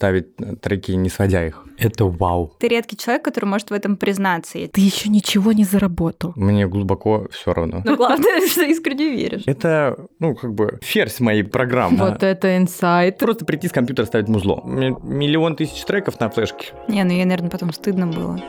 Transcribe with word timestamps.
ставить 0.00 0.34
треки, 0.62 0.92
не 0.92 1.10
сводя 1.10 1.46
их. 1.46 1.62
Это 1.76 2.06
вау. 2.06 2.54
Ты 2.58 2.68
редкий 2.68 2.96
человек, 2.96 3.22
который 3.22 3.44
может 3.44 3.70
в 3.70 3.74
этом 3.74 3.98
признаться. 3.98 4.58
Ты 4.72 4.80
еще 4.80 5.10
ничего 5.10 5.52
не 5.52 5.64
заработал. 5.64 6.32
Мне 6.36 6.66
глубоко 6.66 7.28
все 7.30 7.52
равно. 7.52 7.82
Но 7.84 7.96
главное, 7.96 8.46
что 8.50 8.62
искренне 8.62 9.10
веришь. 9.10 9.42
Это, 9.44 10.06
ну, 10.18 10.34
как 10.34 10.54
бы, 10.54 10.78
ферзь 10.80 11.20
моей 11.20 11.42
программы. 11.42 11.98
Вот 11.98 12.22
это 12.22 12.56
инсайт. 12.56 13.18
Просто 13.18 13.44
прийти 13.44 13.68
с 13.68 13.72
компьютера 13.72 14.06
ставить 14.06 14.28
музло. 14.28 14.62
Миллион 14.64 15.54
тысяч 15.54 15.84
треков 15.84 16.18
на 16.18 16.30
флешке. 16.30 16.68
Не, 16.88 17.04
ну 17.04 17.12
ей, 17.12 17.26
наверное, 17.26 17.50
потом 17.50 17.70
стыдно 17.70 18.06
было. 18.06 18.40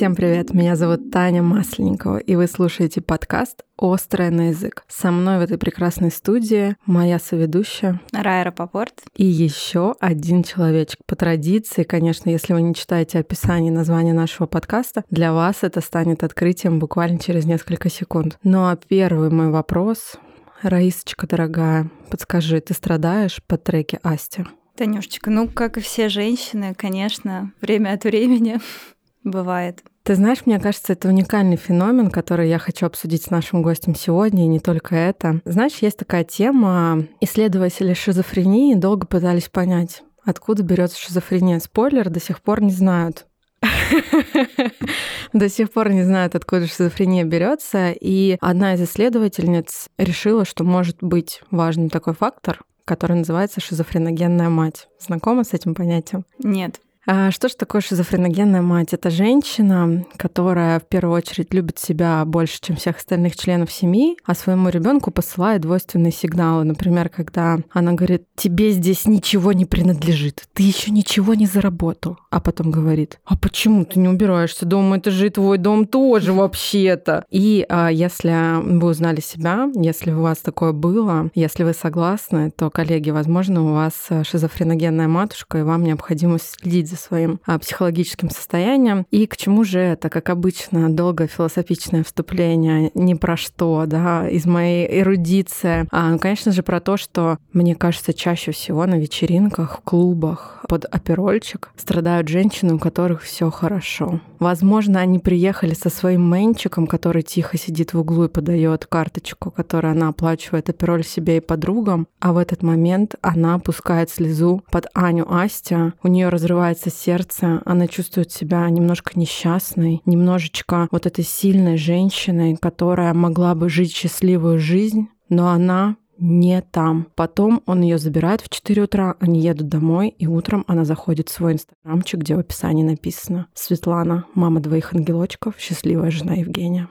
Всем 0.00 0.14
привет, 0.14 0.54
меня 0.54 0.76
зовут 0.76 1.10
Таня 1.10 1.42
Масленникова, 1.42 2.16
и 2.16 2.34
вы 2.34 2.46
слушаете 2.46 3.02
подкаст 3.02 3.64
«Острое 3.76 4.30
на 4.30 4.48
язык». 4.48 4.82
Со 4.88 5.10
мной 5.10 5.36
в 5.36 5.42
этой 5.42 5.58
прекрасной 5.58 6.10
студии 6.10 6.74
моя 6.86 7.18
соведущая 7.18 8.00
Райра 8.10 8.50
Попорт. 8.50 8.94
И 9.14 9.26
еще 9.26 9.94
один 10.00 10.42
человечек. 10.42 11.00
По 11.04 11.16
традиции, 11.16 11.82
конечно, 11.82 12.30
если 12.30 12.54
вы 12.54 12.62
не 12.62 12.74
читаете 12.74 13.18
описание 13.18 13.70
названия 13.70 14.14
нашего 14.14 14.46
подкаста, 14.46 15.04
для 15.10 15.34
вас 15.34 15.64
это 15.64 15.82
станет 15.82 16.24
открытием 16.24 16.78
буквально 16.78 17.18
через 17.18 17.44
несколько 17.44 17.90
секунд. 17.90 18.38
Ну 18.42 18.60
а 18.60 18.76
первый 18.76 19.28
мой 19.28 19.50
вопрос 19.50 20.14
Раисочка, 20.62 21.26
дорогая, 21.26 21.90
подскажи, 22.10 22.58
ты 22.62 22.72
страдаешь 22.72 23.42
по 23.46 23.58
треке 23.58 24.00
Асти? 24.02 24.46
Танюшечка, 24.76 25.28
ну, 25.28 25.46
как 25.46 25.76
и 25.76 25.82
все 25.82 26.08
женщины, 26.08 26.74
конечно, 26.74 27.52
время 27.60 27.92
от 27.92 28.04
времени 28.04 28.60
бывает. 29.24 29.82
Ты 30.02 30.14
знаешь, 30.14 30.46
мне 30.46 30.58
кажется, 30.58 30.94
это 30.94 31.08
уникальный 31.08 31.56
феномен, 31.56 32.10
который 32.10 32.48
я 32.48 32.58
хочу 32.58 32.86
обсудить 32.86 33.24
с 33.24 33.30
нашим 33.30 33.62
гостем 33.62 33.94
сегодня, 33.94 34.44
и 34.44 34.48
не 34.48 34.58
только 34.58 34.96
это. 34.96 35.40
Знаешь, 35.44 35.78
есть 35.80 35.98
такая 35.98 36.24
тема, 36.24 37.06
исследователи 37.20 37.92
шизофрении 37.92 38.74
долго 38.74 39.06
пытались 39.06 39.48
понять, 39.48 40.02
откуда 40.24 40.62
берется 40.62 40.98
шизофрения. 40.98 41.60
Спойлер, 41.60 42.08
до 42.08 42.20
сих 42.20 42.40
пор 42.40 42.62
не 42.62 42.72
знают. 42.72 43.26
До 45.32 45.48
сих 45.48 45.70
пор 45.70 45.90
не 45.90 46.02
знают, 46.02 46.34
откуда 46.34 46.66
шизофрения 46.66 47.24
берется. 47.24 47.92
И 47.92 48.38
одна 48.40 48.74
из 48.74 48.82
исследовательниц 48.82 49.88
решила, 49.98 50.44
что 50.44 50.64
может 50.64 50.96
быть 51.02 51.42
важным 51.50 51.90
такой 51.90 52.14
фактор, 52.14 52.62
который 52.84 53.16
называется 53.16 53.60
шизофреногенная 53.60 54.48
мать. 54.48 54.88
Знакома 54.98 55.44
с 55.44 55.52
этим 55.52 55.74
понятием? 55.74 56.24
Нет. 56.38 56.80
А 57.12 57.32
что 57.32 57.48
же 57.48 57.56
такое 57.56 57.80
шизофреногенная 57.80 58.62
мать? 58.62 58.92
Это 58.92 59.10
женщина, 59.10 60.06
которая 60.16 60.78
в 60.78 60.84
первую 60.84 61.16
очередь 61.16 61.52
любит 61.52 61.76
себя 61.80 62.24
больше, 62.24 62.60
чем 62.60 62.76
всех 62.76 62.98
остальных 62.98 63.34
членов 63.34 63.72
семьи, 63.72 64.16
а 64.24 64.36
своему 64.36 64.68
ребенку 64.68 65.10
посылает 65.10 65.62
двойственные 65.62 66.12
сигналы. 66.12 66.62
Например, 66.62 67.08
когда 67.08 67.58
она 67.72 67.94
говорит, 67.94 68.26
тебе 68.36 68.70
здесь 68.70 69.06
ничего 69.06 69.52
не 69.52 69.64
принадлежит, 69.64 70.44
ты 70.52 70.62
еще 70.62 70.92
ничего 70.92 71.34
не 71.34 71.46
заработал. 71.46 72.16
А 72.30 72.40
потом 72.40 72.70
говорит, 72.70 73.18
а 73.24 73.36
почему 73.36 73.84
ты 73.84 73.98
не 73.98 74.08
убираешься 74.08 74.64
дома? 74.64 74.98
Это 74.98 75.10
же 75.10 75.26
и 75.26 75.30
твой 75.30 75.58
дом 75.58 75.84
тоже 75.84 76.32
вообще-то. 76.32 77.24
И 77.28 77.66
а, 77.68 77.88
если 77.88 78.62
вы 78.62 78.88
узнали 78.88 79.20
себя, 79.20 79.68
если 79.74 80.12
у 80.12 80.22
вас 80.22 80.38
такое 80.38 80.72
было, 80.72 81.30
если 81.34 81.64
вы 81.64 81.74
согласны, 81.74 82.52
то, 82.52 82.70
коллеги, 82.70 83.10
возможно, 83.10 83.68
у 83.68 83.74
вас 83.74 84.08
шизофреногенная 84.22 85.08
матушка, 85.08 85.58
и 85.58 85.62
вам 85.62 85.82
необходимо 85.82 86.38
следить 86.38 86.88
за 86.88 86.96
своим 86.96 87.40
а, 87.46 87.58
психологическим 87.58 88.30
состоянием. 88.30 89.06
И 89.10 89.26
к 89.26 89.36
чему 89.36 89.64
же 89.64 89.80
это, 89.80 90.08
как 90.08 90.30
обычно, 90.30 90.88
долгое 90.88 91.26
философичное 91.26 92.04
вступление, 92.04 92.92
ни 92.94 93.14
про 93.14 93.36
что, 93.36 93.84
да, 93.86 94.28
из 94.28 94.46
моей 94.46 95.00
эрудиции. 95.00 95.88
А, 95.90 96.10
ну, 96.10 96.18
конечно 96.20 96.52
же, 96.52 96.62
про 96.62 96.80
то, 96.80 96.96
что, 96.96 97.38
мне 97.52 97.74
кажется, 97.74 98.14
чаще 98.14 98.52
всего 98.52 98.86
на 98.86 99.00
вечеринках, 99.00 99.78
в 99.78 99.80
клубах 99.82 100.64
под 100.68 100.84
оперольчик 100.84 101.70
страдают 101.76 102.19
женщины, 102.28 102.74
у 102.74 102.78
которых 102.78 103.22
все 103.22 103.50
хорошо. 103.50 104.20
Возможно, 104.38 105.00
они 105.00 105.18
приехали 105.18 105.74
со 105.74 105.90
своим 105.90 106.28
мэнчиком, 106.28 106.86
который 106.86 107.22
тихо 107.22 107.58
сидит 107.58 107.92
в 107.92 108.00
углу 108.00 108.24
и 108.24 108.28
подает 108.28 108.86
карточку, 108.86 109.50
которую 109.50 109.92
она 109.92 110.08
оплачивает 110.08 110.68
опероль 110.68 111.04
себе 111.04 111.38
и 111.38 111.40
подругам, 111.40 112.06
а 112.20 112.32
в 112.32 112.38
этот 112.38 112.62
момент 112.62 113.14
она 113.20 113.58
пускает 113.58 114.10
слезу 114.10 114.62
под 114.70 114.86
Аню 114.94 115.26
Астя, 115.30 115.94
у 116.02 116.08
нее 116.08 116.28
разрывается 116.28 116.90
сердце, 116.90 117.62
она 117.64 117.86
чувствует 117.86 118.32
себя 118.32 118.68
немножко 118.68 119.18
несчастной, 119.18 120.02
немножечко 120.06 120.88
вот 120.90 121.06
этой 121.06 121.24
сильной 121.24 121.76
женщиной, 121.76 122.56
которая 122.56 123.14
могла 123.14 123.54
бы 123.54 123.68
жить 123.68 123.94
счастливую 123.94 124.58
жизнь, 124.58 125.08
но 125.28 125.48
она 125.48 125.96
не 126.20 126.60
там. 126.62 127.08
Потом 127.14 127.62
он 127.66 127.80
ее 127.80 127.98
забирает 127.98 128.40
в 128.42 128.48
4 128.48 128.82
утра, 128.82 129.16
они 129.20 129.40
едут 129.40 129.68
домой, 129.68 130.14
и 130.16 130.26
утром 130.26 130.64
она 130.68 130.84
заходит 130.84 131.28
в 131.28 131.32
свой 131.32 131.54
инстаграмчик, 131.54 132.20
где 132.20 132.36
в 132.36 132.38
описании 132.38 132.84
написано 132.84 133.46
«Светлана, 133.54 134.26
мама 134.34 134.60
двоих 134.60 134.94
ангелочков, 134.94 135.54
счастливая 135.58 136.10
жена 136.10 136.34
Евгения». 136.34 136.88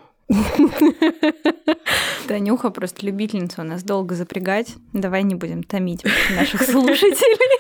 Танюха 2.27 2.69
просто 2.69 3.05
любительница 3.05 3.61
у 3.61 3.65
нас 3.65 3.83
долго 3.83 4.13
запрягать. 4.15 4.75
Давай 4.93 5.23
не 5.23 5.35
будем 5.35 5.63
томить 5.63 6.03
наших 6.35 6.61
слушателей. 6.61 7.59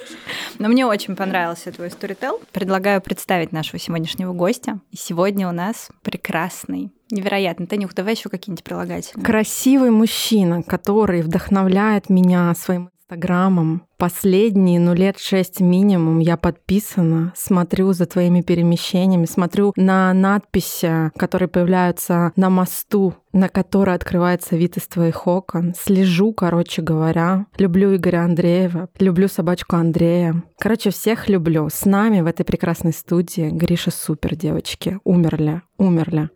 Но 0.57 0.67
мне 0.67 0.85
очень 0.85 1.15
понравился 1.15 1.71
твой 1.71 1.91
сторител. 1.91 2.41
Предлагаю 2.51 3.01
представить 3.01 3.51
нашего 3.51 3.79
сегодняшнего 3.79 4.33
гостя. 4.33 4.79
И 4.91 4.97
сегодня 4.97 5.47
у 5.47 5.51
нас 5.51 5.89
прекрасный 6.01 6.91
Невероятно. 7.11 7.65
Танюх, 7.65 7.95
давай 7.95 8.13
еще 8.13 8.29
какие-нибудь 8.29 8.63
прилагательные. 8.63 9.25
Красивый 9.25 9.89
мужчина, 9.89 10.61
который 10.61 11.23
вдохновляет 11.23 12.09
меня 12.09 12.53
своим 12.53 12.91
инстаграмом. 13.09 13.83
Последние, 13.97 14.79
ну, 14.79 14.93
лет 14.93 15.19
шесть 15.19 15.59
минимум 15.59 16.19
я 16.19 16.37
подписана, 16.37 17.33
смотрю 17.35 17.91
за 17.93 18.05
твоими 18.05 18.41
перемещениями, 18.41 19.25
смотрю 19.25 19.73
на 19.75 20.13
надписи, 20.13 21.11
которые 21.17 21.49
появляются 21.49 22.31
на 22.35 22.49
мосту, 22.49 23.15
на 23.33 23.49
который 23.49 23.93
открывается 23.95 24.55
вид 24.55 24.77
из 24.77 24.87
твоих 24.87 25.27
окон. 25.27 25.73
Слежу, 25.77 26.33
короче 26.33 26.81
говоря. 26.81 27.47
Люблю 27.57 27.95
Игоря 27.95 28.23
Андреева, 28.23 28.89
люблю 28.99 29.27
собачку 29.27 29.75
Андрея. 29.75 30.43
Короче, 30.59 30.91
всех 30.91 31.27
люблю. 31.27 31.67
С 31.69 31.85
нами 31.85 32.21
в 32.21 32.27
этой 32.27 32.45
прекрасной 32.45 32.93
студии 32.93 33.49
Гриша 33.49 33.91
супер, 33.91 34.35
девочки. 34.35 34.99
Умерли, 35.03 35.61
умерли. 35.77 36.29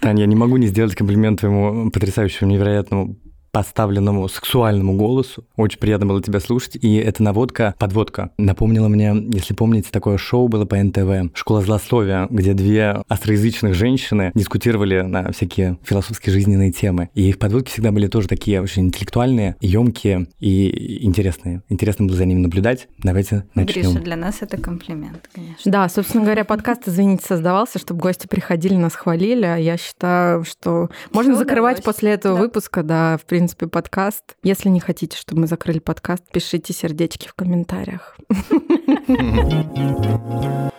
Таня, 0.00 0.20
я 0.20 0.26
не 0.26 0.36
могу 0.36 0.56
не 0.58 0.66
сделать 0.66 0.94
комплимент 0.94 1.40
твоему 1.40 1.90
потрясающему, 1.90 2.50
невероятному 2.50 3.16
поставленному 3.52 4.28
сексуальному 4.28 4.96
голосу. 4.96 5.44
Очень 5.56 5.78
приятно 5.78 6.06
было 6.06 6.22
тебя 6.22 6.40
слушать. 6.40 6.76
И 6.80 6.96
эта 6.96 7.22
наводка, 7.22 7.74
подводка, 7.78 8.30
напомнила 8.38 8.88
мне, 8.88 9.14
если 9.32 9.54
помните, 9.54 9.88
такое 9.90 10.18
шоу 10.18 10.48
было 10.48 10.64
по 10.64 10.76
НТВ 10.76 11.34
«Школа 11.34 11.62
злословия», 11.62 12.26
где 12.30 12.54
две 12.54 13.02
остроязычных 13.08 13.74
женщины 13.74 14.32
дискутировали 14.34 15.00
на 15.02 15.32
всякие 15.32 15.78
философские 15.82 16.32
жизненные 16.32 16.72
темы. 16.72 17.10
И 17.14 17.28
их 17.28 17.38
подводки 17.38 17.70
всегда 17.70 17.92
были 17.92 18.06
тоже 18.06 18.28
такие 18.28 18.60
очень 18.62 18.86
интеллектуальные, 18.86 19.56
емкие 19.60 20.26
и 20.38 21.04
интересные. 21.04 21.62
Интересно 21.68 22.06
было 22.06 22.16
за 22.16 22.24
ними 22.24 22.40
наблюдать. 22.40 22.88
Давайте 22.98 23.44
начнем. 23.54 23.82
Гриша, 23.82 24.00
для 24.00 24.16
нас 24.16 24.38
это 24.40 24.56
комплимент, 24.56 25.28
конечно. 25.34 25.70
Да, 25.70 25.88
собственно 25.88 26.24
говоря, 26.24 26.44
подкаст, 26.44 26.82
извините, 26.86 27.24
создавался, 27.26 27.78
чтобы 27.78 28.00
гости 28.00 28.26
приходили, 28.26 28.74
нас 28.74 28.94
хвалили. 28.94 29.44
А 29.44 29.56
я 29.56 29.76
считаю, 29.76 30.44
что 30.44 30.88
можно 31.12 31.32
Всё 31.32 31.40
закрывать 31.40 31.78
удалось. 31.78 31.96
после 31.96 32.10
этого 32.12 32.36
да. 32.36 32.42
выпуска, 32.42 32.82
да, 32.82 33.16
в 33.16 33.24
принципе, 33.24 33.39
принципе, 33.40 33.68
подкаст. 33.68 34.36
Если 34.42 34.68
не 34.68 34.80
хотите, 34.80 35.16
чтобы 35.16 35.40
мы 35.40 35.46
закрыли 35.46 35.78
подкаст, 35.78 36.24
пишите 36.30 36.74
сердечки 36.74 37.26
в 37.26 37.32
комментариях. 37.32 38.18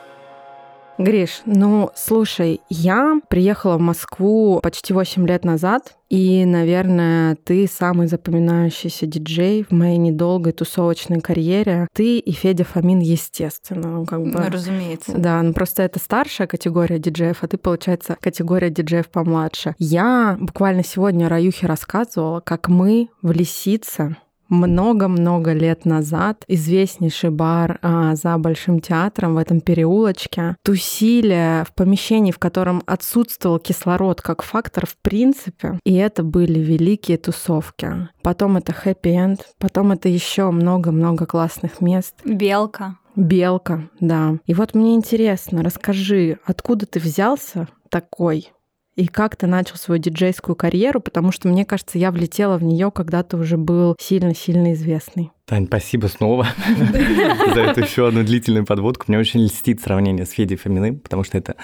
Гриш, 1.03 1.41
ну 1.45 1.89
слушай, 1.95 2.61
я 2.69 3.19
приехала 3.27 3.77
в 3.77 3.81
Москву 3.81 4.59
почти 4.61 4.93
8 4.93 5.27
лет 5.27 5.43
назад, 5.43 5.95
и, 6.09 6.43
наверное, 6.45 7.37
ты 7.43 7.67
самый 7.67 8.07
запоминающийся 8.07 9.05
диджей 9.05 9.63
в 9.63 9.71
моей 9.71 9.97
недолгой 9.97 10.51
тусовочной 10.51 11.21
карьере. 11.21 11.87
Ты 11.93 12.19
и 12.19 12.31
Федя 12.33 12.65
Фомин, 12.65 12.99
естественно. 12.99 13.99
Ну, 13.99 14.05
как 14.05 14.21
бы, 14.21 14.31
ну, 14.31 14.49
разумеется. 14.51 15.13
Да, 15.17 15.41
ну 15.41 15.53
просто 15.53 15.83
это 15.83 15.99
старшая 15.99 16.47
категория 16.47 16.99
диджеев, 16.99 17.37
а 17.41 17.47
ты, 17.47 17.57
получается, 17.57 18.17
категория 18.19 18.69
диджеев 18.69 19.09
помладше. 19.09 19.73
Я 19.77 20.37
буквально 20.39 20.83
сегодня 20.83 21.29
Раюхе 21.29 21.65
рассказывала, 21.65 22.41
как 22.41 22.67
мы 22.67 23.07
в 23.21 23.31
Лисице 23.31 24.17
много-много 24.51 25.53
лет 25.53 25.85
назад 25.85 26.43
известнейший 26.47 27.31
бар 27.31 27.79
а, 27.81 28.15
за 28.15 28.37
Большим 28.37 28.79
театром 28.79 29.35
в 29.35 29.37
этом 29.37 29.61
переулочке 29.61 30.57
тусили 30.63 31.63
в 31.65 31.73
помещении, 31.73 32.31
в 32.31 32.39
котором 32.39 32.83
отсутствовал 32.85 33.59
кислород 33.59 34.21
как 34.21 34.43
фактор 34.43 34.85
в 34.85 34.97
принципе. 34.97 35.79
И 35.85 35.95
это 35.95 36.21
были 36.21 36.59
великие 36.59 37.17
тусовки. 37.17 38.09
Потом 38.21 38.57
это 38.57 38.73
хэппи-энд, 38.73 39.47
потом 39.57 39.93
это 39.93 40.09
еще 40.09 40.51
много-много 40.51 41.25
классных 41.25 41.81
мест. 41.81 42.15
Белка. 42.25 42.97
Белка, 43.15 43.89
да. 43.99 44.37
И 44.45 44.53
вот 44.53 44.73
мне 44.73 44.95
интересно, 44.95 45.63
расскажи, 45.63 46.39
откуда 46.45 46.85
ты 46.85 46.99
взялся 46.99 47.67
такой 47.89 48.51
и 48.95 49.07
как 49.07 49.35
ты 49.35 49.47
начал 49.47 49.77
свою 49.77 50.01
диджейскую 50.01 50.55
карьеру, 50.55 50.99
потому 50.99 51.31
что, 51.31 51.47
мне 51.47 51.65
кажется, 51.65 51.97
я 51.97 52.11
влетела 52.11 52.57
в 52.57 52.63
нее, 52.63 52.91
когда 52.91 53.23
ты 53.23 53.37
уже 53.37 53.57
был 53.57 53.95
сильно-сильно 53.99 54.73
известный. 54.73 55.31
Тань, 55.45 55.65
спасибо 55.67 56.07
снова 56.07 56.47
за 57.53 57.61
эту 57.61 57.81
еще 57.81 58.07
одну 58.07 58.23
длительную 58.23 58.65
подводку. 58.65 59.05
Мне 59.07 59.19
очень 59.19 59.41
льстит 59.41 59.81
сравнение 59.81 60.25
с 60.25 60.31
Федей 60.31 60.57
Фоминым, 60.57 60.99
потому 60.99 61.23
что 61.23 61.37
это 61.37 61.55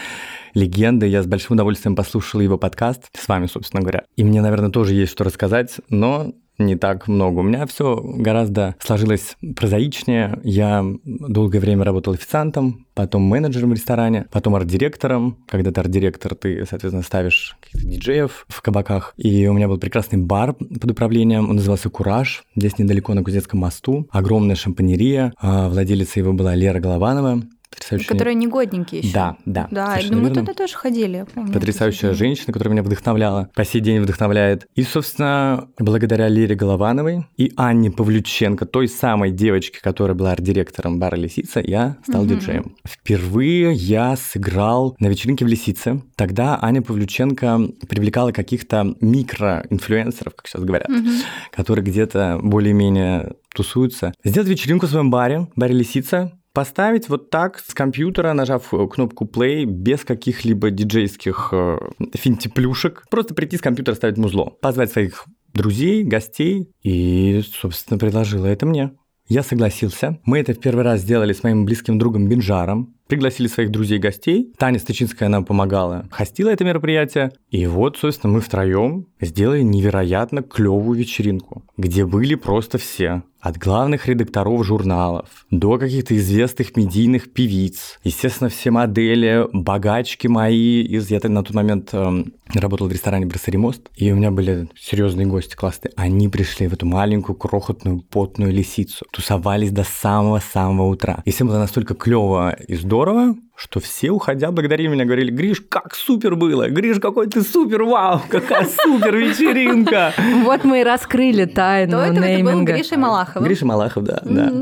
легенда. 0.53 1.05
Я 1.05 1.23
с 1.23 1.27
большим 1.27 1.55
удовольствием 1.55 1.95
послушал 1.95 2.41
его 2.41 2.57
подкаст 2.57 3.09
с 3.13 3.27
вами, 3.27 3.47
собственно 3.47 3.81
говоря. 3.81 4.03
И 4.15 4.23
мне, 4.23 4.41
наверное, 4.41 4.71
тоже 4.71 4.93
есть 4.93 5.11
что 5.11 5.23
рассказать, 5.23 5.77
но 5.89 6.33
не 6.57 6.75
так 6.75 7.07
много. 7.07 7.39
У 7.39 7.43
меня 7.43 7.65
все 7.65 8.01
гораздо 8.03 8.75
сложилось 8.79 9.37
прозаичнее. 9.55 10.39
Я 10.43 10.85
долгое 11.03 11.59
время 11.59 11.83
работал 11.83 12.13
официантом, 12.13 12.87
потом 12.93 13.23
менеджером 13.23 13.69
в 13.69 13.73
ресторане, 13.73 14.25
потом 14.31 14.55
арт-директором. 14.55 15.37
Когда 15.47 15.71
ты 15.71 15.79
арт-директор, 15.79 16.35
ты, 16.35 16.65
соответственно, 16.67 17.03
ставишь 17.03 17.55
каких-то 17.61 17.87
диджеев 17.87 18.45
в 18.47 18.61
кабаках. 18.61 19.13
И 19.17 19.47
у 19.47 19.53
меня 19.53 19.67
был 19.67 19.77
прекрасный 19.77 20.19
бар 20.19 20.53
под 20.53 20.91
управлением, 20.91 21.49
он 21.49 21.57
назывался 21.57 21.89
«Кураж», 21.89 22.43
здесь 22.55 22.77
недалеко 22.77 23.13
на 23.13 23.23
Кузнецком 23.23 23.59
мосту. 23.59 24.07
Огромная 24.11 24.55
шампанерия, 24.55 25.33
а 25.37 25.69
владелица 25.69 26.19
его 26.19 26.33
была 26.33 26.55
Лера 26.55 26.79
Голованова. 26.79 27.43
Потрясающая... 27.77 28.07
Которые 28.07 28.35
негодненькие 28.35 29.01
еще. 29.01 29.13
Да, 29.13 29.37
да. 29.45 29.67
Да, 29.71 29.99
ну 30.09 30.19
мы 30.21 30.29
туда 30.31 30.53
тоже 30.53 30.73
ходили, 30.75 31.17
я 31.17 31.25
помню. 31.25 31.53
Потрясающая 31.53 32.13
женщина, 32.13 32.51
которая 32.51 32.73
меня 32.73 32.83
вдохновляла, 32.83 33.49
по 33.55 33.63
сей 33.63 33.81
день 33.81 34.01
вдохновляет. 34.01 34.67
И, 34.75 34.83
собственно, 34.83 35.69
благодаря 35.79 36.27
Лере 36.27 36.55
Головановой 36.55 37.25
и 37.37 37.53
Анне 37.55 37.91
Павлюченко, 37.91 38.65
той 38.65 38.87
самой 38.87 39.31
девочке, 39.31 39.79
которая 39.81 40.15
была 40.15 40.31
арт-директором 40.31 40.99
бара 40.99 41.15
«Лисица», 41.15 41.59
я 41.59 41.97
стал 42.07 42.23
угу. 42.23 42.35
диджеем. 42.35 42.75
Впервые 42.85 43.73
я 43.73 44.15
сыграл 44.15 44.95
на 44.99 45.07
вечеринке 45.07 45.45
в 45.45 45.47
«Лисице». 45.47 46.01
Тогда 46.15 46.57
Аня 46.61 46.81
Павлюченко 46.81 47.59
привлекала 47.87 48.31
каких-то 48.31 48.95
микроинфлюенсеров, 49.01 50.35
как 50.35 50.47
сейчас 50.47 50.63
говорят, 50.63 50.89
угу. 50.89 51.09
которые 51.51 51.85
где-то 51.85 52.39
более-менее 52.41 53.33
тусуются. 53.53 54.13
Сделать 54.23 54.49
вечеринку 54.49 54.85
в 54.85 54.89
своем 54.89 55.09
баре, 55.09 55.47
баре 55.55 55.73
«Лисица», 55.73 56.36
поставить 56.57 57.07
вот 57.07 57.29
так 57.29 57.59
с 57.59 57.75
компьютера, 57.75 58.33
нажав 58.33 58.73
кнопку 58.89 59.25
play, 59.25 59.65
без 59.65 60.03
каких-либо 60.03 60.71
диджейских 60.71 61.49
э, 61.51 61.77
финтиплюшек, 62.15 63.03
просто 63.11 63.35
прийти 63.35 63.57
с 63.57 63.61
компьютера 63.61 63.93
ставить 63.93 64.17
музло, 64.17 64.57
позвать 64.59 64.91
своих 64.91 65.25
друзей, 65.53 66.03
гостей 66.03 66.71
и, 66.81 67.43
собственно, 67.61 67.99
предложила 67.99 68.47
это 68.47 68.65
мне. 68.65 68.93
Я 69.29 69.43
согласился. 69.43 70.19
Мы 70.23 70.39
это 70.39 70.55
в 70.55 70.59
первый 70.59 70.83
раз 70.83 71.01
сделали 71.01 71.33
с 71.33 71.43
моим 71.43 71.63
близким 71.65 71.99
другом 71.99 72.27
Бинжаром. 72.27 72.95
Пригласили 73.07 73.47
своих 73.47 73.69
друзей-гостей. 73.71 74.51
Таня 74.57 74.79
Стычинская 74.79 75.29
нам 75.29 75.45
помогала, 75.45 76.07
хостила 76.09 76.49
это 76.49 76.63
мероприятие. 76.63 77.33
И 77.51 77.67
вот, 77.67 77.97
собственно, 77.97 78.33
мы 78.33 78.41
втроем 78.41 79.05
сделали 79.21 79.61
невероятно 79.61 80.41
клевую 80.41 80.97
вечеринку, 80.97 81.63
где 81.77 82.05
были 82.05 82.33
просто 82.33 82.79
все. 82.79 83.21
От 83.47 83.57
главных 83.57 84.07
редакторов 84.07 84.65
журналов 84.65 85.29
до 85.51 85.77
каких-то 85.77 86.13
известных 86.17 86.75
медийных 86.75 87.31
певиц. 87.31 87.97
Естественно, 88.03 88.49
все 88.49 88.71
модели, 88.71 89.47
богачки 89.53 90.27
мои. 90.27 90.81
Из, 90.81 91.09
я 91.09 91.21
на 91.23 91.45
тот 91.45 91.55
момент 91.55 91.91
э, 91.93 92.25
работал 92.53 92.89
в 92.89 92.91
ресторане 92.91 93.25
«Брасари 93.25 93.55
мост», 93.55 93.89
и 93.95 94.11
у 94.11 94.17
меня 94.17 94.31
были 94.31 94.67
серьезные 94.77 95.27
гости 95.27 95.55
классные. 95.55 95.93
Они 95.95 96.27
пришли 96.27 96.67
в 96.67 96.73
эту 96.73 96.87
маленькую, 96.87 97.37
крохотную, 97.37 98.01
потную 98.01 98.51
лисицу. 98.51 99.05
Тусовались 99.11 99.71
до 99.71 99.85
самого-самого 99.85 100.89
утра. 100.89 101.21
И 101.23 101.31
всем 101.31 101.47
было 101.47 101.59
настолько 101.59 101.95
клево 101.95 102.51
и 102.51 102.75
здорово, 102.75 103.37
что 103.57 103.79
все, 103.79 104.11
уходя, 104.11 104.51
благодарили 104.51 104.87
меня, 104.87 105.03
говорили, 105.03 105.31
Гриш, 105.31 105.63
как 105.67 105.95
супер 105.95 106.35
было! 106.35 106.69
Гриш, 106.69 106.99
какой 106.99 107.27
ты 107.27 107.41
супер! 107.41 107.83
Вау! 107.83 108.21
Какая 108.29 108.67
супер 108.67 109.17
вечеринка! 109.17 110.13
Вот 110.43 110.63
мы 110.63 110.81
и 110.81 110.83
раскрыли 110.83 111.45
тайну 111.45 111.97
До 111.97 112.03
этого 112.03 112.23
это 112.23 112.43
был 112.43 112.63
Гриша 112.63 112.97
Малахов. 112.97 113.43
Гриша 113.43 113.65
Малахов, 113.65 114.03
да, 114.03 114.21
да. 114.23 114.53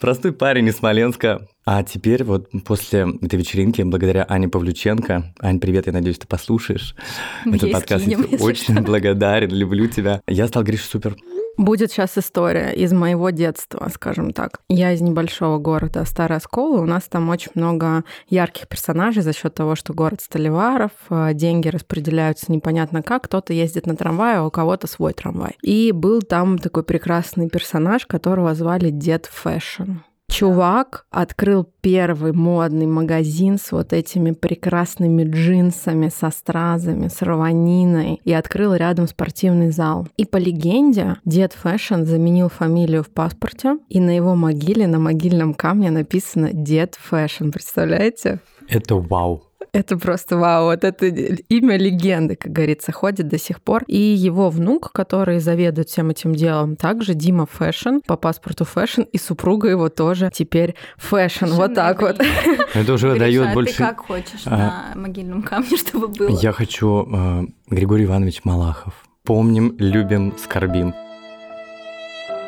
Простой 0.00 0.32
парень 0.32 0.66
из 0.66 0.78
Смоленска. 0.78 1.46
А 1.64 1.84
теперь 1.84 2.24
вот 2.24 2.48
после 2.64 3.06
этой 3.20 3.38
вечеринки, 3.38 3.82
благодаря 3.82 4.26
Ане 4.28 4.48
Павлюченко, 4.48 5.32
Ань, 5.38 5.60
привет, 5.60 5.86
я 5.86 5.92
надеюсь, 5.92 6.18
ты 6.18 6.26
послушаешь 6.26 6.96
этот 7.44 7.70
подкаст. 7.70 8.04
Очень 8.40 8.80
благодарен, 8.82 9.50
люблю 9.50 9.86
тебя. 9.86 10.20
Я 10.26 10.48
стал 10.48 10.64
Гриша 10.64 10.86
Супер. 10.86 11.16
Будет 11.58 11.90
сейчас 11.90 12.16
история 12.16 12.72
из 12.72 12.92
моего 12.92 13.30
детства, 13.30 13.88
скажем 13.92 14.32
так. 14.32 14.60
Я 14.68 14.92
из 14.92 15.00
небольшого 15.00 15.58
города 15.58 16.04
Старого 16.04 16.40
Оскола. 16.40 16.80
У 16.80 16.86
нас 16.86 17.04
там 17.04 17.28
очень 17.28 17.52
много 17.54 18.04
ярких 18.28 18.68
персонажей 18.68 19.22
за 19.22 19.32
счет 19.32 19.54
того, 19.54 19.74
что 19.74 19.92
город 19.92 20.20
сталеваров, 20.22 20.92
э, 21.10 21.34
деньги 21.34 21.68
распределяются 21.68 22.50
непонятно 22.50 23.02
как. 23.02 23.24
Кто-то 23.24 23.52
ездит 23.52 23.86
на 23.86 23.96
трамвае, 23.96 24.38
а 24.38 24.46
у 24.46 24.50
кого-то 24.50 24.86
свой 24.86 25.12
трамвай. 25.12 25.56
И 25.62 25.92
был 25.92 26.22
там 26.22 26.58
такой 26.58 26.84
прекрасный 26.84 27.48
персонаж, 27.48 28.06
которого 28.06 28.54
звали 28.54 28.90
Дед 28.90 29.26
Фэшн. 29.26 29.98
Чувак 30.32 31.04
открыл 31.10 31.68
первый 31.82 32.32
модный 32.32 32.86
магазин 32.86 33.58
с 33.58 33.70
вот 33.70 33.92
этими 33.92 34.30
прекрасными 34.30 35.24
джинсами, 35.24 36.08
со 36.08 36.30
стразами, 36.30 37.08
с 37.08 37.20
рваниной 37.20 38.18
и 38.24 38.32
открыл 38.32 38.74
рядом 38.74 39.06
спортивный 39.06 39.70
зал. 39.70 40.08
И 40.16 40.24
по 40.24 40.38
легенде, 40.38 41.16
дед 41.26 41.52
Фэшн 41.52 42.04
заменил 42.04 42.48
фамилию 42.48 43.02
в 43.02 43.10
паспорте, 43.10 43.76
и 43.90 44.00
на 44.00 44.16
его 44.16 44.34
могиле, 44.34 44.86
на 44.86 44.98
могильном 44.98 45.52
камне 45.52 45.90
написано 45.90 46.48
«Дед 46.54 46.94
Фэшн». 46.94 47.50
Представляете? 47.50 48.40
Это 48.68 48.96
вау. 48.96 49.51
Это 49.74 49.96
просто 49.96 50.36
вау, 50.36 50.66
вот 50.66 50.84
это 50.84 51.06
имя 51.06 51.78
легенды, 51.78 52.36
как 52.36 52.52
говорится, 52.52 52.92
ходит 52.92 53.28
до 53.28 53.38
сих 53.38 53.62
пор. 53.62 53.84
И 53.86 53.96
его 53.96 54.50
внук, 54.50 54.92
который 54.92 55.38
заведует 55.38 55.88
всем 55.88 56.10
этим 56.10 56.34
делом, 56.34 56.76
также 56.76 57.14
Дима 57.14 57.46
Фэшн, 57.46 58.00
по 58.06 58.16
паспорту 58.16 58.66
Фэшн, 58.66 59.02
и 59.02 59.16
супруга 59.16 59.68
его 59.68 59.88
тоже 59.88 60.30
теперь 60.32 60.74
Фэшн, 60.98 61.46
вот 61.46 61.74
так 61.74 62.02
вот. 62.02 62.20
Это 62.74 62.92
уже 62.92 63.16
дает 63.18 63.54
больше... 63.54 63.72
ты 63.72 63.78
как 63.78 64.00
хочешь 64.00 64.42
а. 64.44 64.92
на 64.94 65.00
могильном 65.00 65.42
камне, 65.42 65.76
чтобы 65.78 66.08
было? 66.08 66.28
Я 66.28 66.52
хочу 66.52 67.08
э, 67.10 67.42
Григорий 67.68 68.04
Иванович 68.04 68.44
Малахов. 68.44 68.92
Помним, 69.24 69.74
любим, 69.78 70.34
скорбим. 70.36 70.92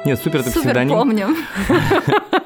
Нет, 0.05 0.19
супер 0.19 0.41
это 0.41 0.51
супер 0.51 0.63
псевдоним. 0.63 0.97
помним. 0.97 1.37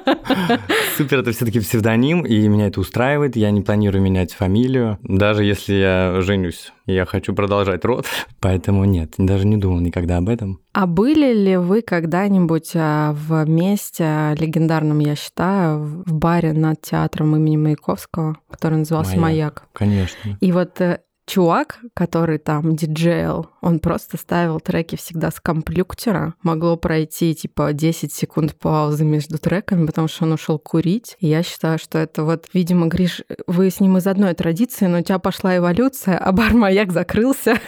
Супер 0.96 1.20
это 1.20 1.32
все-таки 1.32 1.60
псевдоним, 1.60 2.24
и 2.24 2.48
меня 2.48 2.66
это 2.66 2.80
устраивает. 2.80 3.36
Я 3.36 3.50
не 3.50 3.60
планирую 3.60 4.02
менять 4.02 4.32
фамилию. 4.32 4.98
Даже 5.02 5.44
если 5.44 5.74
я 5.74 6.20
женюсь, 6.20 6.72
я 6.86 7.04
хочу 7.04 7.34
продолжать 7.34 7.84
род. 7.84 8.06
Поэтому 8.40 8.84
нет, 8.84 9.14
даже 9.18 9.46
не 9.46 9.56
думал 9.56 9.80
никогда 9.80 10.16
об 10.16 10.28
этом. 10.28 10.60
А 10.72 10.86
были 10.86 11.32
ли 11.32 11.56
вы 11.56 11.82
когда-нибудь 11.82 12.72
а, 12.74 13.12
в 13.12 13.48
месте 13.48 14.34
легендарном, 14.38 15.00
я 15.00 15.14
считаю, 15.14 15.80
в 15.80 16.12
баре 16.12 16.52
над 16.52 16.80
театром 16.80 17.36
имени 17.36 17.56
Маяковского, 17.56 18.38
который 18.50 18.78
назывался 18.78 19.16
«Маяк»? 19.16 19.28
Маяк. 19.28 19.68
Конечно. 19.72 20.38
И 20.40 20.52
вот 20.52 20.80
э, 20.80 21.00
чувак, 21.28 21.78
который 21.94 22.38
там 22.38 22.74
диджейл, 22.74 23.50
он 23.60 23.78
просто 23.78 24.16
ставил 24.16 24.58
треки 24.60 24.96
всегда 24.96 25.30
с 25.30 25.40
комплюктера. 25.40 26.34
Могло 26.42 26.76
пройти 26.76 27.34
типа 27.34 27.72
10 27.72 28.12
секунд 28.12 28.54
паузы 28.58 29.04
между 29.04 29.38
треками, 29.38 29.86
потому 29.86 30.08
что 30.08 30.24
он 30.24 30.32
ушел 30.32 30.58
курить. 30.58 31.16
И 31.20 31.28
я 31.28 31.42
считаю, 31.42 31.78
что 31.78 31.98
это 31.98 32.24
вот, 32.24 32.46
видимо, 32.52 32.86
Гриш, 32.86 33.22
вы 33.46 33.70
с 33.70 33.80
ним 33.80 33.98
из 33.98 34.06
одной 34.06 34.34
традиции, 34.34 34.86
но 34.86 34.98
у 34.98 35.02
тебя 35.02 35.18
пошла 35.18 35.56
эволюция, 35.56 36.18
а 36.18 36.32
бар 36.32 36.54
маяк 36.54 36.92
закрылся. 36.92 37.58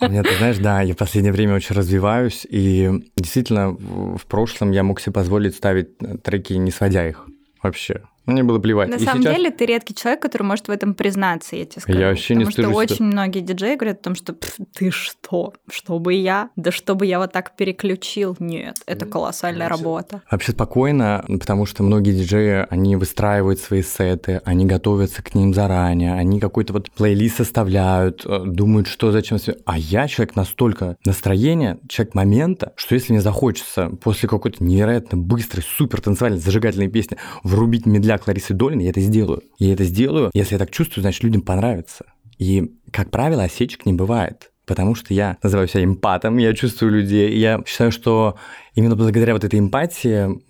Нет, 0.00 0.26
ты 0.26 0.36
знаешь, 0.38 0.58
да, 0.58 0.80
я 0.82 0.94
в 0.94 0.96
последнее 0.96 1.32
время 1.32 1.56
очень 1.56 1.74
развиваюсь, 1.74 2.46
и 2.48 2.90
действительно 3.16 3.70
в 3.70 4.24
прошлом 4.26 4.70
я 4.70 4.82
мог 4.82 5.00
себе 5.00 5.12
позволить 5.12 5.56
ставить 5.56 5.98
треки, 6.22 6.54
не 6.54 6.70
сводя 6.70 7.08
их 7.08 7.26
вообще. 7.62 8.02
Мне 8.30 8.42
было 8.42 8.58
плевать. 8.58 8.88
На 8.88 8.94
и 8.94 9.04
самом 9.04 9.22
сейчас... 9.22 9.36
деле 9.36 9.50
ты 9.50 9.66
редкий 9.66 9.94
человек, 9.94 10.22
который 10.22 10.42
может 10.42 10.68
в 10.68 10.70
этом 10.70 10.94
признаться, 10.94 11.56
я 11.56 11.64
тебе 11.64 11.82
скажу. 11.82 11.98
Я 11.98 12.08
вообще 12.08 12.34
не 12.34 12.44
Потому 12.44 12.72
что 12.72 12.94
очень 12.94 13.04
многие 13.04 13.40
диджеи 13.40 13.76
говорят 13.76 14.00
о 14.00 14.04
том, 14.04 14.14
что 14.14 14.34
ты 14.74 14.90
что? 14.90 15.54
Чтобы 15.70 16.14
я? 16.14 16.50
Да 16.56 16.70
чтобы 16.70 17.06
я 17.06 17.18
вот 17.18 17.32
так 17.32 17.56
переключил? 17.56 18.36
Нет, 18.38 18.76
это 18.86 19.06
колоссальная 19.06 19.68
вообще... 19.68 19.82
работа. 19.82 20.22
Вообще 20.30 20.52
спокойно, 20.52 21.24
потому 21.26 21.66
что 21.66 21.82
многие 21.82 22.12
диджеи, 22.12 22.66
они 22.70 22.96
выстраивают 22.96 23.60
свои 23.60 23.82
сеты, 23.82 24.40
они 24.44 24.66
готовятся 24.66 25.22
к 25.22 25.34
ним 25.34 25.54
заранее, 25.54 26.14
они 26.14 26.40
какой-то 26.40 26.72
вот 26.72 26.90
плейлист 26.90 27.38
составляют, 27.38 28.24
э, 28.24 28.42
думают, 28.44 28.86
что 28.86 29.12
зачем. 29.12 29.38
А 29.64 29.78
я 29.78 30.08
человек 30.08 30.36
настолько 30.36 30.96
настроения, 31.04 31.78
человек 31.88 32.14
момента, 32.14 32.72
что 32.76 32.94
если 32.94 33.12
мне 33.12 33.22
захочется 33.22 33.90
после 34.02 34.28
какой-то 34.28 34.62
невероятно 34.62 35.18
быстрой, 35.18 35.62
супер 35.62 36.00
танцевальной, 36.00 36.40
зажигательной 36.40 36.88
песни 36.88 37.16
врубить 37.42 37.86
медляк 37.86 38.19
как 38.20 38.28
Ларисы 38.28 38.54
Долиной, 38.54 38.84
я 38.84 38.90
это 38.90 39.00
сделаю. 39.00 39.42
Я 39.58 39.72
это 39.72 39.84
сделаю, 39.84 40.30
если 40.34 40.54
я 40.54 40.58
так 40.58 40.70
чувствую, 40.70 41.02
значит, 41.02 41.22
людям 41.24 41.42
понравится. 41.42 42.04
И, 42.38 42.72
как 42.92 43.10
правило, 43.10 43.42
осечек 43.42 43.86
не 43.86 43.92
бывает 43.92 44.50
потому 44.66 44.94
что 44.94 45.12
я 45.12 45.36
называю 45.42 45.66
себя 45.66 45.82
эмпатом, 45.82 46.38
я 46.38 46.54
чувствую 46.54 46.92
людей, 46.92 47.36
я 47.36 47.60
считаю, 47.66 47.90
что 47.90 48.36
именно 48.74 48.96
благодаря 48.96 49.34
вот 49.34 49.44
этой 49.44 49.58
эмпатии, 49.58 50.40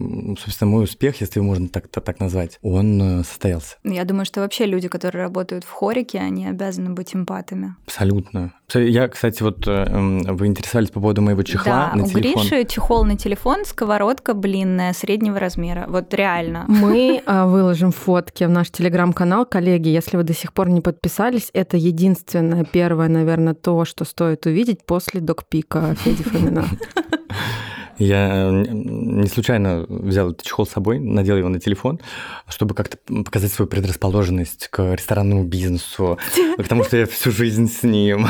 собственно, 0.41 0.71
мой 0.71 0.85
успех, 0.85 1.21
если 1.21 1.41
его 1.41 1.47
можно 1.47 1.69
так, 1.69 1.89
так 1.89 2.21
назвать, 2.21 2.59
он 2.63 3.21
э, 3.21 3.25
состоялся. 3.25 3.77
Я 3.85 4.05
думаю, 4.05 4.25
что 4.25 4.41
вообще 4.41 4.67
люди, 4.67 4.89
которые 4.89 5.23
работают 5.23 5.65
в 5.65 5.71
хорике, 5.71 6.19
они 6.19 6.47
обязаны 6.47 6.91
быть 6.91 7.15
эмпатами. 7.15 7.75
Абсолютно. 7.87 8.53
Я, 8.75 9.09
кстати, 9.09 9.43
вот 9.43 9.67
э, 9.67 9.85
вы 10.33 10.47
интересовались 10.47 10.91
по 10.91 11.01
поводу 11.01 11.23
моего 11.23 11.43
чехла 11.43 11.91
да, 11.91 11.97
на 11.97 12.05
у 12.05 12.07
телефон. 12.07 12.43
Гриши 12.47 12.65
чехол 12.65 13.05
на 13.05 13.17
телефон, 13.17 13.65
сковородка 13.65 14.35
блинная, 14.35 14.93
среднего 14.93 15.39
размера. 15.39 15.87
Вот 15.89 16.13
реально. 16.15 16.65
Мы 16.69 17.23
а, 17.27 17.47
выложим 17.47 17.93
фотки 17.93 18.45
в 18.45 18.51
наш 18.51 18.71
телеграм-канал. 18.71 19.47
Коллеги, 19.47 19.89
если 19.89 20.17
вы 20.17 20.23
до 20.23 20.35
сих 20.35 20.53
пор 20.53 20.69
не 20.69 20.81
подписались, 20.81 21.51
это 21.53 21.77
единственное, 21.77 22.65
первое, 22.65 23.09
наверное, 23.09 23.55
то, 23.55 23.85
что 23.85 24.05
стоит 24.05 24.47
увидеть 24.47 24.85
после 24.85 25.21
докпика 25.21 25.95
Феди 25.97 26.23
Фомина. 26.23 26.65
Я 28.01 28.51
не 28.51 29.29
случайно 29.29 29.85
взял 29.89 30.31
этот 30.31 30.43
чехол 30.43 30.67
с 30.67 30.71
собой, 30.71 30.99
надел 30.99 31.37
его 31.37 31.51
на 31.51 31.61
телефон, 31.61 32.01
чтобы 32.49 32.75
как-то 32.75 32.97
показать 33.25 33.53
свою 33.53 33.69
предрасположенность 33.69 34.69
к 34.69 34.95
ресторанному 34.95 35.45
бизнесу, 35.45 36.19
потому 36.57 36.83
что 36.85 36.97
я 36.97 37.07
всю 37.07 37.31
жизнь 37.31 37.69
с 37.69 37.83
ним 37.83 38.27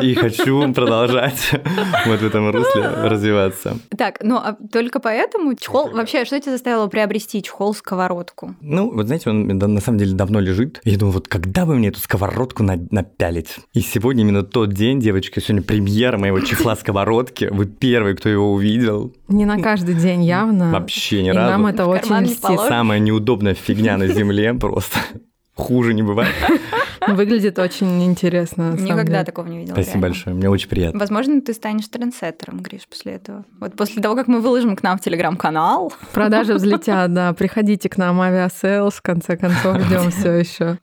и 0.00 0.14
хочу 0.14 0.72
продолжать 0.72 1.52
вот 2.06 2.20
в 2.20 2.26
этом 2.26 2.50
русле 2.50 2.82
развиваться. 2.82 3.76
Так, 3.96 4.20
ну 4.22 4.36
а 4.36 4.56
только 4.72 4.98
поэтому 4.98 5.54
чехол... 5.54 5.90
Вообще, 5.90 6.24
что 6.24 6.40
тебя 6.40 6.52
заставило 6.52 6.86
приобрести 6.86 7.42
чехол-сковородку? 7.42 8.54
Ну, 8.62 8.90
вот 8.92 9.06
знаете, 9.06 9.28
он 9.28 9.46
на 9.46 9.80
самом 9.80 9.98
деле 9.98 10.14
давно 10.14 10.40
лежит. 10.40 10.80
Я 10.84 10.96
думаю, 10.96 11.12
вот 11.12 11.28
когда 11.28 11.66
бы 11.66 11.74
мне 11.74 11.88
эту 11.88 12.00
сковородку 12.00 12.62
напялить? 12.62 13.56
И 13.74 13.80
сегодня 13.80 14.22
именно 14.22 14.42
тот 14.42 14.72
день, 14.72 15.00
девочки, 15.00 15.38
сегодня 15.40 15.62
премьера 15.62 16.16
моего 16.16 16.40
чехла-сковородки. 16.40 17.50
Вы 17.52 17.66
первый, 17.66 18.16
кто 18.16 18.30
его 18.30 18.52
увидел. 18.52 19.01
Не 19.28 19.44
на 19.44 19.58
каждый 19.58 19.94
день 19.94 20.24
явно. 20.24 20.70
Вообще 20.72 21.22
ни 21.22 21.28
и 21.28 21.32
разу. 21.32 21.50
нам 21.50 21.66
это 21.66 21.86
очень 21.86 22.16
льстит. 22.24 22.60
Самая 22.60 22.98
неудобная 22.98 23.54
фигня 23.54 23.96
на 23.96 24.06
земле 24.06 24.54
просто. 24.54 24.98
Хуже 25.54 25.94
не 25.94 26.02
бывает. 26.02 26.34
Выглядит 27.08 27.58
очень 27.58 28.04
интересно. 28.04 28.74
Никогда 28.78 29.24
такого 29.24 29.46
не 29.46 29.58
видела. 29.58 29.74
Спасибо 29.74 30.02
большое, 30.02 30.36
мне 30.36 30.48
очень 30.48 30.68
приятно. 30.68 30.98
Возможно, 30.98 31.40
ты 31.40 31.52
станешь 31.52 31.88
трендсеттером, 31.88 32.60
Гриш, 32.60 32.86
после 32.88 33.14
этого. 33.14 33.44
Вот 33.60 33.74
после 33.74 34.02
того, 34.02 34.14
как 34.14 34.28
мы 34.28 34.40
выложим 34.40 34.76
к 34.76 34.82
нам 34.82 34.98
в 34.98 35.00
телеграм-канал. 35.00 35.92
Продажи 36.12 36.54
взлетят, 36.54 37.12
да. 37.12 37.32
Приходите 37.32 37.88
к 37.88 37.96
нам, 37.96 38.20
Aviasales, 38.20 38.94
в 38.94 39.02
конце 39.02 39.36
концов, 39.36 39.80
ждем 39.80 40.10
все 40.10 40.32
еще. 40.32 40.78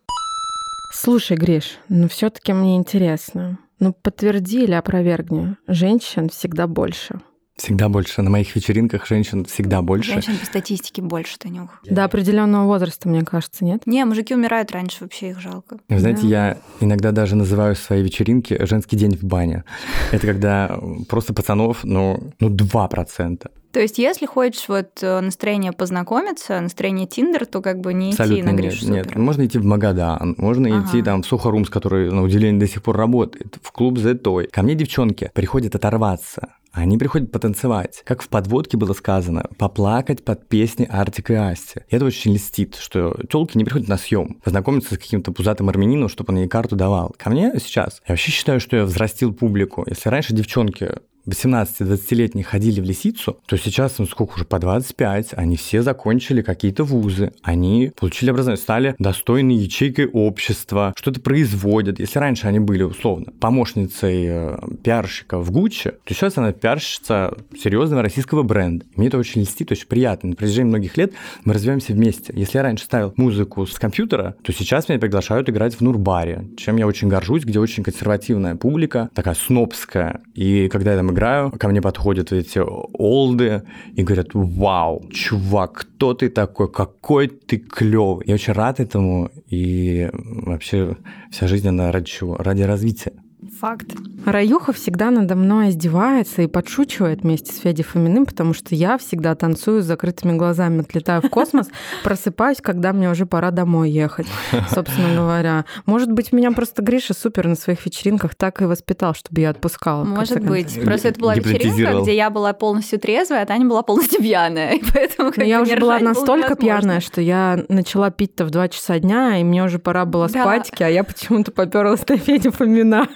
Слушай, 0.91 1.38
Гриш, 1.38 1.77
ну 1.88 2.07
все-таки 2.09 2.51
мне 2.51 2.75
интересно. 2.75 3.59
Ну, 3.79 3.93
подтверди 3.93 4.63
или 4.63 4.73
опровергни, 4.73 5.55
женщин 5.67 6.29
всегда 6.29 6.67
больше. 6.67 7.21
Всегда 7.59 7.89
больше. 7.89 8.21
На 8.21 8.29
моих 8.29 8.55
вечеринках 8.55 9.05
женщин 9.05 9.43
всегда 9.43 9.81
больше. 9.81 10.13
Женщин 10.13 10.37
по 10.37 10.45
статистике 10.45 11.01
больше, 11.01 11.37
Танюх. 11.37 11.81
До 11.83 12.05
определенного 12.05 12.65
возраста, 12.65 13.09
мне 13.09 13.25
кажется, 13.25 13.65
нет? 13.65 13.85
Не, 13.85 14.05
мужики 14.05 14.33
умирают 14.33 14.71
раньше, 14.71 14.99
вообще 15.01 15.31
их 15.31 15.41
жалко. 15.41 15.77
Вы 15.89 15.99
знаете, 15.99 16.21
да. 16.21 16.27
я 16.27 16.57
иногда 16.79 17.11
даже 17.11 17.35
называю 17.35 17.75
свои 17.75 18.01
вечеринки 18.01 18.57
«женский 18.65 18.95
день 18.95 19.17
в 19.17 19.23
бане». 19.23 19.65
Это 20.13 20.25
когда 20.25 20.79
просто 21.09 21.33
пацанов, 21.33 21.83
ну, 21.83 22.31
ну 22.39 22.49
2%. 22.49 23.51
То 23.71 23.79
есть, 23.79 23.99
если 23.99 24.25
хочешь 24.25 24.67
вот 24.67 25.01
э, 25.01 25.19
настроение 25.19 25.71
познакомиться, 25.71 26.59
настроение 26.59 27.05
Тиндер, 27.05 27.45
то 27.45 27.61
как 27.61 27.79
бы 27.79 27.93
не 27.93 28.11
Абсолютно 28.11 28.35
идти 28.35 28.51
на 28.51 28.55
Гриш 28.55 28.81
нет, 28.81 29.05
нет, 29.05 29.15
можно 29.15 29.45
идти 29.45 29.59
в 29.59 29.65
Магадан, 29.65 30.35
можно 30.38 30.75
ага. 30.75 30.88
идти 30.88 31.01
там 31.03 31.21
в 31.21 31.27
Сухорумс, 31.27 31.69
который 31.69 32.11
на 32.11 32.23
удивление 32.23 32.59
до 32.59 32.67
сих 32.67 32.81
пор 32.81 32.97
работает, 32.97 33.57
в 33.61 33.71
клуб 33.71 33.97
The 33.97 34.19
Toy. 34.19 34.47
Ко 34.47 34.63
мне 34.63 34.73
девчонки 34.73 35.29
приходят 35.33 35.75
оторваться, 35.75 36.55
они 36.71 36.97
приходят 36.97 37.31
потанцевать, 37.31 38.03
как 38.05 38.21
в 38.21 38.29
подводке 38.29 38.77
было 38.77 38.93
сказано, 38.93 39.45
поплакать 39.57 40.23
под 40.23 40.47
песни 40.47 40.88
Артик 40.89 41.31
и 41.31 41.33
Асти. 41.33 41.81
И 41.89 41.95
это 41.95 42.05
очень 42.05 42.35
льстит, 42.35 42.75
что 42.75 43.15
телки 43.29 43.57
не 43.57 43.65
приходят 43.65 43.88
на 43.88 43.97
съем, 43.97 44.39
познакомиться 44.43 44.95
с 44.95 44.97
каким-то 44.97 45.31
пузатым 45.31 45.69
армянином, 45.69 46.09
чтобы 46.09 46.31
он 46.31 46.39
ей 46.39 46.47
карту 46.47 46.75
давал. 46.75 47.15
Ко 47.17 47.29
мне 47.29 47.51
сейчас, 47.59 48.01
я 48.07 48.13
вообще 48.13 48.31
считаю, 48.31 48.59
что 48.59 48.77
я 48.77 48.83
взрастил 48.83 49.33
публику. 49.33 49.83
Если 49.88 50.09
раньше 50.09 50.33
девчонки 50.33 50.91
18-20-летние 51.27 52.43
ходили 52.43 52.81
в 52.81 52.83
лисицу, 52.83 53.39
то 53.45 53.57
сейчас 53.57 53.99
им 53.99 54.07
сколько 54.07 54.33
уже, 54.35 54.45
по 54.45 54.59
25, 54.59 55.29
они 55.33 55.57
все 55.57 55.81
закончили 55.81 56.41
какие-то 56.41 56.83
вузы, 56.83 57.31
они 57.41 57.91
получили 57.95 58.29
образование, 58.29 58.61
стали 58.61 58.95
достойной 58.99 59.55
ячейкой 59.55 60.07
общества, 60.07 60.93
что-то 60.97 61.21
производят. 61.21 61.99
Если 61.99 62.19
раньше 62.19 62.47
они 62.47 62.59
были, 62.59 62.83
условно, 62.83 63.31
помощницей 63.39 64.25
э, 64.27 64.57
пиарщика 64.83 65.39
в 65.39 65.51
Гуччи, 65.51 65.91
то 66.03 66.13
сейчас 66.13 66.38
она 66.38 66.51
пиарщица 66.51 67.38
серьезного 67.57 68.01
российского 68.01 68.43
бренда. 68.43 68.85
Мне 68.95 69.07
это 69.07 69.17
очень 69.17 69.41
льстит, 69.41 69.71
очень 69.71 69.88
приятно. 69.88 70.29
На 70.29 70.35
протяжении 70.35 70.69
многих 70.69 70.97
лет 70.97 71.13
мы 71.43 71.53
развиваемся 71.53 71.93
вместе. 71.93 72.33
Если 72.35 72.57
я 72.57 72.63
раньше 72.63 72.85
ставил 72.85 73.13
музыку 73.17 73.65
с 73.65 73.77
компьютера, 73.79 74.35
то 74.43 74.51
сейчас 74.51 74.89
меня 74.89 74.99
приглашают 74.99 75.49
играть 75.49 75.75
в 75.75 75.81
Нурбаре, 75.81 76.47
чем 76.57 76.77
я 76.77 76.88
очень 76.88 77.07
горжусь, 77.07 77.43
где 77.43 77.59
очень 77.59 77.83
консервативная 77.83 78.55
публика, 78.55 79.09
такая 79.13 79.35
снобская. 79.35 80.21
И 80.33 80.67
когда 80.69 80.91
я 80.91 80.97
там 80.97 81.08
играю, 81.11 81.51
ко 81.51 81.67
мне 81.67 81.81
подходят 81.81 82.31
эти 82.31 82.59
олды 82.59 83.63
и 83.95 84.03
говорят, 84.03 84.29
вау, 84.33 85.07
чувак, 85.11 85.73
кто 85.73 86.13
ты 86.13 86.29
такой, 86.29 86.71
какой 86.71 87.27
ты 87.27 87.57
клевый. 87.57 88.25
Я 88.27 88.35
очень 88.35 88.53
рад 88.53 88.79
этому, 88.79 89.29
и 89.47 90.09
вообще 90.13 90.97
вся 91.31 91.47
жизнь, 91.47 91.67
она 91.67 91.91
ради 91.91 92.05
чего? 92.05 92.35
Ради 92.37 92.63
развития. 92.63 93.13
Факт. 93.59 93.87
Раюха 94.25 94.71
всегда 94.71 95.11
надо 95.11 95.35
мной 95.35 95.69
издевается 95.69 96.41
и 96.41 96.47
подшучивает 96.47 97.23
вместе 97.23 97.51
с 97.51 97.57
Федей 97.57 97.83
Фоминым, 97.83 98.25
потому 98.25 98.53
что 98.53 98.73
я 98.73 98.97
всегда 98.97 99.35
танцую 99.35 99.81
с 99.81 99.85
закрытыми 99.85 100.37
глазами, 100.37 100.81
отлетаю 100.81 101.21
в 101.21 101.29
космос, 101.29 101.67
просыпаюсь, 102.03 102.59
когда 102.61 102.93
мне 102.93 103.09
уже 103.09 103.25
пора 103.25 103.51
домой 103.51 103.89
ехать, 103.89 104.27
собственно 104.73 105.13
говоря. 105.13 105.65
Может 105.85 106.11
быть, 106.11 106.31
меня 106.31 106.51
просто 106.51 106.81
Гриша 106.81 107.13
супер 107.13 107.47
на 107.47 107.55
своих 107.55 107.85
вечеринках 107.85 108.35
так 108.35 108.61
и 108.61 108.65
воспитал, 108.65 109.13
чтобы 109.13 109.41
я 109.41 109.49
отпускала. 109.49 110.05
Может 110.05 110.41
быть. 110.41 110.81
Просто 110.83 111.09
это 111.09 111.19
была 111.19 111.35
вечеринка, 111.35 112.01
где 112.01 112.15
я 112.15 112.29
была 112.29 112.53
полностью 112.53 112.99
трезвая, 112.99 113.43
а 113.43 113.45
Таня 113.45 113.65
была 113.65 113.83
полностью 113.83 114.21
пьяная. 114.21 114.73
И 114.75 114.83
поэтому 114.93 115.33
Но 115.35 115.43
я 115.43 115.61
уже 115.61 115.75
была 115.77 115.99
настолько 115.99 116.55
пьяная, 116.55 117.01
что 117.01 117.19
я 117.19 117.63
начала 117.67 118.09
пить-то 118.09 118.45
в 118.45 118.51
2 118.51 118.69
часа 118.69 118.99
дня, 118.99 119.37
и 119.37 119.43
мне 119.43 119.63
уже 119.63 119.79
пора 119.79 120.05
было 120.05 120.27
спать, 120.27 120.71
а 120.79 120.89
я 120.89 121.03
почему-то 121.03 121.51
поперлась 121.51 122.07
на 122.07 122.17
Федю 122.17 122.51
Фомина. 122.51 123.07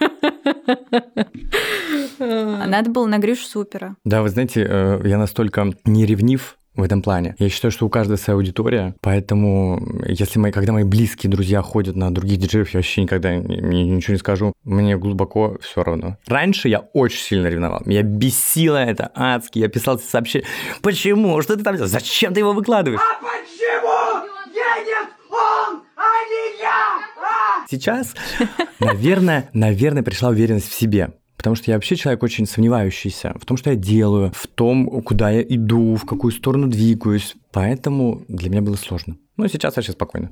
А 2.19 2.65
Надо 2.67 2.89
было 2.89 3.05
на 3.07 3.17
Гришу 3.19 3.45
супера. 3.45 3.95
Да, 4.05 4.21
вы 4.21 4.29
знаете, 4.29 4.65
э, 4.67 5.01
я 5.05 5.17
настолько 5.17 5.67
не 5.85 6.05
ревнив 6.05 6.57
в 6.75 6.81
этом 6.81 7.01
плане. 7.03 7.35
Я 7.38 7.50
считаю, 7.50 7.71
что 7.71 7.85
у 7.85 7.89
каждого 7.89 8.17
своя 8.17 8.35
аудитория, 8.35 8.95
поэтому 9.01 9.79
если 10.07 10.39
мои, 10.39 10.51
когда 10.51 10.73
мои 10.73 10.83
близкие 10.83 11.29
друзья 11.31 11.62
ходят 11.62 11.95
на 11.95 12.12
других 12.12 12.39
диджеев, 12.39 12.69
я 12.73 12.79
вообще 12.79 13.03
никогда 13.03 13.35
ни- 13.35 13.57
ни- 13.62 13.83
ничего 13.83 14.13
не 14.13 14.19
скажу. 14.19 14.53
Мне 14.63 14.97
глубоко 14.97 15.57
все 15.62 15.83
равно. 15.83 16.17
Раньше 16.25 16.69
я 16.69 16.79
очень 16.79 17.19
сильно 17.19 17.47
ревновал. 17.47 17.81
Меня 17.85 18.01
бесило 18.01 18.77
это 18.77 19.12
адски. 19.13 19.59
Я 19.59 19.67
писал 19.67 20.00
сообщения. 20.00 20.45
Почему? 20.81 21.39
Что 21.43 21.55
ты 21.55 21.63
там 21.63 21.75
делаешь? 21.75 21.91
Зачем 21.91 22.33
ты 22.33 22.39
его 22.39 22.53
выкладываешь? 22.53 23.00
Почему 23.21 24.25
едет 24.51 25.09
он, 25.29 25.83
а 25.95 26.12
не 26.29 26.59
я? 26.59 27.00
А? 27.21 27.62
Сейчас, 27.74 28.13
наверное, 28.80 29.50
наверное, 29.51 30.03
пришла 30.03 30.30
уверенность 30.30 30.70
в 30.70 30.75
себе. 30.75 31.13
Потому 31.36 31.56
что 31.56 31.72
я 31.72 31.77
вообще 31.77 31.96
человек 31.96 32.22
очень 32.22 32.46
сомневающийся 32.46 33.34
в 33.42 33.46
том, 33.46 33.58
что 33.58 33.72
я 33.72 33.75
делаю, 33.75 34.32
в 34.36 34.46
том, 34.46 35.01
куда 35.01 35.32
я 35.32 35.42
иду, 35.42 35.96
в 35.96 36.06
какую 36.06 36.32
сторону 36.32 36.68
двигаюсь. 36.68 37.36
Поэтому 37.51 38.22
для 38.27 38.51
меня 38.51 38.62
было 38.62 38.75
сложно. 38.75 39.18
Но 39.38 39.48
сейчас 39.48 39.75
вообще 39.75 39.94
спокойно. 39.94 40.30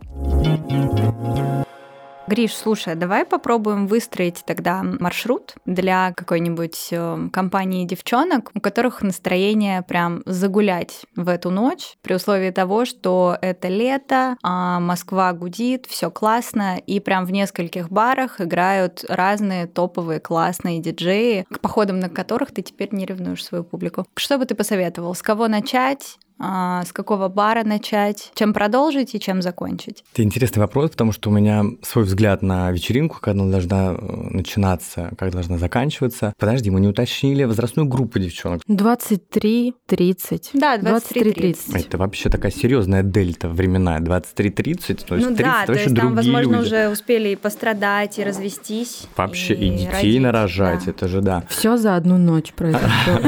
Гриш, 2.27 2.55
слушай, 2.55 2.95
давай 2.95 3.25
попробуем 3.25 3.87
выстроить 3.87 4.43
тогда 4.45 4.83
маршрут 4.83 5.55
для 5.65 6.13
какой-нибудь 6.13 6.89
э, 6.91 7.29
компании 7.33 7.85
девчонок, 7.85 8.51
у 8.53 8.61
которых 8.61 9.01
настроение 9.01 9.81
прям 9.81 10.21
загулять 10.25 11.05
в 11.15 11.27
эту 11.27 11.49
ночь, 11.49 11.95
при 12.03 12.13
условии 12.13 12.51
того, 12.51 12.85
что 12.85 13.37
это 13.41 13.67
лето, 13.69 14.37
а 14.43 14.79
Москва 14.79 15.33
гудит, 15.33 15.87
все 15.87 16.11
классно, 16.11 16.77
и 16.77 16.99
прям 16.99 17.25
в 17.25 17.31
нескольких 17.31 17.89
барах 17.89 18.39
играют 18.39 19.03
разные 19.09 19.65
топовые 19.65 20.19
классные 20.19 20.79
диджеи, 20.79 21.45
к 21.51 21.59
походам 21.59 21.99
на 21.99 22.09
которых 22.09 22.53
ты 22.53 22.61
теперь 22.61 22.89
не 22.91 23.05
ревнуешь 23.05 23.43
свою 23.43 23.63
публику. 23.63 24.05
Что 24.15 24.37
бы 24.37 24.45
ты 24.45 24.53
посоветовал? 24.53 25.15
С 25.15 25.23
кого 25.23 25.47
начать? 25.47 26.17
А, 26.43 26.83
с 26.83 26.91
какого 26.91 27.27
бара 27.27 27.63
начать? 27.63 28.31
Чем 28.33 28.51
продолжить 28.53 29.13
и 29.13 29.19
чем 29.19 29.43
закончить? 29.43 30.03
Это 30.13 30.24
интересный 30.24 30.60
вопрос, 30.60 30.89
потому 30.89 31.12
что 31.12 31.29
у 31.29 31.33
меня 31.33 31.63
свой 31.83 32.05
взгляд 32.05 32.41
на 32.41 32.71
вечеринку, 32.71 33.19
как 33.19 33.36
она 33.36 33.45
должна 33.45 33.93
э, 33.93 33.98
начинаться, 34.31 35.12
как 35.19 35.31
должна 35.31 35.60
заканчиваться. 35.60 36.33
Подожди, 36.39 36.71
мы 36.71 36.79
не 36.79 36.88
уточнили 36.88 37.43
возрастную 37.43 37.88
группу 37.88 38.17
девчонок. 38.17 38.63
23-30. 38.67 40.50
Да, 40.53 40.77
23-30. 40.77 41.77
Это 41.77 41.98
вообще 42.00 42.29
такая 42.29 42.51
серьезная 42.51 43.03
дельта 43.03 43.48
временная. 43.48 44.00
23-30, 44.00 45.05
то 45.05 45.15
есть 45.15 45.29
ну 45.29 45.36
30 45.36 45.38
да, 45.38 45.63
это 45.63 45.74
то 45.74 45.79
есть 45.79 45.95
там, 45.95 46.15
возможно, 46.15 46.55
люди. 46.55 46.65
уже 46.65 46.89
успели 46.89 47.29
и 47.29 47.36
пострадать, 47.36 48.17
и 48.17 48.24
развестись. 48.24 49.03
Вообще 49.15 49.53
и, 49.53 49.69
детей 49.69 49.91
родить, 49.91 50.21
нарожать, 50.21 50.86
да. 50.86 50.91
это 50.91 51.07
же 51.07 51.21
да. 51.21 51.43
Все 51.50 51.77
за 51.77 51.95
одну 51.95 52.17
ночь 52.17 52.51
произошло. 52.53 52.89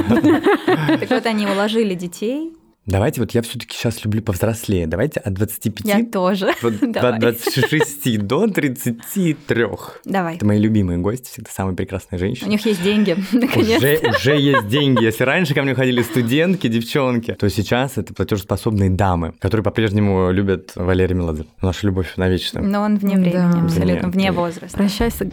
Так 1.00 1.10
вот 1.10 1.25
они 1.25 1.46
уложили 1.46 1.93
детей. 1.93 2.53
Давайте 2.85 3.21
вот 3.21 3.31
я 3.31 3.41
все-таки 3.41 3.75
сейчас 3.77 4.03
люблю 4.03 4.21
повзрослее. 4.21 4.87
Давайте 4.87 5.21
от 5.21 5.33
25 5.33 5.85
Я 5.87 6.03
тоже. 6.05 6.51
вот 6.61 6.73
Давай. 6.81 7.13
от 7.13 7.19
26 7.19 8.17
до 8.19 8.47
33. 8.47 9.65
Давай. 10.03 10.35
Это 10.35 10.45
мои 10.45 10.59
любимые 10.59 10.97
гости, 10.99 11.29
всегда 11.29 11.49
самые 11.49 11.77
прекрасные 11.77 12.17
У 12.17 12.19
женщины. 12.19 12.49
них 12.49 12.65
есть 12.65 12.83
деньги, 12.83 13.15
наконец. 13.31 13.77
Уже, 13.77 13.99
уже 14.09 14.35
есть 14.37 14.67
деньги. 14.67 15.01
Если 15.03 15.23
раньше 15.23 15.53
ко 15.53 15.63
мне 15.63 15.75
ходили 15.75 16.01
студентки, 16.01 16.67
девчонки, 16.67 17.33
то 17.33 17.49
сейчас 17.49 17.97
это 17.97 18.13
платежеспособные 18.13 18.89
дамы, 18.89 19.33
которые 19.39 19.63
по-прежнему 19.63 20.31
любят 20.31 20.73
Валерия 20.75 21.15
Меладзе. 21.15 21.45
Наша 21.61 21.87
любовь 21.87 22.13
навечно. 22.17 22.61
Но 22.61 22.81
он 22.81 22.97
вне 22.97 23.15
времени, 23.15 23.31
Да. 23.53 23.61
абсолютно 23.63 24.09
Вне. 24.09 24.11
вне 24.11 24.31
возраста. 24.33 24.77
Прощай, 24.77 25.07
цы- 25.07 25.31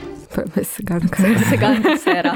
цыганка. 0.76 1.16
Цыганка 1.50 1.96
сэра. 1.96 2.34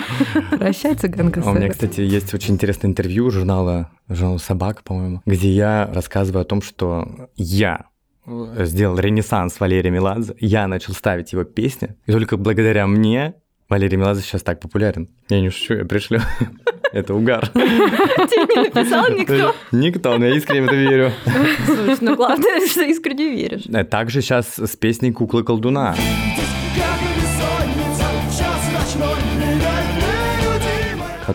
Прощай, 0.58 0.94
цыганка. 0.96 1.40
А 1.44 1.50
У 1.50 1.52
меня, 1.52 1.60
Сэра. 1.62 1.70
кстати, 1.72 2.00
есть 2.00 2.34
очень 2.34 2.54
интересное 2.54 2.90
интервью 2.90 3.30
журнала 3.30 3.90
журнал 4.08 4.38
«Собак», 4.38 4.82
по-моему, 4.82 5.22
где 5.26 5.50
я 5.50 5.90
рассказываю 5.92 6.42
о 6.42 6.44
том, 6.44 6.62
что 6.62 7.28
я 7.36 7.86
э, 8.26 8.64
сделал 8.64 8.98
ренессанс 8.98 9.60
Валерия 9.60 9.90
Меладзе, 9.90 10.34
я 10.40 10.66
начал 10.68 10.92
ставить 10.94 11.32
его 11.32 11.44
песни, 11.44 11.96
и 12.06 12.12
только 12.12 12.36
благодаря 12.36 12.86
мне 12.86 13.34
Валерий 13.68 13.96
Меладзе 13.96 14.22
сейчас 14.22 14.42
так 14.42 14.60
популярен. 14.60 15.08
Я 15.28 15.40
не 15.40 15.50
шучу, 15.50 15.74
я 15.74 15.84
пришлю. 15.84 16.20
Это 16.92 17.12
угар. 17.14 17.48
Тебе 17.48 18.62
не 18.62 18.68
написал 18.68 19.08
никто? 19.18 19.54
Никто, 19.72 20.16
но 20.16 20.26
я 20.26 20.36
искренне 20.36 20.62
в 20.62 20.66
это 20.66 20.76
верю. 20.76 21.12
Слушай, 21.66 21.98
ну 22.02 22.14
главное, 22.14 22.64
что 22.70 22.82
искренне 22.82 23.30
веришь. 23.30 23.64
Э, 23.66 23.82
Также 23.84 24.20
сейчас 24.20 24.58
с 24.58 24.76
песней 24.76 25.10
«Куклы 25.12 25.42
колдуна». 25.42 25.96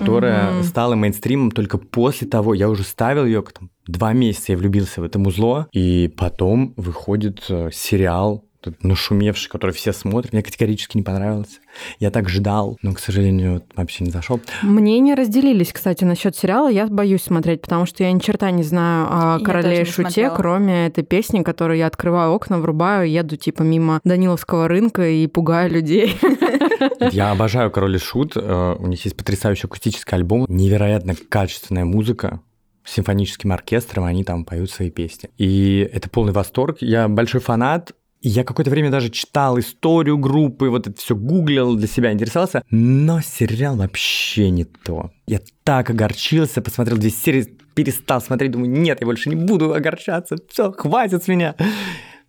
Которая 0.10 0.64
стала 0.64 0.96
мейнстримом 0.96 1.52
только 1.52 1.78
после 1.78 2.28
того, 2.28 2.54
я 2.54 2.70
уже 2.70 2.84
ставил 2.84 3.26
ее 3.26 3.44
там, 3.44 3.70
два 3.88 4.14
месяца, 4.14 4.52
я 4.52 4.58
влюбился 4.58 5.02
в 5.02 5.04
это 5.04 5.20
музло, 5.20 5.68
и 5.72 6.14
потом 6.18 6.74
выходит 6.78 7.46
э, 7.50 7.70
сериал 7.72 8.46
нашумевший, 8.82 9.50
который 9.50 9.72
все 9.72 9.94
смотрят, 9.94 10.34
мне 10.34 10.44
категорически 10.44 10.98
не 10.98 11.04
понравился. 11.04 11.60
Я 12.00 12.12
так 12.12 12.30
ждал, 12.30 12.78
но, 12.82 12.94
к 12.94 13.00
сожалению, 13.00 13.64
вообще 13.76 14.04
не 14.04 14.12
зашел. 14.12 14.42
Мнения 14.64 15.16
разделились, 15.16 15.72
кстати, 15.72 16.04
насчет 16.04 16.36
сериала. 16.36 16.70
Я 16.70 16.88
боюсь 16.88 17.24
смотреть, 17.24 17.62
потому 17.62 17.86
что 17.86 18.04
я 18.04 18.12
ни 18.12 18.20
черта 18.20 18.52
не 18.52 18.64
знаю 18.64 19.08
о 19.10 19.40
короле 19.40 19.82
и 19.82 19.86
шуте, 19.86 20.02
смотрела. 20.02 20.36
кроме 20.36 20.88
этой 20.88 21.04
песни, 21.04 21.44
которую 21.44 21.78
я 21.78 21.88
открываю 21.88 22.32
окна, 22.32 22.60
врубаю, 22.60 23.10
еду 23.10 23.38
типа 23.38 23.64
мимо 23.64 24.00
Даниловского 24.04 24.68
рынка 24.68 25.08
и 25.08 25.28
пугаю 25.28 25.72
людей. 25.72 26.18
Я 27.12 27.32
обожаю 27.32 27.72
Король 27.72 27.96
и 27.96 28.00
Шут, 28.00 28.34
э, 28.36 28.76
у 28.78 28.88
них 28.88 29.04
есть 29.04 29.18
потрясающий 29.18 29.68
акустический 29.68 30.16
альбом, 30.16 30.46
невероятно 30.48 31.16
качественная 31.16 31.86
музыка, 31.86 32.42
с 32.84 32.94
симфоническим 32.94 33.52
оркестром, 33.52 34.06
они 34.06 34.24
там 34.24 34.46
поют 34.46 34.72
свои 34.72 34.90
песни. 34.90 35.30
И 35.38 35.88
это 35.92 36.10
полный 36.10 36.34
восторг. 36.34 36.78
Я 36.82 37.08
большой 37.08 37.42
фанат, 37.42 37.92
я 38.22 38.44
какое-то 38.44 38.70
время 38.72 38.90
даже 38.92 39.10
читал 39.10 39.58
историю 39.60 40.18
группы, 40.18 40.70
вот 40.70 40.88
это 40.88 40.98
все 41.00 41.16
гуглил, 41.16 41.76
для 41.76 41.88
себя 41.88 42.12
интересовался, 42.12 42.64
но 42.70 43.22
сериал 43.22 43.76
вообще 43.78 44.50
не 44.50 44.66
то. 44.66 45.12
Я 45.26 45.40
так 45.64 45.90
огорчился, 45.90 46.62
посмотрел 46.62 46.98
две 46.98 47.10
серии, 47.10 47.48
перестал 47.76 48.22
смотреть, 48.22 48.52
думаю, 48.52 48.70
нет, 48.72 49.00
я 49.00 49.06
больше 49.08 49.30
не 49.30 49.36
буду 49.36 49.74
огорчаться, 49.74 50.36
все, 50.50 50.72
хватит 50.72 51.24
с 51.24 51.28
меня. 51.28 51.56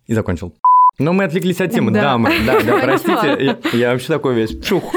И 0.07 0.13
закончил. 0.13 0.53
Но 0.97 1.13
мы 1.13 1.23
отвлеклись 1.23 1.59
от 1.61 1.71
темы, 1.71 1.91
Да. 1.91 2.17
Да, 2.17 2.29
да, 2.45 2.59
Поняла. 2.59 2.79
простите, 2.81 3.57
я, 3.73 3.77
я 3.77 3.91
вообще 3.91 4.07
такой 4.07 4.35
весь 4.35 4.63
чух. 4.63 4.93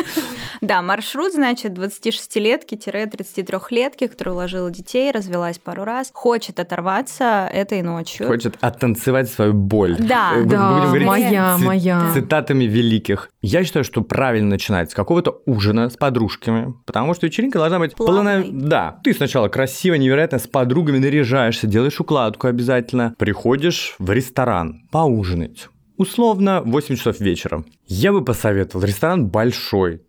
Да, 0.61 0.83
маршрут, 0.83 1.33
значит, 1.33 1.73
26-летки-33-летки, 1.73 4.07
которая 4.07 4.35
уложила 4.35 4.71
детей, 4.71 5.11
развелась 5.11 5.59
пару 5.59 5.85
раз, 5.85 6.11
хочет 6.13 6.61
оторваться 6.61 7.49
этой 7.53 7.83
ночью. 7.83 8.27
Хочет 8.27 8.57
оттанцевать 8.61 9.31
свою 9.31 9.53
боль. 9.53 9.97
Да. 9.99 10.33
Э, 10.37 10.45
Да, 10.45 10.73
будем 10.73 10.85
говорить 10.87 11.07
моя, 11.07 11.57
ци- 11.59 11.65
моя. 11.65 12.11
Цитатами 12.15 12.65
великих. 12.65 13.31
Я 13.43 13.65
считаю, 13.65 13.85
что 13.85 14.03
правильно 14.03 14.49
начинать 14.51 14.91
с 14.91 14.95
какого-то 14.95 15.41
ужина 15.47 15.89
с 15.91 15.97
подружками, 15.97 16.75
потому 16.87 17.15
что 17.15 17.27
вечеринка 17.27 17.59
должна 17.59 17.79
быть 17.79 17.95
Плавной. 17.95 18.43
полная... 18.43 18.69
Да, 18.69 19.01
ты 19.03 19.13
сначала 19.15 19.49
красиво, 19.49 19.95
невероятно 19.95 20.39
с 20.39 20.47
подругами 20.47 20.99
наряжаешься, 20.99 21.67
делаешь 21.67 22.01
укладку 22.01 22.47
обязательно, 22.47 23.15
приходишь 23.19 23.95
в 23.99 24.11
ресторан 24.11 24.83
поужинать. 24.91 25.69
Условно 25.97 26.61
8 26.65 26.97
часов 26.97 27.21
вечера. 27.21 27.65
Я 27.87 28.13
бы 28.13 28.25
посоветовал. 28.25 28.85
Ресторан 28.85 29.29
большой. 29.29 30.03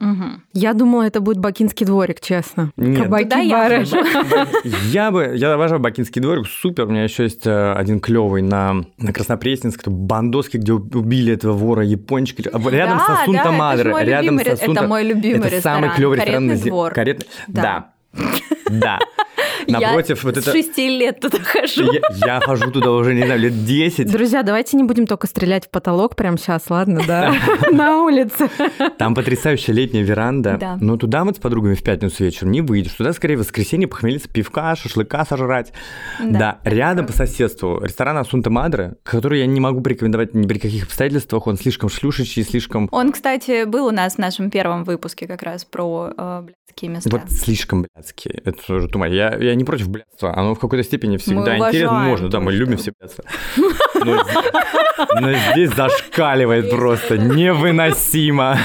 Мгм. 0.00 0.42
Я 0.54 0.72
думала, 0.74 1.02
это 1.02 1.20
будет 1.20 1.36
Бакинский 1.38 1.84
дворик, 1.86 2.20
честно. 2.20 2.72
Нет. 2.76 3.02
Кабаки, 3.04 3.24
Туда 3.24 3.38
я 3.38 3.50
бары. 3.56 3.84
Я 4.90 5.10
бы, 5.10 5.32
я 5.36 5.52
обожаю 5.52 5.80
Бакинский 5.80 6.20
дворик, 6.22 6.46
супер. 6.48 6.86
У 6.86 6.90
меня 6.90 7.04
еще 7.04 7.24
есть 7.24 7.46
э, 7.46 7.72
один 7.72 8.00
клевый 8.00 8.42
на, 8.42 8.84
на 8.98 9.12
Краснопресненск, 9.12 9.80
это 9.82 9.90
Бандоски, 9.90 10.56
где 10.56 10.72
уб- 10.72 10.94
убили 10.96 11.34
этого 11.34 11.52
вора 11.52 11.84
япончика. 11.84 12.42
А 12.52 12.58
Рядом 12.70 12.98
Да, 12.98 13.04
со 13.04 13.12
да, 13.12 13.24
Сунта 13.26 13.40
это 13.42 13.52
ж 13.52 13.58
Мадре. 13.58 13.90
мой 13.90 14.04
Рядом 14.04 14.24
любимый 14.24 14.44
со 14.44 14.50
ре- 14.50 14.56
Сунта- 14.56 14.80
это 14.80 14.88
мой 14.88 15.04
любимый 15.04 15.46
Это 15.48 15.60
самый 15.60 15.76
ресторан. 15.82 15.96
клевый 15.96 16.16
ресторан 16.18 16.48
Каретный 16.48 16.70
двор. 16.70 16.92
Каретный- 16.94 17.26
Да. 17.48 17.62
Да. 17.62 17.92
Да. 18.12 18.98
Напротив, 19.66 20.22
я 20.22 20.30
вот 20.30 20.36
с 20.36 20.38
это... 20.38 20.52
шести 20.52 20.88
лет 20.88 21.20
туда 21.20 21.38
хожу. 21.38 21.92
Я, 21.92 22.00
я 22.26 22.40
хожу 22.40 22.70
туда 22.70 22.92
уже, 22.92 23.14
не 23.14 23.24
знаю, 23.24 23.40
лет 23.40 23.64
10. 23.64 24.10
Друзья, 24.10 24.42
давайте 24.42 24.76
не 24.76 24.84
будем 24.84 25.06
только 25.06 25.26
стрелять 25.26 25.66
в 25.66 25.70
потолок 25.70 26.16
прямо 26.16 26.38
сейчас, 26.38 26.68
ладно, 26.70 27.02
да? 27.06 27.34
На 27.70 28.02
улице. 28.02 28.50
Там 28.98 29.14
потрясающая 29.14 29.74
летняя 29.74 30.02
веранда. 30.02 30.56
Да. 30.58 30.78
Но 30.80 30.96
туда 30.96 31.24
вот 31.24 31.36
с 31.36 31.38
подругами 31.38 31.74
в 31.74 31.82
пятницу 31.82 32.24
вечером 32.24 32.52
не 32.52 32.62
выйдешь. 32.62 32.92
Туда 32.92 33.12
скорее 33.12 33.36
в 33.36 33.40
воскресенье 33.40 33.88
похмелиться, 33.88 34.28
пивка, 34.28 34.74
шашлыка 34.76 35.24
сожрать. 35.24 35.72
Да. 36.20 36.60
Рядом 36.64 37.06
по 37.06 37.12
соседству 37.12 37.80
ресторан 37.82 38.16
Асунта 38.16 38.50
Мадре, 38.50 38.94
который 39.02 39.40
я 39.40 39.46
не 39.46 39.60
могу 39.60 39.80
порекомендовать 39.80 40.34
ни 40.34 40.46
при 40.46 40.58
каких 40.58 40.84
обстоятельствах. 40.84 41.46
Он 41.46 41.56
слишком 41.56 41.88
шлюшечий, 41.88 42.42
слишком... 42.44 42.88
Он, 42.92 43.12
кстати, 43.12 43.64
был 43.64 43.86
у 43.86 43.90
нас 43.90 44.14
в 44.14 44.18
нашем 44.18 44.50
первом 44.50 44.84
выпуске 44.84 45.26
как 45.26 45.42
раз 45.42 45.64
про 45.64 46.12
э, 46.16 46.42
блядские 46.42 46.90
места. 46.90 47.10
Вот 47.10 47.30
слишком 47.30 47.86
блядский. 48.00 48.30
Это 48.44 48.74
уже 48.74 48.88
тума. 48.88 49.08
Я, 49.08 49.36
я 49.36 49.54
не 49.54 49.64
против 49.64 49.88
блядства. 49.88 50.36
Оно 50.36 50.54
в 50.54 50.58
какой-то 50.58 50.84
степени 50.84 51.16
всегда 51.16 51.58
интересно. 51.58 52.00
Можно, 52.00 52.28
да, 52.28 52.40
мы 52.40 52.52
любим 52.52 52.76
все 52.76 52.92
блядство. 52.98 53.24
Но, 54.04 54.24
но 55.20 55.32
здесь 55.52 55.70
зашкаливает 55.74 56.70
просто. 56.70 57.18
Невыносимо. 57.18 58.58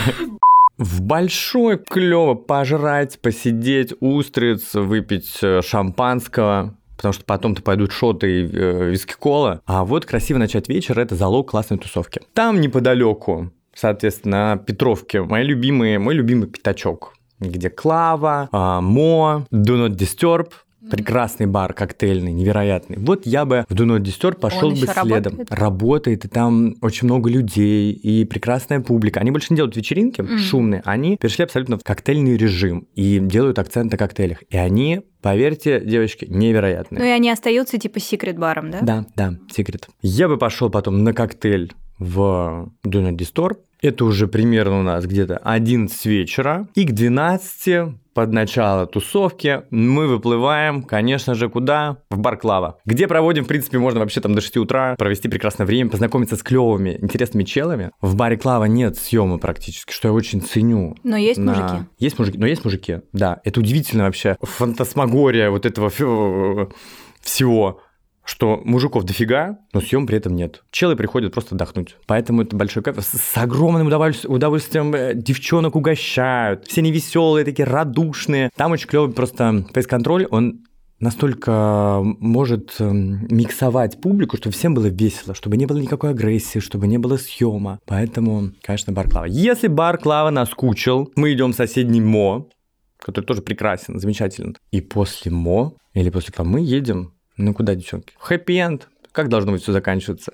В 0.78 1.02
большой 1.02 1.78
клево 1.78 2.34
пожрать, 2.34 3.20
посидеть, 3.20 3.94
устриц, 4.02 4.74
выпить 4.74 5.38
э, 5.42 5.62
шампанского, 5.62 6.76
потому 6.98 7.14
что 7.14 7.24
потом-то 7.24 7.62
пойдут 7.62 7.94
шоты 7.94 8.42
и 8.42 8.44
э, 8.44 8.90
виски-кола. 8.90 9.62
А 9.66 9.86
вот 9.86 10.06
красиво 10.06 10.38
начать 10.38 10.68
вечер– 10.68 11.00
это 11.02 11.16
залог 11.16 11.52
классной 11.52 11.78
тусовки. 11.78 12.22
Там 12.34 12.60
неподалеку, 12.60 13.52
соответственно, 13.74 14.56
на 14.56 14.58
Петровке, 14.58 15.22
мои 15.22 15.46
любимые, 15.46 15.98
мой 15.98 16.14
любимый 16.14 16.48
пятачок, 16.48 17.15
где 17.40 17.70
Клава, 17.70 18.50
а, 18.52 18.82
Мо, 18.82 19.46
Do 19.52 19.88
Not 19.88 19.96
Disturb, 19.96 20.50
Прекрасный 20.90 21.48
бар, 21.48 21.74
коктейльный, 21.74 22.32
невероятный. 22.32 22.98
Вот 23.00 23.26
я 23.26 23.46
бы 23.46 23.66
в 23.68 23.74
Do 23.74 23.86
Not 23.86 24.02
Disturb 24.02 24.40
пошел 24.40 24.70
бы 24.70 24.76
следом. 24.78 24.94
работает? 24.96 25.52
Работает, 25.52 26.26
и 26.26 26.28
там 26.28 26.76
очень 26.82 27.08
много 27.08 27.30
людей, 27.30 27.92
и 27.92 28.24
прекрасная 28.26 28.82
публика. 28.82 29.20
Они 29.20 29.32
больше 29.32 29.48
не 29.52 29.58
делают 29.58 29.76
вечеринки 29.76 30.24
шумные, 30.38 30.82
они 30.86 31.18
перешли 31.18 31.44
абсолютно 31.44 31.78
в 31.78 31.84
коктейльный 31.84 32.38
режим 32.38 32.88
и 32.94 33.20
делают 33.20 33.58
акцент 33.60 33.92
на 33.92 33.98
коктейлях. 33.98 34.44
И 34.50 34.58
они, 34.58 35.02
поверьте, 35.22 35.82
девочки, 35.84 36.26
невероятные. 36.30 37.00
Ну 37.00 37.06
и 37.06 37.10
они 37.10 37.32
остаются 37.32 37.78
типа 37.78 38.00
секрет-баром, 38.00 38.72
да? 38.72 38.80
Да, 38.82 39.06
да, 39.16 39.34
секрет. 39.52 39.88
Я 40.02 40.28
бы 40.28 40.38
пошел 40.38 40.70
потом 40.70 41.04
на 41.04 41.14
коктейль 41.14 41.74
в 41.98 42.70
Do 42.86 43.10
Not 43.10 43.18
Disturb. 43.18 43.58
Это 43.86 44.04
уже 44.06 44.28
примерно 44.28 44.80
у 44.80 44.82
нас 44.82 45.06
где-то 45.06 45.38
11 45.38 46.06
вечера. 46.08 46.68
И 46.74 46.86
к 46.86 46.92
12 46.92 47.94
под 48.16 48.32
начало 48.32 48.88
тусовки 48.88 49.62
мы 49.70 50.08
выплываем, 50.08 50.82
конечно 50.82 51.36
же, 51.36 51.50
куда? 51.50 51.98
В 52.10 52.18
бар 52.18 52.36
Клава. 52.38 52.80
Где 52.86 53.08
проводим, 53.08 53.44
в 53.44 53.48
принципе, 53.48 53.78
можно 53.78 54.00
вообще 54.00 54.22
там 54.22 54.34
до 54.34 54.42
6 54.42 54.58
утра 54.58 54.96
провести 54.98 55.28
прекрасное 55.30 55.68
время, 55.68 55.92
познакомиться 55.92 56.36
с 56.36 56.42
клевыми, 56.42 56.98
интересными 57.00 57.44
челами. 57.44 57.92
В 58.02 58.16
баре 58.16 58.38
Клава 58.38 58.64
нет 58.66 58.98
съема 58.98 59.38
практически, 59.38 59.94
что 59.94 60.08
я 60.08 60.14
очень 60.16 60.42
ценю. 60.42 60.96
Но 61.04 61.16
есть 61.16 61.40
На- 61.40 61.54
мужики. 61.54 61.86
Есть 62.00 62.18
мужики, 62.18 62.40
но 62.40 62.48
есть 62.48 62.66
мужики, 62.66 63.02
да. 63.14 63.40
Это 63.44 63.60
удивительно 63.60 64.06
вообще. 64.06 64.36
Фантасмагория 64.42 65.52
вот 65.52 65.68
этого 65.68 65.92
всего, 67.22 67.82
что 68.26 68.62
мужиков 68.66 69.04
дофига, 69.04 69.60
но 69.72 69.80
съем 69.80 70.08
при 70.08 70.18
этом 70.18 70.36
нет. 70.36 70.64
Челы 70.72 70.96
приходят 70.96 71.34
просто 71.34 71.56
отдохнуть. 71.56 71.96
Поэтому 72.08 72.42
это 72.42 72.56
большой 72.56 72.84
кайф. 72.84 72.98
С, 73.00 73.38
огромным 73.38 73.88
удовольствием, 73.88 74.94
э, 74.94 75.14
девчонок 75.14 75.76
угощают. 75.76 76.66
Все 76.66 76.82
они 76.82 76.92
веселые, 76.92 77.46
такие 77.46 77.66
радушные. 77.66 78.50
Там 78.56 78.72
очень 78.72 78.88
клевый 78.88 79.14
просто 79.14 79.66
фейс-контроль. 79.74 80.28
Он 80.32 80.64
настолько 81.00 82.02
может 82.04 82.76
эм, 82.80 83.28
миксовать 83.30 84.02
публику, 84.02 84.38
чтобы 84.38 84.56
всем 84.56 84.74
было 84.74 84.88
весело, 84.88 85.36
чтобы 85.36 85.58
не 85.58 85.66
было 85.66 85.78
никакой 85.78 86.12
агрессии, 86.12 86.60
чтобы 86.60 86.88
не 86.88 86.98
было 86.98 87.18
съема. 87.18 87.80
Поэтому, 87.86 88.52
конечно, 88.62 88.92
бар. 88.92 89.06
Если 89.28 89.68
бар 89.68 89.98
Клава 89.98 90.32
наскучил, 90.32 91.12
мы 91.16 91.34
идем 91.34 91.54
в 91.54 91.56
соседний 91.56 92.02
МО, 92.02 92.48
который 92.98 93.26
тоже 93.26 93.42
прекрасен, 93.42 94.00
замечателен. 94.00 94.56
И 94.72 94.82
после 94.82 95.32
МО 95.32 95.76
или 95.94 96.10
после 96.10 96.34
Клава 96.34 96.50
мы 96.50 96.62
едем 96.62 97.15
ну 97.38 97.54
куда, 97.54 97.76
девчонки? 97.76 98.14
Хэппи-энд. 98.20 98.88
Как 99.12 99.30
должно 99.30 99.54
быть 99.54 99.64
все 99.64 99.72
заканчиваться? 99.72 100.34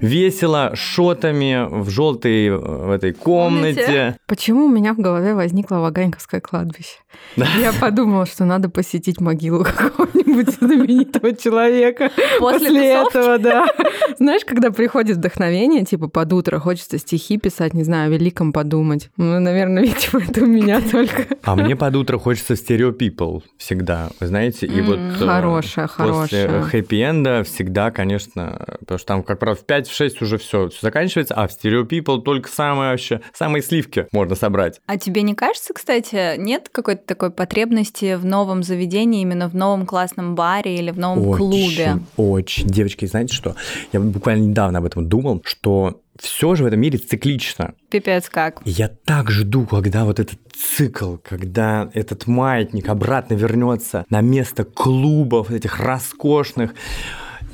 Весело, 0.00 0.72
шотами 0.74 1.66
в 1.68 1.90
желтой 1.90 2.50
в 2.50 2.90
этой 2.90 3.12
комнате. 3.12 3.84
Комнате. 3.84 4.18
Почему 4.26 4.66
у 4.66 4.68
меня 4.68 4.94
в 4.94 4.98
голове 4.98 5.34
возникло 5.34 5.76
Ваганьковское 5.76 6.40
кладбище? 6.40 6.98
Я 7.36 7.72
подумала, 7.80 8.24
что 8.24 8.44
надо 8.44 8.68
посетить 8.68 9.20
могилу 9.20 9.64
какого-нибудь 9.64 10.17
знаменитого 10.50 11.34
человека. 11.34 12.10
После 12.38 12.92
этого, 12.92 13.38
да. 13.38 13.66
Знаешь, 14.18 14.44
когда 14.44 14.70
приходит 14.70 15.16
вдохновение, 15.16 15.84
типа 15.84 16.08
под 16.08 16.32
утро 16.32 16.58
хочется 16.58 16.98
стихи 16.98 17.38
писать, 17.38 17.74
не 17.74 17.84
знаю, 17.84 18.10
о 18.10 18.14
великом 18.14 18.52
подумать. 18.52 19.10
Ну, 19.16 19.38
наверное, 19.40 19.82
видимо, 19.84 20.24
это 20.28 20.42
у 20.42 20.46
меня 20.46 20.80
только. 20.92 21.26
А 21.42 21.54
мне 21.56 21.76
под 21.76 21.96
утро 21.96 22.18
хочется 22.18 22.56
стерео 22.56 22.90
people 22.90 23.42
всегда, 23.56 24.10
вы 24.20 24.26
знаете, 24.26 24.66
и 24.66 24.80
вот 24.80 24.98
э, 24.98 25.12
Хорошая, 25.18 25.88
после 25.88 26.48
хорошая. 26.48 26.62
хэппи-энда 26.62 27.44
всегда, 27.44 27.90
конечно, 27.90 28.76
потому 28.80 28.98
что 28.98 29.06
там, 29.06 29.22
как 29.22 29.38
правило, 29.38 29.56
в 29.56 29.64
5-6 29.66 30.22
уже 30.22 30.38
все, 30.38 30.68
все 30.68 30.78
заканчивается, 30.82 31.34
а 31.34 31.46
в 31.46 31.52
стерео 31.52 31.84
people 31.84 32.20
только 32.20 32.48
самые 32.48 32.90
вообще, 32.90 33.20
самые 33.32 33.62
сливки 33.62 34.06
можно 34.12 34.34
собрать. 34.34 34.80
А 34.86 34.98
тебе 34.98 35.22
не 35.22 35.34
кажется, 35.34 35.74
кстати, 35.74 36.36
нет 36.38 36.68
какой-то 36.70 37.02
такой 37.06 37.30
потребности 37.30 38.14
в 38.16 38.24
новом 38.24 38.62
заведении, 38.62 39.22
именно 39.22 39.48
в 39.48 39.54
новом 39.54 39.86
классном 39.86 40.17
баре 40.22 40.76
или 40.76 40.90
в 40.90 40.98
новом 40.98 41.36
клубе? 41.36 41.94
Очень, 41.94 42.06
очень. 42.16 42.68
Девочки, 42.68 43.06
знаете 43.06 43.34
что? 43.34 43.56
Я 43.92 44.00
буквально 44.00 44.44
недавно 44.44 44.78
об 44.78 44.84
этом 44.84 45.08
думал, 45.08 45.42
что 45.44 46.00
все 46.18 46.54
же 46.54 46.64
в 46.64 46.66
этом 46.66 46.80
мире 46.80 46.98
циклично. 46.98 47.74
Пипец 47.90 48.28
как. 48.28 48.60
Я 48.64 48.88
так 48.88 49.30
жду, 49.30 49.66
когда 49.66 50.04
вот 50.04 50.18
этот 50.18 50.38
цикл, 50.54 51.16
когда 51.16 51.90
этот 51.94 52.26
маятник 52.26 52.88
обратно 52.88 53.34
вернется 53.34 54.04
на 54.10 54.20
место 54.20 54.64
клубов 54.64 55.50
этих 55.50 55.78
роскошных, 55.78 56.74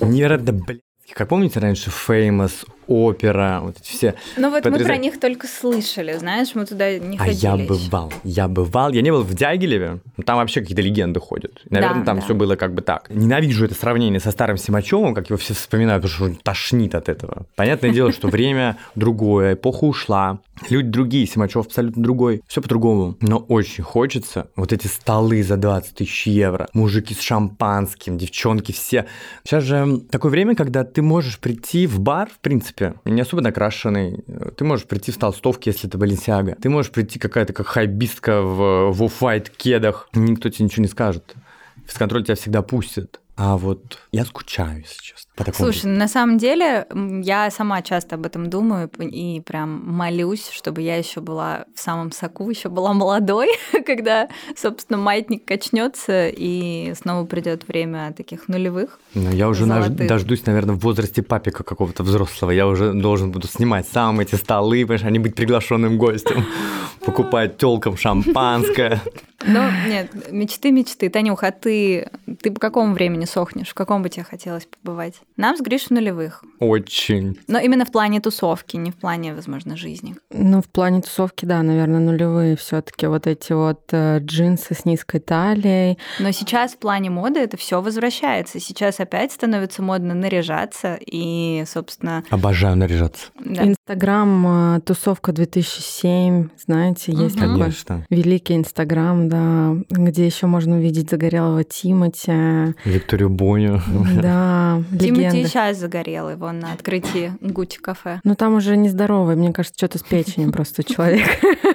невероятно 0.01 0.53
блядских. 0.53 0.83
Как 1.15 1.29
помните 1.29 1.61
раньше 1.61 1.91
Famous, 1.91 2.67
Опера, 2.87 3.61
вот 3.63 3.77
эти 3.81 3.89
все. 3.91 4.15
Ну 4.37 4.51
вот 4.51 4.65
мы 4.65 4.71
потряса- 4.73 4.85
про 4.87 4.97
них 4.97 5.21
только 5.21 5.47
слышали, 5.47 6.15
знаешь, 6.17 6.55
мы 6.55 6.67
туда 6.67 6.99
не 6.99 7.17
А 7.17 7.21
ходили. 7.25 7.37
я 7.43 7.55
ещё. 7.55 7.67
бывал, 7.67 8.13
я 8.25 8.49
бывал. 8.49 8.91
Я 8.93 9.03
не 9.03 9.11
был 9.11 9.23
в 9.23 9.35
Дягилеве, 9.35 10.01
там 10.27 10.37
вообще 10.39 10.61
какие-то 10.61 10.83
легенды 10.83 11.21
ходят. 11.21 11.63
Наверное, 11.71 12.01
Да, 12.01 12.05
там 12.07 12.17
да. 12.19 12.25
все 12.25 12.35
было 12.35 12.57
как 12.57 12.75
бы 12.75 12.83
так. 12.83 13.09
Ненавижу 13.11 13.65
это 13.65 13.75
сравнение 13.75 14.21
со 14.21 14.31
старым 14.31 14.57
Симачевым, 14.57 15.15
как 15.15 15.31
его 15.31 15.37
все 15.39 15.55
вспоминают, 15.55 16.03
потому 16.05 16.33
что 16.33 16.43
тошнит 16.43 16.95
от 16.95 17.09
этого. 17.09 17.47
Понятное 17.57 17.91
дело, 17.91 18.13
что 18.13 18.29
время 18.29 18.77
другое, 18.95 19.55
эпоха 19.55 19.85
ушла, 19.85 20.41
люди 20.69 20.89
другие, 20.89 21.27
Симачев 21.27 21.67
абсолютно 21.67 22.03
другой, 22.03 22.43
все 22.47 22.61
по-другому. 22.61 23.17
Но 23.21 23.39
очень 23.39 23.85
хочется 23.85 24.49
вот 24.57 24.73
эти 24.73 24.87
столы 24.87 25.43
за 25.43 25.57
20 25.57 25.95
тысяч 25.95 26.27
евро, 26.27 26.69
мужики 26.75 27.15
с 27.15 27.21
шампанским, 27.21 28.19
девчонки 28.19 28.73
все. 28.73 29.07
Сейчас 29.45 29.63
же 29.65 30.01
такое 30.11 30.31
время, 30.31 30.55
когда 30.57 30.85
ты 30.85 31.03
можешь 31.03 31.39
прийти 31.39 31.87
в 31.87 32.01
бар, 32.01 32.29
в 32.29 32.39
принципе, 32.41 32.74
не 33.05 33.21
особо 33.21 33.43
накрашенный, 33.43 34.25
ты 34.57 34.65
можешь 34.65 34.87
прийти 34.87 35.13
в 35.13 35.19
толстовке, 35.19 35.71
если 35.71 35.89
это 35.89 35.99
Баленсиага, 35.99 36.57
ты 36.61 36.69
можешь 36.69 36.91
прийти 36.91 37.19
какая-то 37.19 37.53
как 37.53 37.67
хайбистка 37.67 38.43
в, 38.43 38.93
в 38.93 39.05
оффайт 39.05 39.51
кедах, 39.51 40.09
никто 40.15 40.49
тебе 40.49 40.65
ничего 40.67 40.83
не 40.83 40.89
скажет. 40.89 41.35
Физконтроль 41.87 42.25
тебя 42.25 42.35
всегда 42.35 42.63
пустит. 42.63 43.21
А 43.37 43.57
вот 43.57 43.99
я 44.13 44.25
скучаю, 44.25 44.79
если 44.79 45.03
честно. 45.03 45.31
По 45.35 45.43
такому 45.43 45.73
Слушай, 45.73 45.87
на 45.87 46.07
самом 46.07 46.39
деле 46.39 46.87
я 47.25 47.51
сама 47.51 47.83
часто 47.83 48.15
об 48.15 48.25
этом 48.27 48.49
думаю 48.49 48.89
и 49.01 49.41
прям 49.41 49.83
молюсь, 49.85 50.49
чтобы 50.51 50.83
я 50.83 50.97
еще 50.97 51.21
была 51.21 51.65
в 51.75 51.81
самом 51.81 52.13
соку, 52.13 52.49
еще 52.51 52.69
была 52.69 52.93
молодой, 52.93 53.49
когда, 53.87 54.29
собственно, 54.57 54.99
маятник 54.99 55.45
качнется 55.45 56.29
и 56.29 56.95
снова 56.95 57.27
придет 57.27 57.67
время 57.67 58.13
таких 58.17 58.47
нулевых. 58.47 59.01
Ну, 59.15 59.31
я 59.31 59.49
уже 59.49 59.65
Золотых. 59.65 60.07
дождусь, 60.07 60.47
наверное, 60.47 60.77
в 60.77 60.79
возрасте 60.81 61.23
папика 61.23 61.65
какого-то 61.65 62.05
взрослого. 62.05 62.53
Я 62.53 62.69
уже 62.69 62.93
должен 62.93 63.33
буду 63.33 63.49
снимать 63.49 63.89
сам 63.89 64.21
эти 64.21 64.37
столы, 64.37 64.83
понимаешь, 64.83 65.05
а 65.05 65.11
не 65.11 65.19
быть 65.19 65.35
приглашенным 65.35 65.99
гостем, 65.99 66.47
покупать 67.05 67.59
телкам 67.59 67.97
шампанское. 67.97 69.01
Но 69.47 69.69
нет, 69.87 70.33
мечты, 70.33 70.71
мечты. 70.71 71.11
Танюх, 71.11 71.43
а 71.43 71.51
ты, 71.51 72.09
ты 72.41 72.51
по 72.51 72.61
какому 72.61 72.95
времени 72.95 73.24
сохнешь? 73.27 73.69
В 73.69 73.75
каком 73.75 74.03
бы 74.03 74.09
тебе 74.09 74.25
хотелось 74.25 74.67
побывать? 74.67 75.15
Нам 75.37 75.57
с 75.57 75.61
Гриш 75.61 75.85
в 75.85 75.91
нулевых. 75.91 76.43
Очень. 76.61 77.39
Но 77.49 77.59
именно 77.59 77.85
в 77.85 77.93
плане 77.93 78.21
тусовки, 78.21 78.77
не 78.77 78.91
в 78.91 78.97
плане, 78.97 79.35
возможно, 79.35 79.77
жизни. 79.77 80.17
Ну, 80.31 80.61
в 80.63 80.69
плане 80.69 81.03
тусовки, 81.03 81.45
да, 81.45 81.63
наверное, 81.63 82.01
нулевые 82.01 82.57
все 82.57 82.81
таки 82.83 83.07
Вот 83.07 83.27
эти 83.27 83.53
вот 83.53 83.83
э, 83.93 84.19
джинсы 84.21 84.75
с 84.75 84.85
низкой 84.85 85.19
талией. 85.21 85.99
Но 86.19 86.31
сейчас 86.33 86.73
в 86.73 86.79
плане 86.79 87.11
моды 87.11 87.41
это 87.41 87.57
все 87.57 87.81
возвращается. 87.81 88.61
Сейчас 88.61 89.01
опять 89.01 89.33
становится 89.33 89.83
модно 89.83 90.15
наряжаться 90.15 90.99
и, 91.01 91.65
собственно, 91.67 92.25
Обожаю 92.31 92.77
наряжаться. 92.77 93.27
да. 93.45 93.65
Инстаграм, 93.65 94.77
э, 94.77 94.81
тусовка 94.81 95.33
2007, 95.33 96.49
знаете, 96.57 97.13
есть 97.13 97.37
Мгм. 97.37 97.41
такой 97.45 97.59
Конечно. 97.61 98.07
великий 98.11 98.55
Инстаграм, 98.57 99.29
да, 99.29 99.75
где 99.91 100.27
еще 100.27 100.47
можно 100.47 100.77
увидеть 100.77 101.11
загорелого 101.11 101.65
Тимати. 101.65 102.75
Викторию 102.85 103.14
Боню. 103.23 103.81
Да, 104.21 104.83
Тимати 104.91 105.11
легенда. 105.11 105.49
сейчас 105.49 105.79
загорел 105.79 106.31
его 106.31 106.53
на 106.53 106.73
открытии 106.73 107.33
Гути 107.41 107.79
кафе. 107.79 108.21
Но 108.25 108.35
там 108.35 108.55
уже 108.55 108.77
нездоровый, 108.77 109.37
мне 109.37 109.53
кажется, 109.53 109.79
что-то 109.79 109.99
с 109.99 110.03
печенью 110.03 110.53
просто 110.53 110.83
у 110.83 111.74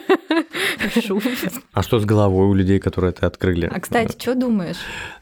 человека. 0.89 1.51
А 1.73 1.83
что 1.83 1.99
с 1.99 2.05
головой 2.05 2.47
у 2.47 2.53
людей, 2.53 2.79
которые 2.79 3.11
это 3.11 3.27
открыли? 3.27 3.69
А, 3.73 3.79
кстати, 3.79 4.15
что 4.19 4.35
думаешь? 4.35 4.77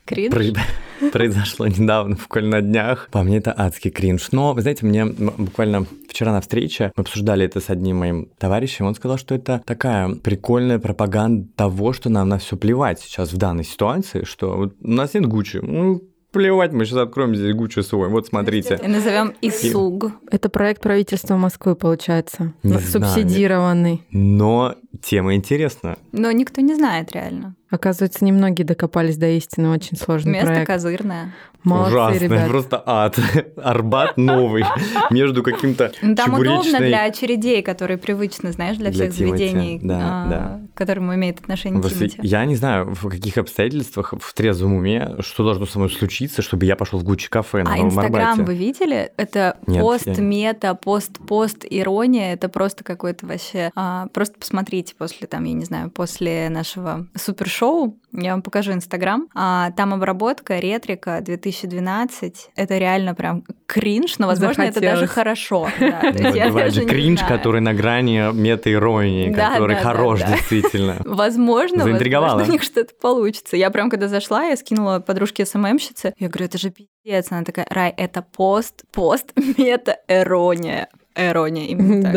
Кринж? 0.06 0.34
Про- 0.34 1.10
Произошло 1.12 1.68
недавно, 1.68 2.16
буквально 2.16 2.58
на 2.58 2.62
днях. 2.62 3.10
По 3.12 3.22
мне 3.24 3.38
это 3.38 3.54
адский 3.56 3.92
кринж. 3.92 4.30
Но, 4.32 4.54
вы 4.54 4.62
знаете, 4.62 4.86
мне 4.86 5.06
буквально 5.06 5.86
вчера 6.10 6.32
на 6.32 6.42
встрече 6.42 6.92
мы 6.96 7.02
обсуждали 7.02 7.46
это 7.46 7.60
с 7.60 7.70
одним 7.70 7.98
моим 7.98 8.30
товарищем. 8.38 8.86
Он 8.86 8.96
сказал, 8.96 9.18
что 9.18 9.36
это 9.36 9.62
такая 9.66 10.16
прикольная 10.16 10.80
пропаганда 10.80 11.48
того, 11.56 11.94
что 11.94 12.10
нам 12.10 12.30
на 12.30 12.38
все 12.40 12.58
плевать 12.58 13.00
сейчас 13.00 13.32
в 13.34 13.38
данной 13.38 13.64
ситуации, 13.64 14.24
что 14.24 14.56
вот 14.56 14.76
у 14.82 14.88
нас 14.92 15.14
нет 15.14 15.26
Гуччи. 15.28 15.58
Ну, 15.62 16.02
плевать, 16.32 16.72
мы 16.72 16.86
сейчас 16.86 16.98
откроем 17.00 17.36
здесь 17.36 17.54
Гуччи 17.56 17.82
свой. 17.82 18.10
Вот 18.10 18.28
смотрите. 18.28 18.80
И 18.84 18.88
назовем 18.88 19.34
Исуг. 19.42 20.12
Это 20.32 20.50
проект 20.50 20.82
правительства 20.82 21.36
Москвы, 21.36 21.76
получается. 21.76 22.54
Не 22.64 22.80
знаю. 22.80 22.86
Субсидированный. 22.88 24.04
Но 24.12 24.76
тема 25.02 25.36
интересна. 25.36 25.98
Но 26.12 26.32
никто 26.32 26.62
не 26.62 26.76
знает 26.76 27.12
реально. 27.12 27.56
Оказывается, 27.70 28.24
немногие 28.24 28.66
докопались 28.66 29.18
до 29.18 29.28
истины. 29.28 29.70
Очень 29.70 29.98
сложный 29.98 30.34
Место 30.34 30.48
проект. 30.48 30.68
козырное. 30.68 31.34
Молодцы, 31.64 31.92
Ужасно, 31.96 32.18
ребят. 32.24 32.48
просто 32.48 32.82
ад. 32.86 33.20
Арбат 33.58 34.16
новый 34.16 34.64
между 35.10 35.44
каким-то 35.44 35.92
Ну, 36.02 36.16
Там 36.16 36.34
удобно 36.36 36.80
для 36.80 37.04
очередей, 37.04 37.62
которые 37.62 37.98
привычны, 37.98 38.54
знаешь, 38.54 38.78
для 38.78 38.90
всех 38.92 39.12
заведений, 39.12 39.82
а, 39.92 40.62
к 40.74 40.78
которым 40.78 41.14
имеет 41.14 41.40
отношение 41.42 41.82
Тимати. 41.82 42.20
я 42.24 42.46
не 42.46 42.56
знаю, 42.56 42.94
в 42.96 43.10
каких 43.10 43.38
обстоятельствах, 43.38 44.14
в 44.18 44.34
трезвом 44.34 44.76
уме, 44.76 45.18
что 45.20 45.44
должно 45.44 45.66
со 45.66 45.80
мной 45.80 45.90
случиться, 45.92 46.42
чтобы 46.42 46.66
я 46.66 46.78
пошел 46.78 47.00
в 47.00 47.04
Гуччи 47.04 47.30
кафе 47.30 47.64
на 47.64 47.74
А 47.74 47.80
Инстаграм 47.80 48.46
вы 48.46 48.56
видели? 48.56 49.12
Это 49.18 49.58
Нет, 49.68 49.82
пост 49.82 50.08
я- 50.08 50.22
мета, 50.22 50.74
пост 50.74 51.18
пост 51.28 51.66
ирония. 51.70 52.32
Это 52.34 52.48
просто 52.48 52.86
какой-то 52.86 53.26
вообще. 53.26 53.72
а, 53.76 54.08
просто 54.14 54.36
посмотрите 54.40 54.87
после 54.96 55.28
там, 55.28 55.44
я 55.44 55.54
не 55.54 55.66
знаю, 55.66 55.90
после 55.90 56.50
нашего 56.50 57.08
супершоу. 57.16 57.98
Я 58.14 58.32
вам 58.32 58.42
покажу 58.42 58.72
Инстаграм. 58.72 59.28
А, 59.36 59.72
там 59.72 59.94
обработка 59.94 60.60
ретрика 60.60 61.20
2012. 61.22 62.50
Это 62.56 62.78
реально 62.78 63.16
прям 63.16 63.44
кринж, 63.66 64.18
но 64.18 64.28
возможно 64.28 64.64
это 64.64 64.80
даже 64.82 65.08
хорошо. 65.08 65.70
Да, 65.80 66.02
Ну, 66.04 66.34
я 66.36 66.48
Бывает 66.48 66.74
же 66.74 66.86
кринж, 66.86 67.22
который 67.24 67.62
на 67.62 67.74
грани 67.74 68.34
мета-иронии, 68.34 69.30
Да, 69.34 69.52
который 69.52 69.76
да, 69.76 69.82
хорош 69.82 70.22
да. 70.22 70.34
действительно. 70.34 70.98
Возможно, 71.06 71.86
возможно, 71.86 72.44
у 72.44 72.52
них 72.52 72.64
что-то 72.64 72.94
получится. 73.00 73.58
Я 73.58 73.70
прям 73.70 73.90
когда 73.90 74.08
зашла, 74.08 74.44
я 74.46 74.58
скинула 74.58 75.00
подружке 75.00 75.46
СММщице, 75.46 76.14
я 76.18 76.30
говорю, 76.30 76.46
это 76.46 76.58
же 76.58 76.72
пиздец. 76.72 77.32
Она 77.32 77.44
такая, 77.44 77.68
Рай, 77.70 77.94
это 77.96 78.22
пост, 78.22 78.84
пост, 78.92 79.34
мета-эрония. 79.58 80.90
Эрония, 81.16 81.66
именно 81.68 82.04
так. 82.12 82.14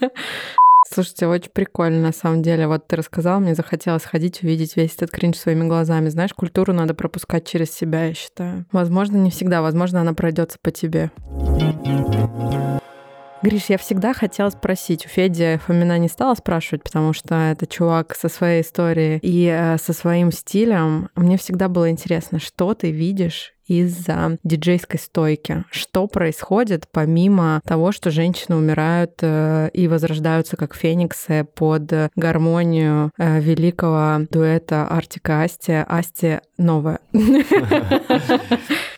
Да. 0.00 0.10
Слушайте, 0.88 1.26
очень 1.26 1.50
прикольно, 1.50 2.00
на 2.00 2.12
самом 2.12 2.42
деле. 2.42 2.66
Вот 2.66 2.86
ты 2.86 2.96
рассказал, 2.96 3.40
мне 3.40 3.54
захотелось 3.54 4.04
ходить, 4.04 4.42
увидеть 4.42 4.76
весь 4.76 4.94
этот 4.96 5.10
кринж 5.10 5.36
своими 5.36 5.66
глазами. 5.66 6.08
Знаешь, 6.08 6.32
культуру 6.34 6.72
надо 6.72 6.94
пропускать 6.94 7.46
через 7.46 7.72
себя, 7.72 8.06
я 8.06 8.14
считаю. 8.14 8.66
Возможно, 8.70 9.16
не 9.16 9.30
всегда, 9.30 9.62
возможно, 9.62 10.00
она 10.00 10.12
пройдется 10.12 10.58
по 10.60 10.70
тебе. 10.70 11.10
Гриш, 13.44 13.66
я 13.68 13.76
всегда 13.76 14.14
хотела 14.14 14.48
спросить. 14.48 15.04
У 15.04 15.08
Феди 15.10 15.60
Фомина 15.66 15.98
не 15.98 16.08
стала 16.08 16.34
спрашивать, 16.34 16.82
потому 16.82 17.12
что 17.12 17.34
это 17.34 17.66
чувак 17.66 18.16
со 18.16 18.30
своей 18.30 18.62
историей 18.62 19.18
и 19.20 19.46
э, 19.46 19.76
со 19.76 19.92
своим 19.92 20.32
стилем. 20.32 21.10
Мне 21.14 21.36
всегда 21.36 21.68
было 21.68 21.90
интересно, 21.90 22.40
что 22.40 22.72
ты 22.72 22.90
видишь 22.90 23.52
из-за 23.66 24.38
диджейской 24.44 24.98
стойки. 24.98 25.66
Что 25.70 26.06
происходит 26.06 26.88
помимо 26.90 27.60
того, 27.66 27.92
что 27.92 28.10
женщины 28.10 28.56
умирают 28.56 29.18
э, 29.20 29.68
и 29.74 29.88
возрождаются 29.88 30.56
как 30.56 30.74
фениксы 30.74 31.46
под 31.54 31.92
гармонию 32.16 33.10
э, 33.18 33.40
великого 33.40 34.24
дуэта 34.30 34.86
Артика 34.88 35.42
Асти, 35.42 35.84
Асти 35.86 36.40
новая. 36.56 37.00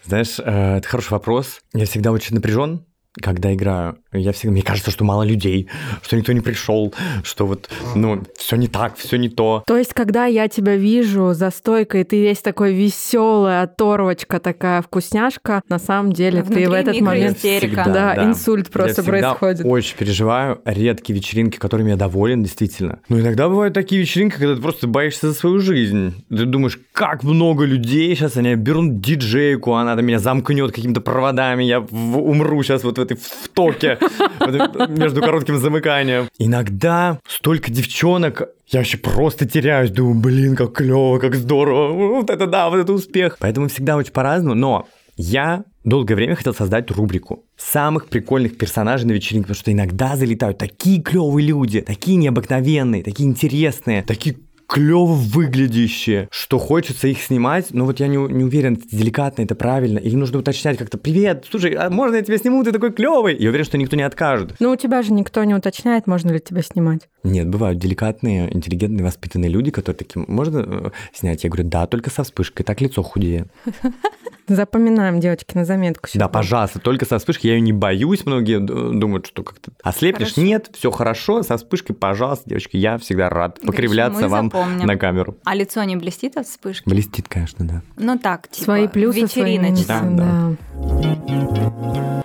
Знаешь, 0.05 0.39
это 0.39 0.87
хороший 0.87 1.11
вопрос. 1.11 1.63
Я 1.75 1.87
всегда 1.87 2.13
очень 2.13 2.37
напряжен, 2.37 2.85
когда 3.21 3.55
играю, 3.55 3.99
я 4.13 4.33
всегда, 4.33 4.53
мне 4.53 4.63
кажется, 4.63 4.91
что 4.91 5.05
мало 5.05 5.23
людей, 5.23 5.69
что 6.03 6.17
никто 6.17 6.33
не 6.33 6.41
пришел, 6.41 6.93
что 7.23 7.47
вот, 7.47 7.69
ну, 7.95 8.23
все 8.37 8.57
не 8.57 8.69
так, 8.69 8.97
все 8.97 9.17
не 9.17 9.29
то. 9.29 9.65
То 9.67 9.77
есть, 9.77 9.95
когда 9.95 10.27
я 10.27 10.49
тебя 10.49 10.77
вижу 10.77 11.33
за 11.33 11.51
стойкой, 11.51 12.05
ты 12.05 12.21
весь 12.21 12.39
такой 12.39 12.75
веселый, 12.75 13.63
оторвочка 13.63 14.39
такая 14.39 14.83
вкусняшка, 14.83 15.63
на 15.69 15.79
самом 15.79 16.13
деле 16.13 16.43
Внутри 16.43 16.65
ты 16.65 16.71
в 16.71 16.73
этот 16.73 17.01
момент 17.01 17.43
микроистерика. 17.43 17.85
да, 17.85 18.25
инсульт 18.25 18.71
просто 18.71 19.03
я 19.03 19.03
всегда 19.03 19.35
происходит. 19.35 19.67
очень 19.67 19.97
переживаю. 19.97 20.61
Редкие 20.65 21.19
вечеринки, 21.19 21.57
которыми 21.57 21.91
я 21.91 21.97
доволен, 21.97 22.43
действительно. 22.43 23.01
Но 23.09 23.19
иногда 23.21 23.49
бывают 23.49 23.75
такие 23.75 24.01
вечеринки, 24.01 24.37
когда 24.37 24.55
ты 24.55 24.63
просто 24.63 24.87
боишься 24.87 25.29
за 25.29 25.35
свою 25.35 25.61
жизнь. 25.61 26.15
Ты 26.29 26.45
думаешь, 26.45 26.79
как 26.93 27.23
много 27.23 27.65
людей 27.65 28.15
сейчас, 28.15 28.37
они 28.37 28.55
берут 28.55 29.01
диджейку, 29.01 29.75
она 29.75 29.97
там 29.97 30.05
меня 30.05 30.19
замкнет 30.19 30.73
какими-то 30.73 31.01
проводами, 31.01 31.65
я 31.65 31.81
умру 31.81 32.63
сейчас 32.63 32.85
вот 32.85 32.99
в 32.99 33.06
этой 33.07 33.17
в 33.17 33.49
токе 33.49 33.99
между 34.89 35.21
коротким 35.21 35.59
замыканием. 35.59 36.29
Иногда 36.39 37.19
столько 37.29 37.71
девчонок, 37.71 38.49
я 38.69 38.81
вообще 38.81 38.99
просто 38.99 39.47
теряюсь, 39.49 39.91
думаю, 39.91 40.21
блин, 40.21 40.57
как 40.57 40.75
клево, 40.75 41.19
как 41.19 41.35
здорово, 41.35 41.93
вот 41.93 42.31
это 42.31 42.47
да, 42.47 42.69
вот 42.69 42.79
это 42.79 42.93
успех. 42.93 43.37
Поэтому 43.41 43.69
всегда 43.69 43.97
очень 43.97 44.13
по-разному, 44.13 44.55
но 44.55 44.87
я 45.17 45.65
долгое 45.85 46.15
время 46.15 46.35
хотел 46.35 46.55
создать 46.55 46.91
рубрику 46.91 47.45
самых 47.57 48.09
прикольных 48.09 48.59
персонажей 48.59 49.07
на 49.07 49.13
вечеринке, 49.13 49.49
потому 49.49 49.61
что 49.61 49.73
иногда 49.73 50.17
залетают 50.17 50.59
такие 50.59 51.01
клевые 51.01 51.47
люди, 51.47 51.81
такие 51.81 52.19
необыкновенные, 52.19 53.03
такие 53.03 53.29
интересные, 53.29 54.03
такие 54.03 54.37
клево 54.67 55.13
выглядящие, 55.13 56.29
что 56.31 56.59
хочется 56.59 57.09
их 57.09 57.21
снимать, 57.23 57.69
но 57.73 57.85
вот 57.85 58.01
я 58.01 58.09
не, 58.09 58.17
не 58.17 58.45
уверен, 58.45 58.77
деликатно, 58.77 59.43
это 59.43 59.55
правильно, 59.55 59.99
или 59.99 60.15
нужно 60.17 60.39
уточнять 60.39 60.79
как-то, 60.79 60.99
привет, 60.99 61.47
слушай, 61.51 61.73
а 61.73 61.91
можно 61.91 62.17
я 62.17 62.23
тебя 62.23 62.39
сниму, 62.39 62.65
ты 62.65 62.73
такой 62.73 62.93
клевый? 62.93 63.37
Я 63.39 63.51
уверен, 63.51 63.65
что 63.65 63.79
никто 63.79 63.97
не 63.97 64.03
откажет. 64.03 64.55
Ну, 64.59 64.71
у 64.71 64.77
тебя 64.77 65.03
же 65.03 65.13
никто 65.13 65.43
не 65.45 65.55
уточняет, 65.55 66.07
можно 66.07 66.31
ли 66.31 66.41
тебя 66.41 66.63
снимать. 66.63 67.09
Нет, 67.23 67.49
бывают 67.49 67.79
деликатные, 67.79 68.55
интеллигентные, 68.55 69.05
воспитанные 69.05 69.51
люди, 69.51 69.71
которые 69.71 69.99
такие, 69.99 70.25
можно 70.27 70.59
э, 70.59 70.91
снять? 71.13 71.45
Я 71.45 71.51
говорю, 71.51 71.69
да, 71.69 71.87
только 71.87 72.11
со 72.11 72.25
вспышкой, 72.25 72.65
так 72.65 72.81
лицо 72.81 73.03
худее. 73.03 73.47
Запоминаем, 74.49 75.19
девочки, 75.21 75.57
на 75.57 75.65
заметку. 75.65 76.09
Да, 76.15 76.29
пожалуйста, 76.29 76.79
только 76.79 77.05
со 77.05 77.19
вспышкой, 77.19 77.49
я 77.51 77.55
ее 77.57 77.61
не 77.61 77.73
боюсь, 77.73 78.25
многие 78.27 78.59
думают, 78.61 79.27
что 79.27 79.43
как-то 79.43 79.73
ослепнешь. 79.83 80.29
Хорошо. 80.35 80.41
Нет, 80.47 80.71
все 80.73 80.91
хорошо, 80.91 81.43
со 81.43 81.57
вспышкой, 81.57 81.97
пожалуйста, 81.97 82.49
девочки, 82.49 82.77
я 82.77 82.99
всегда 82.99 83.29
рад 83.29 83.61
покривляться 83.61 84.29
вам 84.29 84.47
запомним. 84.47 84.87
на 84.87 84.97
камеру. 84.97 85.37
А 85.45 85.55
лицо 85.55 85.83
не 85.85 85.97
блестит 85.97 86.37
от 86.37 86.47
вспышки? 86.47 86.89
Блестит, 86.89 87.29
конечно, 87.29 87.67
да. 87.67 87.83
Ну 87.97 88.19
так, 88.19 88.49
типа, 88.49 88.65
Свои 88.65 88.89
плюсы, 88.89 89.27
свои 89.27 89.59
минусы. 89.59 89.83
вечериночка. 89.83 90.11
Да, 90.17 90.57
да. 90.73 92.23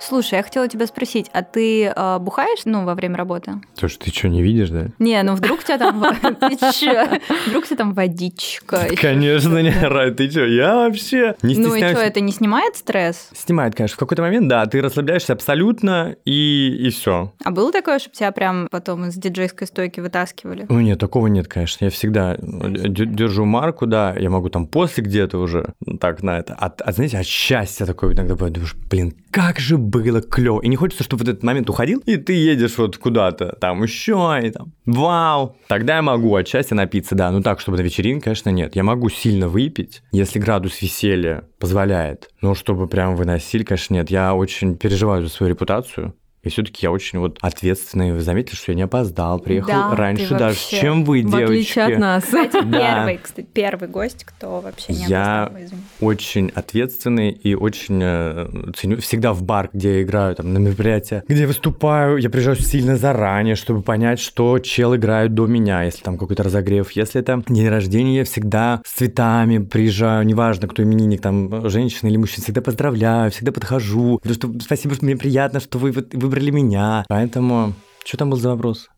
Слушай, 0.00 0.36
я 0.36 0.42
хотела 0.42 0.66
тебя 0.66 0.86
спросить, 0.86 1.30
а 1.32 1.42
ты 1.42 1.84
э, 1.84 2.18
бухаешь, 2.18 2.60
ну, 2.64 2.84
во 2.84 2.94
время 2.94 3.16
работы? 3.16 3.60
Слушай, 3.74 3.98
ты 3.98 4.10
что, 4.10 4.28
не 4.28 4.42
видишь, 4.42 4.70
да? 4.70 4.86
Не, 4.98 5.22
ну 5.22 5.34
вдруг 5.34 5.62
тебя 5.62 5.78
там... 5.78 6.00
Вдруг 7.46 7.66
тебя 7.66 7.76
там 7.76 7.92
водичка. 7.92 8.88
Конечно, 8.96 9.58
не, 9.58 9.70
Рай, 9.70 10.12
ты 10.12 10.30
что, 10.30 10.44
я 10.44 10.76
вообще 10.76 11.34
не 11.42 11.56
Ну 11.56 11.74
и 11.74 11.78
что, 11.78 12.00
это 12.00 12.20
не 12.20 12.32
снимает 12.32 12.76
стресс? 12.76 13.30
Снимает, 13.34 13.74
конечно, 13.74 13.96
в 13.96 13.98
какой-то 13.98 14.22
момент, 14.22 14.48
да, 14.48 14.64
ты 14.66 14.80
расслабляешься 14.80 15.32
абсолютно, 15.32 16.16
и, 16.24 16.76
и 16.80 16.90
все. 16.90 17.32
А 17.44 17.50
было 17.50 17.70
такое, 17.72 17.98
чтобы 17.98 18.16
тебя 18.16 18.32
прям 18.32 18.68
потом 18.70 19.06
из 19.06 19.16
диджейской 19.16 19.66
стойки 19.66 20.00
вытаскивали? 20.00 20.66
Ну 20.68 20.80
нет, 20.80 20.98
такого 20.98 21.26
нет, 21.26 21.48
конечно. 21.48 21.84
Я 21.84 21.90
всегда 21.90 22.36
держу 22.38 23.44
марку, 23.44 23.86
да, 23.86 24.14
я 24.16 24.30
могу 24.30 24.48
там 24.48 24.66
после 24.66 25.04
где-то 25.04 25.38
уже 25.38 25.74
так 26.00 26.22
на 26.22 26.38
это. 26.38 26.54
От, 26.54 26.80
от, 26.80 26.94
знаете, 26.94 27.18
от 27.18 27.26
счастья 27.26 27.86
такое 27.86 28.14
иногда 28.14 28.34
бывает, 28.34 28.54
думаешь, 28.54 28.76
блин, 28.88 29.14
как 29.30 29.58
же 29.58 29.78
было 29.78 30.20
клево. 30.20 30.60
И 30.60 30.68
не 30.68 30.76
хочется, 30.76 31.04
чтобы 31.04 31.24
в 31.24 31.28
этот 31.28 31.42
момент 31.42 31.70
уходил, 31.70 32.02
и 32.06 32.16
ты 32.16 32.32
едешь 32.32 32.78
вот 32.78 32.96
куда-то, 32.98 33.56
там 33.60 33.82
еще, 33.82 34.38
и 34.42 34.50
там, 34.50 34.72
вау. 34.86 35.56
Тогда 35.68 35.96
я 35.96 36.02
могу 36.02 36.34
от 36.34 36.48
счастья 36.48 36.74
напиться, 36.74 37.14
да. 37.14 37.30
Ну 37.30 37.42
так, 37.42 37.60
чтобы 37.60 37.78
на 37.78 37.82
вечеринке, 37.82 38.24
конечно, 38.24 38.50
нет. 38.50 38.76
Я 38.76 38.82
могу 38.82 39.08
сильно 39.08 39.48
выпить, 39.48 40.02
если 40.12 40.38
градус 40.38 40.82
веселья 40.82 41.44
позволяет. 41.58 42.30
Но 42.40 42.54
чтобы 42.54 42.86
прям 42.88 43.16
выносили, 43.16 43.62
конечно, 43.62 43.94
нет. 43.94 44.10
Я 44.10 44.34
очень 44.34 44.76
переживаю 44.76 45.22
за 45.22 45.28
свою 45.28 45.50
репутацию. 45.50 46.14
И 46.42 46.48
все-таки 46.48 46.78
я 46.86 46.90
очень 46.90 47.18
вот 47.18 47.38
ответственный. 47.42 48.12
Вы 48.12 48.20
заметили, 48.20 48.54
что 48.54 48.72
я 48.72 48.76
не 48.76 48.82
опоздал, 48.82 49.38
приехал 49.40 49.68
Да, 49.90 49.94
раньше 49.96 50.30
даже, 50.30 50.44
вообще. 50.58 50.80
чем 50.80 51.04
вы, 51.04 51.20
В 51.22 51.30
девочки. 51.30 51.42
отличие 51.44 51.84
от 51.84 51.98
нас. 51.98 52.24
Кстати, 52.30 52.64
Да. 52.64 52.78
первый, 52.78 53.18
кстати, 53.22 53.46
первый 53.52 53.88
гость, 53.88 54.24
кто 54.24 54.60
вообще 54.60 54.92
не 54.92 55.04
Я 55.04 55.44
опоздал, 55.44 55.64
извини. 55.66 55.82
очень 56.00 56.50
ответственный 56.54 57.30
и 57.30 57.54
очень 57.54 58.00
э, 58.02 58.48
ценю. 58.76 58.96
Всегда 59.00 59.32
в 59.32 59.42
бар, 59.42 59.68
где 59.72 59.96
я 59.96 60.02
играю, 60.02 60.34
там, 60.34 60.52
на 60.54 60.58
мероприятия, 60.58 61.24
где 61.28 61.42
я 61.42 61.46
выступаю, 61.46 62.16
я 62.18 62.30
приезжаю 62.30 62.56
сильно 62.56 62.96
заранее, 62.96 63.54
чтобы 63.54 63.82
понять, 63.82 64.18
что 64.20 64.58
чел 64.60 64.96
играет 64.96 65.34
до 65.34 65.46
меня, 65.46 65.82
если 65.82 66.02
там 66.02 66.16
какой-то 66.16 66.42
разогрев. 66.42 66.90
Если 66.92 67.20
это 67.20 67.42
день 67.48 67.68
рождения, 67.68 68.16
я 68.18 68.24
всегда 68.24 68.80
с 68.86 68.92
цветами 68.92 69.58
приезжаю, 69.58 70.24
неважно, 70.26 70.68
кто 70.68 70.82
именинник, 70.82 71.20
там, 71.20 71.68
женщина 71.68 72.08
или 72.08 72.16
мужчина, 72.16 72.44
всегда 72.44 72.60
поздравляю, 72.62 73.30
всегда 73.30 73.52
подхожу. 73.52 74.20
Говорю, 74.24 74.34
что 74.34 74.60
спасибо, 74.60 74.94
что 74.94 75.04
мне 75.04 75.16
приятно, 75.16 75.60
что 75.60 75.78
вы 75.78 75.92
вот 75.92 76.14
выбрали 76.30 76.50
меня. 76.50 77.04
Поэтому, 77.08 77.72
что 78.04 78.16
там 78.16 78.30
был 78.30 78.38
за 78.38 78.50
вопрос? 78.50 78.88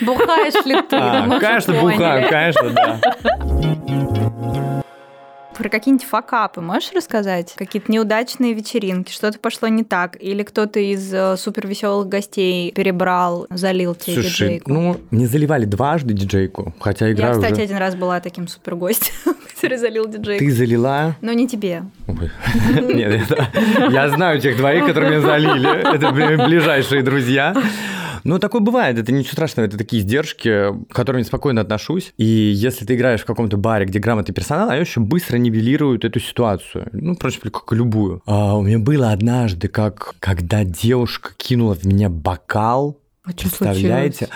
Бухаешь 0.00 0.66
ли 0.66 0.76
ты? 0.82 0.96
А, 0.96 1.38
конечно, 1.38 1.72
бухаю, 1.74 2.28
конечно, 2.28 2.70
да. 2.70 3.00
Про 5.56 5.68
какие-нибудь 5.68 6.06
факапы 6.06 6.62
можешь 6.62 6.90
рассказать? 6.92 7.52
Какие-то 7.54 7.92
неудачные 7.92 8.54
вечеринки, 8.54 9.12
что-то 9.12 9.38
пошло 9.38 9.68
не 9.68 9.84
так, 9.84 10.16
или 10.18 10.42
кто-то 10.42 10.80
из 10.80 11.14
супер 11.38 11.66
веселых 11.66 12.08
гостей 12.08 12.72
перебрал, 12.72 13.46
залил 13.50 13.94
тебе 13.94 14.14
Слушай, 14.22 14.30
диджейку? 14.30 14.72
ну, 14.72 14.96
мне 15.10 15.26
заливали 15.26 15.66
дважды 15.66 16.14
диджейку, 16.14 16.72
хотя 16.80 17.06
Я, 17.08 17.12
играю 17.12 17.34
кстати, 17.34 17.52
уже. 17.52 17.62
один 17.62 17.76
раз 17.76 17.94
была 17.94 18.20
таким 18.20 18.48
супер 18.48 18.74
гостем, 18.74 19.12
который 19.60 19.78
залил 19.78 20.08
диджейку. 20.08 20.44
Ты 20.44 20.50
залила? 20.50 21.16
Но 21.20 21.32
не 21.32 21.46
тебе. 21.48 21.84
Ой. 22.06 22.30
Нет, 22.94 23.30
это- 23.30 23.48
я 23.90 24.08
знаю 24.10 24.40
тех 24.40 24.56
двоих, 24.56 24.86
которые 24.86 25.10
меня 25.10 25.20
залили. 25.20 25.94
Это 25.94 26.06
бли- 26.08 26.44
ближайшие 26.46 27.02
друзья. 27.02 27.54
Ну, 28.22 28.38
такое 28.38 28.60
бывает, 28.60 28.98
это 28.98 29.12
ничего 29.12 29.32
страшного, 29.32 29.66
это 29.66 29.78
такие 29.78 30.02
издержки, 30.02 30.72
к 30.90 30.94
которым 30.94 31.20
я 31.20 31.24
спокойно 31.24 31.62
отношусь. 31.62 32.12
И 32.18 32.24
если 32.24 32.84
ты 32.84 32.94
играешь 32.94 33.22
в 33.22 33.24
каком-то 33.24 33.56
баре, 33.56 33.86
где 33.86 33.98
грамотный 33.98 34.34
персонал, 34.34 34.68
они 34.68 34.82
очень 34.82 35.02
быстро 35.02 35.38
нивелируют 35.38 36.04
эту 36.04 36.20
ситуацию. 36.20 36.88
Ну, 36.92 37.14
впрочем, 37.14 37.50
как 37.50 37.72
любую. 37.72 38.22
А, 38.26 38.56
у 38.58 38.62
меня 38.62 38.78
было 38.78 39.12
однажды, 39.12 39.68
как 39.68 40.14
когда 40.20 40.64
девушка 40.64 41.30
кинула 41.38 41.74
в 41.74 41.84
меня 41.84 42.10
бокал. 42.10 42.98
А 43.24 43.32
Представляете? 43.32 44.28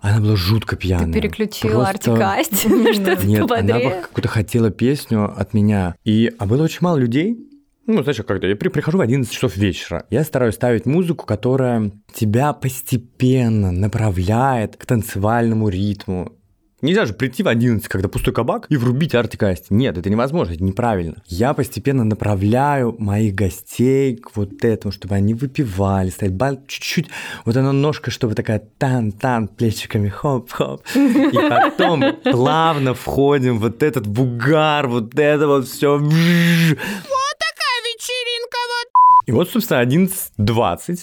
Она 0.00 0.20
была 0.20 0.36
жутко 0.36 0.76
пьяная. 0.76 1.06
Ты 1.06 1.20
переключила 1.20 1.84
Просто- 1.84 2.12
Артикасть 2.12 2.68
на 2.68 2.94
что-то 2.94 3.26
Нет, 3.26 3.50
она 3.50 3.78
какую-то 4.02 4.28
хотела 4.28 4.70
песню 4.70 5.32
от 5.38 5.54
меня. 5.54 5.94
И, 6.04 6.32
а 6.38 6.46
было 6.46 6.62
очень 6.64 6.78
мало 6.80 6.96
людей. 6.98 7.44
Ну, 7.86 8.02
знаешь, 8.02 8.20
когда 8.26 8.46
я 8.46 8.54
при- 8.54 8.68
прихожу 8.68 8.98
в 8.98 9.00
11 9.00 9.32
часов 9.32 9.56
вечера, 9.56 10.04
я 10.10 10.22
стараюсь 10.22 10.54
ставить 10.56 10.84
музыку, 10.84 11.24
которая 11.24 11.90
тебя 12.12 12.52
постепенно 12.52 13.72
направляет 13.72 14.76
к 14.76 14.84
танцевальному 14.84 15.70
ритму. 15.70 16.37
Нельзя 16.80 17.06
же 17.06 17.12
прийти 17.12 17.42
в 17.42 17.48
11, 17.48 17.88
когда 17.88 18.08
пустой 18.08 18.32
кабак, 18.32 18.66
и 18.68 18.76
врубить 18.76 19.12
артикасть. 19.16 19.70
Нет, 19.70 19.98
это 19.98 20.08
невозможно, 20.08 20.52
это 20.52 20.62
неправильно. 20.62 21.16
Я 21.26 21.52
постепенно 21.52 22.04
направляю 22.04 22.94
моих 23.00 23.34
гостей 23.34 24.16
к 24.16 24.36
вот 24.36 24.64
этому, 24.64 24.92
чтобы 24.92 25.16
они 25.16 25.34
выпивали, 25.34 26.10
ставить 26.10 26.34
бал 26.34 26.60
чуть-чуть. 26.68 27.08
Вот 27.44 27.56
она 27.56 27.72
ножка, 27.72 28.12
чтобы 28.12 28.36
такая 28.36 28.62
тан-тан, 28.78 29.48
плечиками 29.48 30.08
хоп-хоп. 30.08 30.82
И 30.94 31.36
потом 31.48 32.04
плавно 32.22 32.94
входим 32.94 33.58
вот 33.58 33.82
этот 33.82 34.06
бугар, 34.06 34.86
вот 34.86 35.18
это 35.18 35.48
вот 35.48 35.66
все. 35.66 36.00
И 39.26 39.32
вот, 39.32 39.50
собственно, 39.50 39.82
11.20 39.82 40.98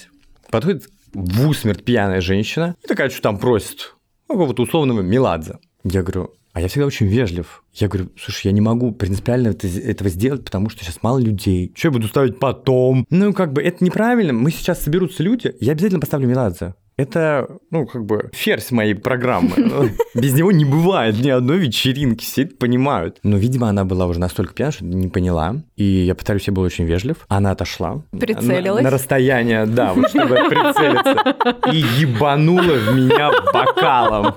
подходит 0.50 0.90
в 1.14 1.50
усмерть 1.50 1.84
пьяная 1.84 2.22
женщина, 2.22 2.78
и 2.82 2.88
такая, 2.88 3.10
что 3.10 3.22
там 3.22 3.38
просит, 3.38 3.94
какого-то 4.28 4.64
условного 4.64 5.02
Меладзе. 5.02 5.60
Я 5.88 6.02
говорю, 6.02 6.32
а 6.54 6.62
я 6.62 6.68
всегда 6.68 6.88
очень 6.88 7.06
вежлив. 7.06 7.64
Я 7.74 7.88
говорю, 7.88 8.10
слушай, 8.18 8.48
я 8.48 8.52
не 8.54 8.62
могу 8.62 8.92
принципиально 8.92 9.50
это- 9.50 9.68
этого 9.68 10.10
сделать, 10.10 10.44
потому 10.44 10.70
что 10.70 10.84
сейчас 10.84 11.04
мало 11.04 11.20
людей. 11.20 11.72
Что 11.76 11.90
я 11.90 11.92
буду 11.92 12.08
ставить 12.08 12.40
потом? 12.40 13.06
Ну, 13.12 13.34
как 13.34 13.54
бы, 13.54 13.62
это 13.62 13.84
неправильно. 13.86 14.34
Мы 14.34 14.50
сейчас 14.50 14.82
соберутся 14.82 15.22
люди, 15.22 15.54
я 15.60 15.74
обязательно 15.74 16.00
поставлю 16.02 16.28
Меладзе. 16.28 16.74
Это, 16.98 17.48
ну, 17.72 17.86
как 17.86 18.06
бы, 18.06 18.30
ферзь 18.32 18.72
моей 18.72 18.94
программы. 18.94 19.92
Без 20.16 20.34
него 20.34 20.54
не 20.54 20.64
бывает 20.64 21.20
ни 21.20 21.30
одной 21.30 21.58
вечеринки, 21.58 22.24
все 22.24 22.44
это 22.44 22.56
понимают. 22.56 23.18
Но, 23.22 23.36
видимо, 23.36 23.68
она 23.68 23.84
была 23.84 24.06
уже 24.06 24.20
настолько 24.20 24.54
пьяна, 24.54 24.72
что 24.72 24.86
не 24.86 25.10
поняла. 25.10 25.58
И 25.76 25.84
я 25.84 26.16
повторюсь, 26.16 26.48
я 26.48 26.54
был 26.54 26.64
очень 26.64 26.86
вежлив. 26.86 27.18
Она 27.28 27.52
отошла. 27.52 28.02
Прицелилась. 28.18 28.82
На, 28.82 28.90
на 28.90 28.96
расстояние, 28.96 29.66
да, 29.66 29.94
вот 29.94 30.10
чтобы 30.10 30.36
прицелиться. 30.48 31.70
И 31.74 31.78
ебанула 32.00 32.62
в 32.62 32.96
меня 32.96 33.32
бокалом. 33.52 34.36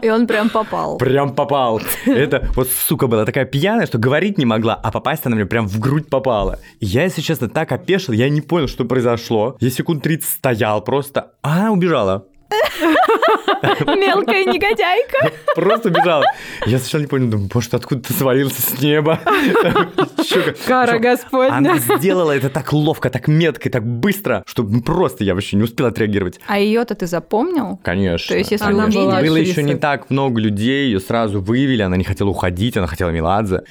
И 0.00 0.08
он 0.08 0.28
прям 0.28 0.50
попал. 0.50 0.98
Прям 0.98 1.34
попал. 1.34 1.80
Это 2.06 2.48
вот, 2.54 2.68
сука, 2.68 3.08
была 3.08 3.24
такая 3.24 3.44
пьяная, 3.44 3.86
что 3.86 3.98
говорить 3.98 4.38
не 4.38 4.44
могла, 4.44 4.74
а 4.74 4.92
попасть 4.92 5.26
она 5.26 5.34
мне 5.34 5.46
прям 5.46 5.66
в 5.66 5.80
грудь 5.80 6.08
попала. 6.08 6.60
И 6.78 6.86
я, 6.86 7.02
если 7.02 7.22
честно, 7.22 7.48
так 7.48 7.72
опешил, 7.72 8.12
я 8.12 8.28
не 8.28 8.40
понял, 8.40 8.68
что 8.68 8.84
произошло. 8.84 9.56
Я 9.58 9.70
секунд 9.70 10.04
30 10.04 10.28
стоял 10.28 10.82
просто, 10.82 11.32
она 11.52 11.72
убежала. 11.72 12.26
Мелкая 13.86 14.44
негодяйка. 14.44 15.32
Просто 15.54 15.88
убежала. 15.88 16.24
Я 16.66 16.78
сначала 16.78 17.02
не 17.02 17.06
понял, 17.06 17.28
думаю, 17.28 17.50
может, 17.52 17.74
откуда 17.74 18.02
ты 18.02 18.12
свалился 18.14 18.62
с 18.62 18.80
неба? 18.80 19.20
Кара 20.66 20.98
Господня. 20.98 21.56
Она 21.56 21.78
сделала 21.78 22.32
это 22.32 22.48
так 22.48 22.72
ловко, 22.72 23.10
так 23.10 23.28
метко, 23.28 23.68
и 23.68 23.72
так 23.72 23.84
быстро, 23.84 24.42
что 24.46 24.64
просто 24.64 25.24
я 25.24 25.34
вообще 25.34 25.56
не 25.56 25.64
успел 25.64 25.86
отреагировать. 25.86 26.40
А 26.46 26.58
ее-то 26.58 26.94
ты 26.94 27.06
запомнил? 27.06 27.78
Конечно. 27.82 28.28
То 28.34 28.38
есть, 28.38 28.50
если 28.52 28.64
Она 28.64 28.86
была 28.86 29.20
Было 29.20 29.36
еще 29.36 29.62
не 29.62 29.74
так 29.74 30.10
много 30.10 30.40
людей, 30.40 30.86
ее 30.86 31.00
сразу 31.00 31.40
выявили, 31.40 31.82
она 31.82 31.96
не 31.96 32.04
хотела 32.04 32.28
уходить, 32.30 32.76
она 32.76 32.86
хотела 32.86 33.10
Меладзе. 33.10 33.62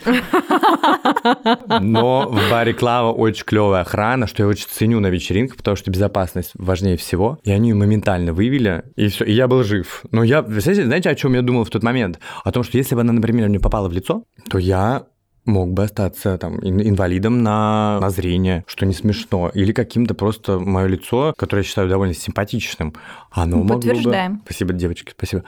Но 1.81 2.29
в 2.29 2.51
баре 2.51 2.73
Клава 2.73 3.11
очень 3.11 3.45
клевая 3.45 3.81
охрана, 3.81 4.27
что 4.27 4.43
я 4.43 4.49
очень 4.49 4.67
ценю 4.69 4.99
на 4.99 5.07
вечеринках, 5.07 5.57
потому 5.57 5.77
что 5.77 5.91
безопасность 5.91 6.51
важнее 6.55 6.97
всего. 6.97 7.39
И 7.43 7.51
они 7.51 7.69
ее 7.69 7.75
моментально 7.75 8.33
вывели, 8.33 8.83
и 8.95 9.07
все, 9.07 9.25
и 9.25 9.33
я 9.33 9.47
был 9.47 9.63
жив. 9.63 10.03
Но 10.11 10.23
я, 10.23 10.43
знаете, 10.43 11.09
о 11.09 11.15
чем 11.15 11.33
я 11.33 11.41
думал 11.41 11.63
в 11.63 11.69
тот 11.69 11.83
момент? 11.83 12.19
О 12.43 12.51
том, 12.51 12.63
что 12.63 12.77
если 12.77 12.95
бы 12.95 13.01
она, 13.01 13.13
например, 13.13 13.49
мне 13.49 13.59
попала 13.59 13.87
в 13.87 13.93
лицо, 13.93 14.23
то 14.49 14.57
я 14.57 15.05
мог 15.45 15.71
бы 15.71 15.83
остаться 15.83 16.37
там 16.37 16.59
ин- 16.59 16.81
инвалидом 16.81 17.41
на, 17.41 17.99
на 18.01 18.09
зрение, 18.09 18.65
что 18.67 18.85
не 18.85 18.93
смешно, 18.93 19.49
или 19.53 19.71
каким-то 19.71 20.13
просто 20.13 20.59
мое 20.59 20.87
лицо, 20.87 21.33
которое 21.37 21.61
я 21.61 21.67
считаю 21.67 21.87
довольно 21.87 22.13
симпатичным, 22.13 22.93
оно 23.31 23.57
могло 23.57 23.77
бы... 23.77 23.85
Подтверждаем. 23.85 24.41
Спасибо, 24.43 24.73
девочки, 24.73 25.13
спасибо. 25.15 25.43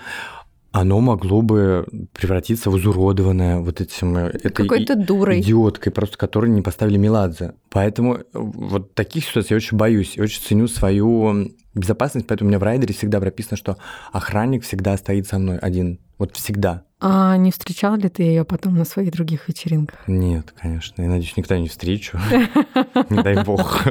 Оно 0.72 1.00
могло 1.00 1.42
бы 1.42 1.88
превратиться 2.14 2.70
в 2.70 2.78
изуродованное 2.78 3.60
вот 3.60 3.82
этим... 3.82 4.16
э, 4.18 4.28
этой 4.30 4.52
Какой-то 4.52 4.94
и- 4.94 5.04
дурой. 5.04 5.40
Идиоткой, 5.42 5.92
просто 5.92 6.18
которой 6.18 6.52
не 6.52 6.62
поставили 6.62 6.98
Меладзе. 6.98 7.54
Поэтому 7.72 8.18
э, 8.18 8.22
вот 8.34 8.94
таких 8.94 9.26
ситуаций 9.26 9.54
я 9.54 9.58
очень 9.58 9.78
боюсь 9.78 10.16
и 10.18 10.22
очень 10.22 10.42
ценю 10.42 10.68
свою 10.68 11.52
безопасность, 11.74 12.28
поэтому 12.28 12.48
у 12.48 12.50
меня 12.50 12.60
в 12.60 12.64
райдере 12.64 12.94
всегда 12.94 13.20
прописано, 13.20 13.58
что 13.58 13.78
охранник 14.12 14.64
всегда 14.64 14.96
стоит 14.98 15.28
со 15.28 15.40
мной 15.40 15.58
один. 15.58 16.00
Вот 16.20 16.36
всегда. 16.36 16.84
А 17.00 17.38
не 17.38 17.52
встречал 17.52 17.96
ли 17.96 18.10
ты 18.10 18.24
ее 18.24 18.44
потом 18.44 18.76
на 18.76 18.84
своих 18.86 19.12
других 19.12 19.48
вечеринках? 19.48 20.00
Нет, 20.08 20.54
конечно. 20.60 21.02
Я 21.02 21.08
надеюсь, 21.08 21.36
никогда 21.38 21.58
не 21.58 21.70
встречу. 21.70 22.20
Не 23.10 23.24
дай 23.24 23.44
бог. 23.44 23.88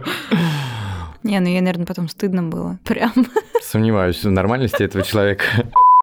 Не, 1.23 1.41
ну 1.41 1.47
ей, 1.49 1.61
наверное, 1.61 1.87
потом 1.87 2.09
стыдно 2.09 2.43
было. 2.43 2.79
Прям. 2.85 3.13
Сомневаюсь 3.63 4.23
в 4.23 4.31
нормальности 4.31 4.83
этого 4.83 5.03
человека. 5.05 5.45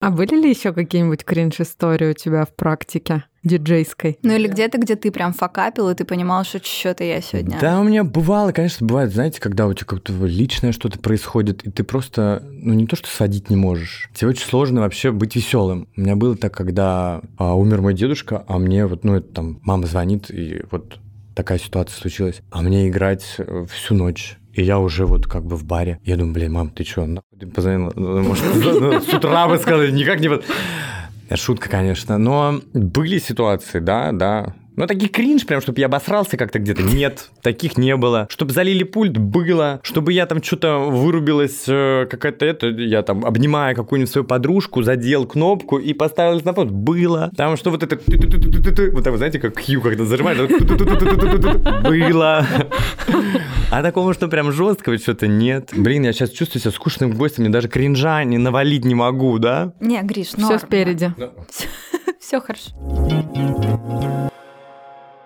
А 0.01 0.09
были 0.09 0.35
ли 0.35 0.49
еще 0.49 0.73
какие-нибудь 0.73 1.23
кринж-истории 1.23 2.11
у 2.11 2.13
тебя 2.13 2.45
в 2.45 2.53
практике 2.53 3.23
диджейской? 3.43 4.19
Ну 4.23 4.33
или 4.33 4.47
где-то, 4.47 4.77
где 4.77 4.95
ты 4.95 5.09
прям 5.09 5.33
факапил, 5.33 5.89
и 5.89 5.95
ты 5.95 6.03
понимал, 6.03 6.43
что 6.43 6.63
что-то 6.63 7.03
я 7.03 7.21
сегодня... 7.21 7.57
Да, 7.59 7.79
у 7.79 7.83
меня 7.83 8.03
бывало, 8.03 8.51
конечно, 8.51 8.85
бывает, 8.85 9.13
знаете, 9.13 9.39
когда 9.39 9.67
у 9.67 9.73
тебя 9.73 9.85
как-то 9.85 10.13
личное 10.25 10.73
что-то 10.73 10.99
происходит, 10.99 11.63
и 11.63 11.71
ты 11.71 11.83
просто, 11.83 12.43
ну 12.51 12.73
не 12.73 12.87
то, 12.87 12.95
что 12.95 13.07
сводить 13.07 13.49
не 13.49 13.55
можешь. 13.55 14.09
Тебе 14.13 14.31
очень 14.31 14.45
сложно 14.45 14.81
вообще 14.81 15.11
быть 15.11 15.35
веселым. 15.35 15.87
У 15.95 16.01
меня 16.01 16.15
было 16.15 16.35
так, 16.35 16.53
когда 16.53 17.21
а, 17.37 17.55
умер 17.55 17.81
мой 17.81 17.93
дедушка, 17.93 18.43
а 18.47 18.57
мне 18.57 18.85
вот, 18.85 19.05
ну 19.05 19.15
это 19.15 19.33
там, 19.33 19.59
мама 19.63 19.87
звонит, 19.87 20.29
и 20.29 20.63
вот 20.71 20.99
такая 21.35 21.59
ситуация 21.59 21.97
случилась, 21.97 22.41
а 22.51 22.61
мне 22.61 22.89
играть 22.89 23.23
всю 23.69 23.95
ночь. 23.95 24.37
И 24.55 24.63
я 24.63 24.79
уже 24.79 25.05
вот 25.05 25.27
как 25.27 25.45
бы 25.45 25.57
в 25.57 25.65
баре. 25.65 25.99
Я 26.05 26.15
думаю, 26.15 26.33
блин, 26.33 26.53
мам, 26.53 26.69
ты 26.69 26.85
что, 26.85 27.05
нахуй 27.05 27.47
позвонила? 27.53 27.91
Может, 27.95 28.45
с 29.03 29.13
утра 29.13 29.47
бы 29.47 29.57
сказали, 29.57 29.91
никак 29.91 30.21
не... 30.21 30.29
шутка, 31.35 31.69
конечно. 31.69 32.17
Но 32.17 32.61
были 32.73 33.19
ситуации, 33.19 33.79
да, 33.79 34.13
да. 34.13 34.55
Но 34.75 34.87
таких 34.87 35.11
кринж, 35.11 35.45
прям, 35.45 35.61
чтобы 35.61 35.79
я 35.79 35.85
обосрался 35.85 36.37
как-то 36.37 36.59
где-то, 36.59 36.83
нет, 36.83 37.29
таких 37.41 37.77
не 37.77 37.95
было. 37.95 38.27
Чтобы 38.29 38.51
залили 38.51 38.83
пульт, 38.83 39.17
было. 39.17 39.79
Чтобы 39.83 40.13
я 40.13 40.25
там 40.25 40.43
что-то 40.43 40.77
вырубилась, 40.79 41.63
э, 41.67 42.07
какая-то 42.09 42.45
это, 42.45 42.67
я 42.67 43.01
там, 43.03 43.25
обнимая 43.25 43.73
какую-нибудь 43.75 44.11
свою 44.11 44.25
подружку, 44.25 44.83
задел 44.83 45.25
кнопку 45.25 45.77
и 45.77 45.93
поставил 45.93 46.41
на 46.43 46.53
фон, 46.53 46.71
было. 46.71 47.31
Там 47.35 47.57
что 47.57 47.71
вот 47.71 47.83
это, 47.83 47.97
вот 48.91 49.07
вот, 49.07 49.17
знаете, 49.17 49.39
как 49.39 49.55
Q, 49.55 49.81
когда 49.81 50.05
зажимаешь, 50.05 50.37
было. 51.87 52.45
А 53.71 53.81
такого, 53.81 54.13
что 54.13 54.27
прям 54.27 54.51
жесткого 54.51 54.97
что-то 54.97 55.27
нет. 55.27 55.71
Блин, 55.75 56.03
я 56.03 56.13
сейчас 56.13 56.29
чувствую 56.29 56.61
себя 56.61 56.71
скучным 56.71 57.13
гостем, 57.13 57.43
мне 57.43 57.51
даже 57.51 57.67
кринжа 57.67 58.23
не 58.23 58.37
навалить 58.37 58.85
не 58.85 58.95
могу, 58.95 59.39
да? 59.39 59.73
Не, 59.79 60.01
Гриш, 60.03 60.27
Все 60.27 60.59
спереди. 60.59 61.13
Все 62.19 62.39
хорошо. 62.39 62.71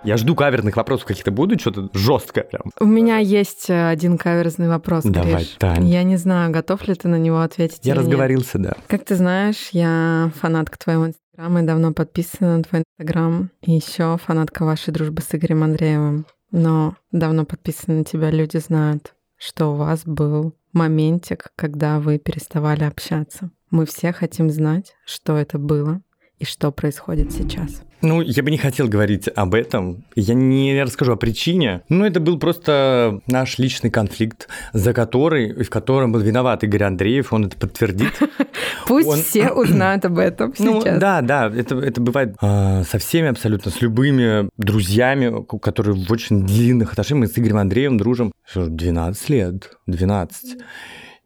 Я 0.03 0.15
жду 0.17 0.33
каверных 0.35 0.77
вопросов 0.77 1.05
каких-то 1.05 1.31
будут, 1.31 1.59
что-то 1.59 1.89
жесткое 1.93 2.45
прям. 2.45 2.71
У 2.79 2.85
меня 2.85 3.17
есть 3.17 3.69
э, 3.69 3.89
один 3.89 4.17
каверзный 4.17 4.69
вопрос, 4.69 5.03
Давай, 5.03 5.35
Гриш. 5.35 5.55
Тань. 5.59 5.87
Я 5.87 6.03
не 6.03 6.15
знаю, 6.15 6.51
готов 6.51 6.87
ли 6.87 6.95
ты 6.95 7.07
на 7.09 7.17
него 7.17 7.41
ответить 7.41 7.79
Я 7.83 7.93
или 7.93 7.99
нет. 7.99 8.07
разговорился, 8.07 8.59
да. 8.59 8.73
Как 8.87 9.03
ты 9.03 9.15
знаешь, 9.15 9.69
я 9.71 10.31
фанатка 10.39 10.77
твоего 10.79 11.07
инстаграма 11.07 11.61
и 11.61 11.65
давно 11.65 11.91
подписана 11.93 12.57
на 12.57 12.63
твой 12.63 12.83
инстаграм. 12.83 13.49
И 13.61 13.73
еще 13.73 14.17
фанатка 14.25 14.63
вашей 14.63 14.93
дружбы 14.93 15.21
с 15.21 15.35
Игорем 15.35 15.63
Андреевым. 15.63 16.25
Но 16.51 16.95
давно 17.11 17.45
подписаны 17.45 17.99
на 17.99 18.03
тебя 18.05 18.31
люди 18.31 18.57
знают, 18.57 19.13
что 19.37 19.73
у 19.73 19.75
вас 19.75 20.03
был 20.05 20.55
моментик, 20.71 21.51
когда 21.55 21.99
вы 21.99 22.19
переставали 22.19 22.83
общаться. 22.83 23.51
Мы 23.69 23.85
все 23.85 24.13
хотим 24.13 24.49
знать, 24.49 24.95
что 25.05 25.37
это 25.37 25.57
было 25.59 26.01
и 26.39 26.45
что 26.45 26.71
происходит 26.71 27.31
сейчас. 27.31 27.81
Ну, 28.01 28.21
я 28.21 28.43
бы 28.43 28.49
не 28.49 28.57
хотел 28.57 28.87
говорить 28.87 29.27
об 29.35 29.53
этом. 29.53 30.05
Я 30.15 30.33
не 30.33 30.81
расскажу 30.81 31.11
о 31.13 31.15
причине. 31.17 31.81
Но 31.89 32.07
это 32.07 32.21
был 32.21 32.39
просто 32.39 33.19
наш 33.27 33.57
личный 33.59 33.89
конфликт, 33.89 34.47
за 34.71 34.93
который, 34.93 35.63
в 35.63 35.69
котором 35.69 36.13
был 36.13 36.21
виноват 36.21 36.63
Игорь 36.63 36.83
Андреев, 36.83 37.33
он 37.33 37.47
это 37.47 37.57
подтвердит. 37.57 38.13
Пусть 38.87 39.27
все 39.27 39.49
узнают 39.51 40.05
об 40.05 40.17
этом 40.17 40.53
Ну, 40.59 40.81
сейчас. 40.81 40.99
да, 40.99 41.19
да, 41.21 41.47
это, 41.53 41.75
это 41.75 41.99
бывает 41.99 42.35
а, 42.41 42.83
со 42.83 42.99
всеми 42.99 43.27
абсолютно, 43.27 43.69
с 43.69 43.81
любыми 43.81 44.49
друзьями, 44.55 45.45
которые 45.61 45.95
в 45.95 46.09
очень 46.09 46.45
длинных 46.45 46.93
отношениях. 46.93 47.27
Мы 47.27 47.33
с 47.33 47.37
Игорем 47.37 47.57
Андреевым 47.57 47.97
дружим 47.97 48.31
что 48.49 48.65
ж, 48.65 48.69
12 48.69 49.29
лет, 49.29 49.71
12. 49.87 50.57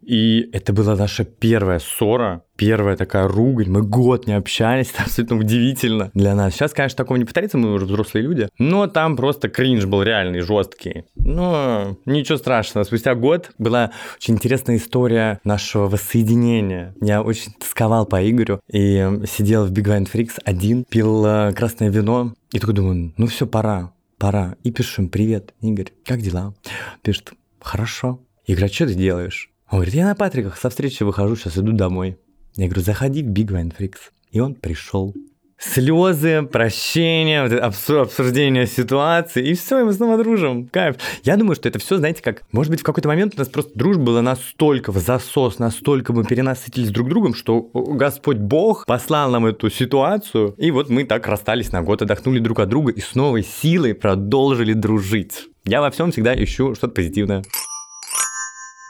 И 0.06 0.50
это 0.52 0.74
была 0.74 0.96
наша 0.96 1.24
первая 1.24 1.80
ссора, 1.80 2.44
первая 2.56 2.98
такая 2.98 3.28
ругань. 3.28 3.70
Мы 3.70 3.82
год 3.82 4.28
не 4.28 4.34
общались, 4.34 4.92
это 4.94 5.04
абсолютно 5.04 5.38
удивительно 5.38 6.12
для 6.14 6.36
нас. 6.36 6.54
Сейчас, 6.54 6.74
конечно, 6.74 6.98
такого 6.98 7.18
не 7.18 7.26
повторится, 7.26 7.58
мы 7.58 7.74
уже 7.74 7.86
взрослые 7.86 8.24
люди. 8.24 8.50
Но 8.58 8.88
там 8.88 9.16
просто 9.16 9.50
кринж 9.50 9.86
был 9.86 10.04
реальный, 10.04 10.42
жесткий. 10.42 11.06
Но 11.16 11.98
ничего 12.06 12.38
страшного. 12.38 12.84
Спустя 12.84 13.16
год 13.16 13.52
была 13.58 13.92
очень 14.18 14.36
интересная 14.36 14.78
история 14.78 15.40
нашего 15.44 15.88
воссоединения. 15.88 16.96
Я 17.02 17.22
очень 17.22 17.54
тосковал 17.54 18.06
по 18.06 18.30
Игорю 18.30 18.60
и 18.72 19.22
сидел 19.28 19.66
в 19.66 19.72
Big 19.72 19.86
Wine 19.86 20.10
Freaks 20.12 20.40
один, 20.44 20.84
пил 20.84 21.26
э, 21.26 21.54
красное 21.54 21.90
вино. 21.90 22.34
И 22.52 22.60
такой 22.60 22.76
думаю, 22.76 23.14
ну 23.18 23.28
все, 23.28 23.48
пора, 23.48 23.94
пора. 24.18 24.56
И 24.64 24.72
пишу 24.72 25.04
им, 25.04 25.10
привет, 25.10 25.54
Игорь, 25.62 25.92
как 26.06 26.22
дела? 26.22 26.54
Пишет, 27.02 27.34
хорошо. 27.60 28.20
Говорю, 28.48 28.66
а 28.66 28.70
что 28.70 28.88
ты 28.88 28.94
делаешь? 28.94 29.53
Он 29.74 29.80
говорит, 29.80 29.96
я 29.96 30.06
на 30.06 30.14
Патриках 30.14 30.56
со 30.56 30.70
встречи 30.70 31.02
выхожу, 31.02 31.36
сейчас 31.36 31.58
иду 31.58 31.72
домой. 31.72 32.20
Я 32.56 32.68
говорю, 32.68 32.84
заходи 32.84 33.24
в 33.24 33.30
Big 33.30 33.48
Wine 33.48 33.76
Freaks. 33.76 34.12
И 34.30 34.40
он 34.40 34.54
пришел. 34.54 35.16
Слезы, 35.58 36.36
абсу- 36.44 38.02
обсуждение 38.02 38.68
ситуации, 38.68 39.44
и 39.44 39.56
все, 39.56 39.80
и 39.80 39.84
мы 39.84 39.94
снова 39.94 40.20
дружим. 40.20 40.68
Кайф. 40.68 40.98
Я 41.24 41.38
думаю, 41.38 41.56
что 41.56 41.70
это 41.70 41.80
все, 41.80 41.98
знаете, 41.98 42.22
как, 42.22 42.44
может 42.52 42.70
быть, 42.70 42.82
в 42.82 42.84
какой-то 42.84 43.08
момент 43.08 43.34
у 43.36 43.40
нас 43.40 43.50
просто 43.50 43.72
дружба 43.74 44.04
была 44.04 44.22
настолько 44.22 44.92
в 44.92 45.00
засос, 45.00 45.58
настолько 45.58 46.14
мы 46.14 46.24
перенасытились 46.24 46.92
друг 46.92 47.10
другом, 47.10 47.34
что 47.34 47.64
Господь 47.74 48.38
Бог 48.38 48.86
послал 48.86 49.32
нам 49.32 49.48
эту 49.48 49.72
ситуацию, 49.72 50.54
и 50.60 50.70
вот 50.70 50.92
мы 50.92 51.04
так 51.04 51.26
расстались 51.26 51.72
на 51.72 51.82
год, 51.82 52.04
отдохнули 52.04 52.38
друг 52.38 52.60
от 52.60 52.70
друга 52.70 52.92
и 52.92 53.02
с 53.02 53.16
новой 53.16 53.42
силой 53.42 53.96
продолжили 53.96 54.74
дружить. 54.74 55.48
Я 55.66 55.82
во 55.82 55.90
всем 55.90 56.12
всегда 56.12 56.36
ищу 56.36 56.76
что-то 56.76 56.94
позитивное. 56.94 57.42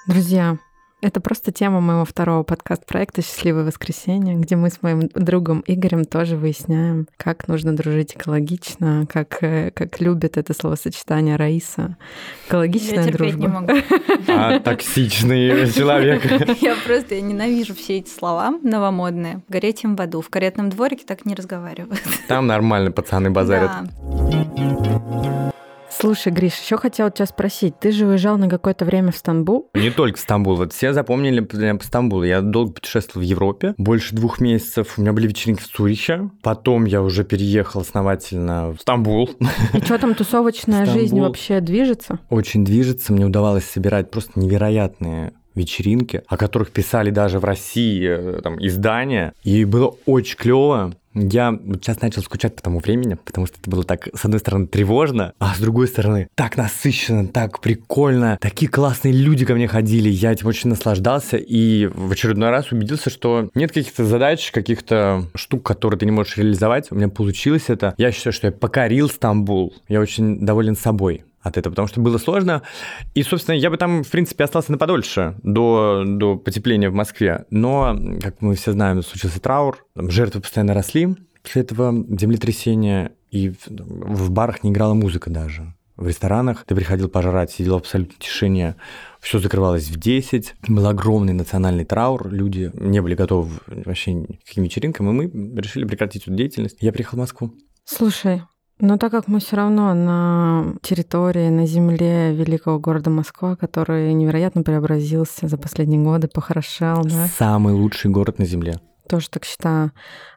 Друзья, 0.09 0.57
Это 1.03 1.19
просто 1.19 1.51
тема 1.51 1.81
моего 1.81 2.05
второго 2.05 2.43
подкаст-проекта 2.43 3.21
«Счастливое 3.21 3.65
воскресенье», 3.65 4.35
где 4.35 4.55
мы 4.55 4.69
с 4.69 4.81
моим 4.81 5.09
другом 5.13 5.61
Игорем 5.67 6.05
тоже 6.05 6.37
выясняем, 6.37 7.09
как 7.17 7.49
нужно 7.49 7.75
дружить 7.75 8.15
экологично, 8.15 9.05
как, 9.11 9.43
э, 9.43 9.71
как 9.71 9.99
любит 9.99 10.37
это 10.37 10.53
словосочетание 10.53 11.35
Раиса. 11.35 11.97
Экологичная 12.47 12.99
Я 12.99 13.03
терпеть 13.03 13.35
дружба. 13.35 13.41
не 13.41 13.47
могу. 13.47 13.73
А 14.29 14.59
токсичный 14.61 15.69
человек. 15.73 16.23
Я 16.61 16.77
просто 16.85 17.19
ненавижу 17.19 17.75
все 17.75 17.97
эти 17.97 18.09
слова 18.09 18.57
новомодные. 18.63 19.41
Гореть 19.49 19.83
им 19.83 19.97
в 19.97 20.01
аду. 20.01 20.21
В 20.21 20.29
каретном 20.29 20.69
дворике 20.69 21.03
так 21.05 21.25
не 21.25 21.35
разговаривают. 21.35 22.01
Там 22.29 22.47
нормально 22.47 22.93
пацаны 22.93 23.29
базарят. 23.29 23.71
Слушай, 25.99 26.31
Гриш, 26.33 26.59
еще 26.59 26.77
хотела 26.77 27.11
тебя 27.11 27.25
спросить. 27.25 27.79
Ты 27.79 27.91
же 27.91 28.05
уезжал 28.05 28.37
на 28.37 28.49
какое-то 28.49 28.85
время 28.85 29.11
в 29.11 29.17
Стамбул. 29.17 29.69
Не 29.73 29.91
только 29.91 30.19
Стамбул. 30.19 30.55
Вот 30.55 30.73
все 30.73 30.93
запомнили 30.93 31.47
Стамбулу. 31.83 32.23
Я 32.23 32.41
долго 32.41 32.73
путешествовал 32.73 33.25
в 33.25 33.29
Европе. 33.29 33.73
Больше 33.77 34.15
двух 34.15 34.39
месяцев. 34.39 34.95
У 34.97 35.01
меня 35.01 35.13
были 35.13 35.27
вечеринки 35.27 35.61
в 35.61 35.67
Цюрихе. 35.67 36.29
Потом 36.41 36.85
я 36.85 37.01
уже 37.01 37.23
переехал 37.23 37.81
основательно 37.81 38.71
в 38.71 38.81
Стамбул. 38.81 39.29
И 39.73 39.79
что 39.79 39.97
там 39.97 40.15
тусовочная 40.15 40.85
жизнь 40.85 41.07
Стамбул. 41.07 41.27
вообще 41.27 41.59
движется? 41.59 42.19
Очень 42.29 42.65
движется. 42.65 43.13
Мне 43.13 43.25
удавалось 43.25 43.65
собирать 43.65 44.11
просто 44.11 44.39
невероятные 44.39 45.33
вечеринки, 45.55 46.23
о 46.27 46.37
которых 46.37 46.71
писали 46.71 47.11
даже 47.11 47.39
в 47.39 47.45
России 47.45 48.07
э, 48.07 48.41
там, 48.41 48.57
издания. 48.65 49.33
И 49.43 49.65
было 49.65 49.95
очень 50.05 50.37
клево. 50.37 50.93
Я 51.13 51.57
сейчас 51.75 52.01
начал 52.01 52.21
скучать 52.21 52.55
по 52.55 52.61
тому 52.61 52.79
времени, 52.79 53.17
потому 53.23 53.47
что 53.47 53.57
это 53.59 53.69
было 53.69 53.83
так, 53.83 54.07
с 54.13 54.25
одной 54.25 54.39
стороны, 54.39 54.67
тревожно, 54.67 55.33
а 55.39 55.53
с 55.55 55.59
другой 55.59 55.87
стороны, 55.87 56.27
так 56.35 56.57
насыщенно, 56.57 57.27
так 57.27 57.59
прикольно. 57.59 58.37
Такие 58.41 58.69
классные 58.69 59.13
люди 59.13 59.45
ко 59.45 59.53
мне 59.53 59.67
ходили, 59.67 60.09
я 60.09 60.31
этим 60.31 60.47
очень 60.47 60.69
наслаждался 60.69 61.37
и 61.37 61.85
в 61.87 62.11
очередной 62.11 62.49
раз 62.49 62.71
убедился, 62.71 63.09
что 63.09 63.49
нет 63.55 63.71
каких-то 63.71 64.05
задач, 64.05 64.51
каких-то 64.51 65.25
штук, 65.35 65.63
которые 65.63 65.99
ты 65.99 66.05
не 66.05 66.11
можешь 66.11 66.37
реализовать. 66.37 66.91
У 66.91 66.95
меня 66.95 67.09
получилось 67.09 67.65
это. 67.67 67.93
Я 67.97 68.11
считаю, 68.11 68.33
что 68.33 68.47
я 68.47 68.51
покорил 68.51 69.09
Стамбул. 69.09 69.73
Я 69.87 69.99
очень 69.99 70.45
доволен 70.45 70.75
собой 70.75 71.23
от 71.43 71.57
этого, 71.57 71.73
потому 71.73 71.87
что 71.87 71.99
было 71.99 72.17
сложно. 72.17 72.63
И, 73.13 73.21
собственно, 73.21 73.55
я 73.55 73.69
бы 73.69 73.77
там, 73.77 74.03
в 74.03 74.09
принципе, 74.09 74.45
остался 74.45 74.71
на 74.71 74.77
подольше, 74.77 75.35
до, 75.43 76.03
до 76.05 76.37
потепления 76.37 76.89
в 76.89 76.93
Москве. 76.93 77.45
Но, 77.51 77.95
как 78.21 78.41
мы 78.41 78.55
все 78.55 78.71
знаем, 78.71 79.03
случился 79.03 79.39
траур, 79.39 79.85
жертвы 79.95 80.41
постоянно 80.41 80.73
росли. 80.73 81.15
После 81.43 81.61
этого 81.61 81.93
землетрясения, 82.17 83.11
и 83.29 83.49
в, 83.49 83.67
в 83.67 84.31
барах 84.31 84.63
не 84.63 84.71
играла 84.71 84.93
музыка 84.93 85.29
даже. 85.29 85.73
В 85.97 86.07
ресторанах 86.07 86.63
ты 86.65 86.73
приходил 86.73 87.07
пожрать, 87.07 87.51
сидел 87.51 87.73
в 87.73 87.81
абсолютной 87.81 88.15
тишине, 88.17 88.75
все 89.19 89.37
закрывалось 89.37 89.89
в 89.89 89.99
10, 89.99 90.55
был 90.67 90.87
огромный 90.87 91.33
национальный 91.33 91.85
траур, 91.85 92.27
люди 92.31 92.71
не 92.73 92.99
были 92.99 93.13
готовы 93.13 93.59
вообще 93.67 94.25
к 94.43 94.47
каким 94.47 94.63
вечеринкам, 94.63 95.09
и 95.09 95.27
мы 95.27 95.61
решили 95.61 95.85
прекратить 95.85 96.23
эту 96.23 96.33
деятельность. 96.33 96.77
Я 96.79 96.91
приехал 96.93 97.17
в 97.17 97.19
Москву. 97.19 97.53
Слушай, 97.85 98.41
но 98.83 98.97
так 98.97 99.11
как 99.11 99.29
мы 99.29 99.39
все 99.39 99.55
равно 99.55 99.93
на 99.93 100.75
территории, 100.81 101.47
на 101.47 101.65
земле 101.65 102.33
великого 102.33 102.79
города 102.79 103.09
Москва, 103.09 103.55
который 103.55 104.13
невероятно 104.13 104.61
преобразился 104.61 105.47
за 105.47 105.57
последние 105.57 106.01
годы, 106.01 106.27
похорошел, 106.27 107.01
да, 107.05 107.27
Самый 107.27 107.73
лучший 107.73 108.11
город 108.11 108.39
на 108.39 108.45
Земле. 108.45 108.75
тоже 109.07 109.29
так 109.29 109.45
считаю. 109.45 109.91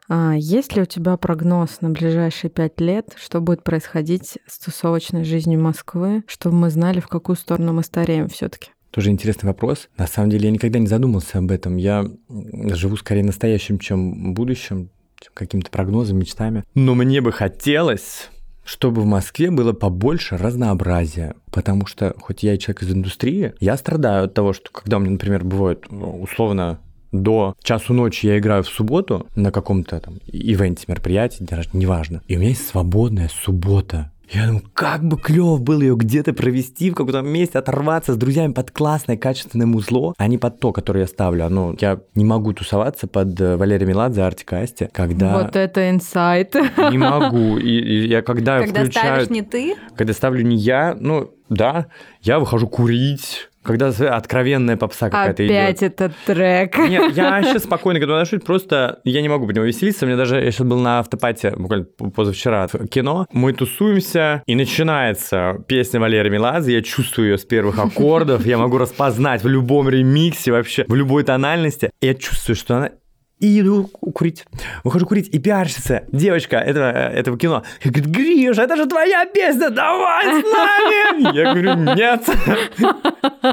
А 0.07 0.33
есть 0.37 0.75
ли 0.77 0.81
у 0.81 0.85
тебя 0.85 1.17
прогноз 1.17 1.81
на 1.81 1.89
ближайшие 1.89 2.49
пять 2.49 2.79
лет, 2.79 3.13
что 3.17 3.41
будет 3.41 3.63
происходить 3.63 4.37
с 4.47 4.59
тусовочной 4.59 5.25
жизнью 5.25 5.59
Москвы, 5.61 6.23
чтобы 6.27 6.55
мы 6.55 6.69
знали, 6.69 7.01
в 7.01 7.09
какую 7.09 7.35
сторону 7.35 7.73
мы 7.73 7.83
стареем 7.83 8.29
все-таки? 8.29 8.71
Тоже 8.91 9.09
интересный 9.09 9.47
вопрос. 9.47 9.89
На 9.97 10.07
самом 10.07 10.29
деле 10.29 10.45
я 10.45 10.51
никогда 10.51 10.79
не 10.79 10.87
задумался 10.87 11.39
об 11.39 11.51
этом. 11.51 11.75
Я 11.75 12.05
живу 12.29 12.95
скорее 12.95 13.23
настоящим, 13.23 13.77
чем 13.77 14.33
будущим, 14.33 14.89
чем 15.19 15.33
какими-то 15.33 15.69
прогнозами, 15.69 16.19
мечтами. 16.19 16.63
Но 16.73 16.95
мне 16.95 17.19
бы 17.19 17.33
хотелось 17.33 18.29
чтобы 18.67 19.01
в 19.01 19.05
Москве 19.05 19.49
было 19.49 19.73
побольше 19.73 20.37
разнообразия. 20.37 21.35
Потому 21.51 21.85
что, 21.85 22.13
хоть 22.19 22.43
я 22.43 22.53
и 22.53 22.59
человек 22.59 22.83
из 22.83 22.91
индустрии, 22.91 23.53
я 23.59 23.77
страдаю 23.77 24.25
от 24.25 24.33
того, 24.33 24.53
что 24.53 24.69
когда 24.71 24.97
у 24.97 24.99
меня, 24.99 25.11
например, 25.11 25.43
бывает 25.43 25.85
ну, 25.89 26.21
условно 26.21 26.79
до 27.13 27.55
часу 27.63 27.93
ночи 27.93 28.25
я 28.27 28.37
играю 28.37 28.63
в 28.63 28.67
субботу 28.67 29.25
на 29.35 29.51
каком-то 29.51 29.99
там 30.01 30.19
ивенте, 30.27 30.83
мероприятии, 30.87 31.47
неважно. 31.71 32.21
И 32.27 32.35
у 32.35 32.39
меня 32.39 32.49
есть 32.49 32.67
свободная 32.67 33.29
суббота. 33.29 34.11
Я 34.29 34.47
думаю, 34.47 34.63
как 34.73 35.03
бы 35.03 35.17
клево 35.17 35.57
было 35.57 35.81
ее 35.81 35.95
где-то 35.95 36.33
провести, 36.33 36.91
в 36.91 36.95
каком-то 36.95 37.21
месте, 37.21 37.59
оторваться 37.59 38.13
с 38.13 38.17
друзьями 38.17 38.51
под 38.51 38.71
классное, 38.71 39.15
качественное 39.15 39.67
музло, 39.67 40.13
а 40.17 40.27
не 40.27 40.37
под 40.37 40.59
то, 40.59 40.73
которое 40.73 41.01
я 41.01 41.07
ставлю. 41.07 41.45
Оно, 41.45 41.75
я 41.79 42.01
не 42.15 42.25
могу 42.25 42.53
тусоваться 42.53 43.07
под 43.07 43.39
э, 43.39 43.55
Валерия 43.55 43.85
Меладзе, 43.85 44.23
Артика 44.23 44.59
Асти, 44.59 44.89
когда... 44.91 45.33
Вот 45.33 45.55
это 45.55 45.89
инсайт. 45.89 46.55
Не 46.91 46.97
могу. 46.97 47.57
И, 47.57 47.69
и 47.69 48.07
я 48.07 48.21
когда, 48.21 48.59
Когда 48.59 48.81
включаю... 48.81 49.05
ставишь 49.05 49.29
не 49.29 49.41
ты, 49.41 49.75
Когда 49.95 50.13
ставлю 50.13 50.43
не 50.43 50.57
я, 50.57 50.95
ну, 50.99 51.31
да, 51.49 51.87
я 52.21 52.39
выхожу 52.39 52.67
курить, 52.67 53.49
когда 53.67 53.87
откровенная 54.15 54.77
попса 54.77 55.09
какая-то 55.09 55.45
идет. 55.45 55.55
Опять 55.55 55.83
этот 55.83 56.13
трек. 56.25 56.77
Нет, 56.77 57.15
я 57.15 57.43
сейчас 57.43 57.63
спокойно 57.63 57.99
к 57.99 58.03
этому 58.03 58.17
отношусь, 58.17 58.41
просто 58.43 58.99
я 59.03 59.21
не 59.21 59.29
могу 59.29 59.45
под 59.45 59.55
него 59.55 59.65
веселиться. 59.65 60.05
Мне 60.05 60.15
даже, 60.15 60.37
я 60.37 60.51
сейчас 60.51 60.65
был 60.65 60.79
на 60.79 60.99
автопате, 60.99 61.53
буквально 61.55 61.85
позавчера, 61.85 62.67
в 62.67 62.87
кино. 62.87 63.27
Мы 63.31 63.53
тусуемся, 63.53 64.41
и 64.45 64.55
начинается 64.55 65.63
песня 65.67 65.99
Валерия 65.99 66.29
Меладзе. 66.29 66.73
Я 66.73 66.81
чувствую 66.81 67.31
ее 67.31 67.37
с 67.37 67.45
первых 67.45 67.77
аккордов, 67.77 68.45
я 68.45 68.57
могу 68.57 68.77
распознать 68.77 69.43
в 69.43 69.47
любом 69.47 69.89
ремиксе 69.89 70.51
вообще, 70.51 70.85
в 70.87 70.95
любой 70.95 71.23
тональности. 71.23 71.91
Я 72.01 72.13
чувствую, 72.13 72.55
что 72.55 72.77
она 72.77 72.91
и 73.39 73.59
иду 73.59 73.87
курить. 73.87 74.45
Выхожу 74.83 75.05
курить, 75.05 75.29
и 75.33 75.39
пиарщица, 75.39 76.03
девочка 76.11 76.57
этого, 76.57 76.91
этого 76.91 77.37
кино, 77.37 77.63
говорит, 77.83 78.05
Гриша, 78.05 78.63
это 78.63 78.75
же 78.75 78.85
твоя 78.85 79.25
песня, 79.25 79.69
давай 79.69 80.41
с 80.41 80.45
нами! 80.45 81.35
Я 81.35 81.53
говорю, 81.53 81.95
нет, 81.95 82.23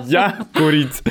я 0.07 0.47
курить. 0.57 1.03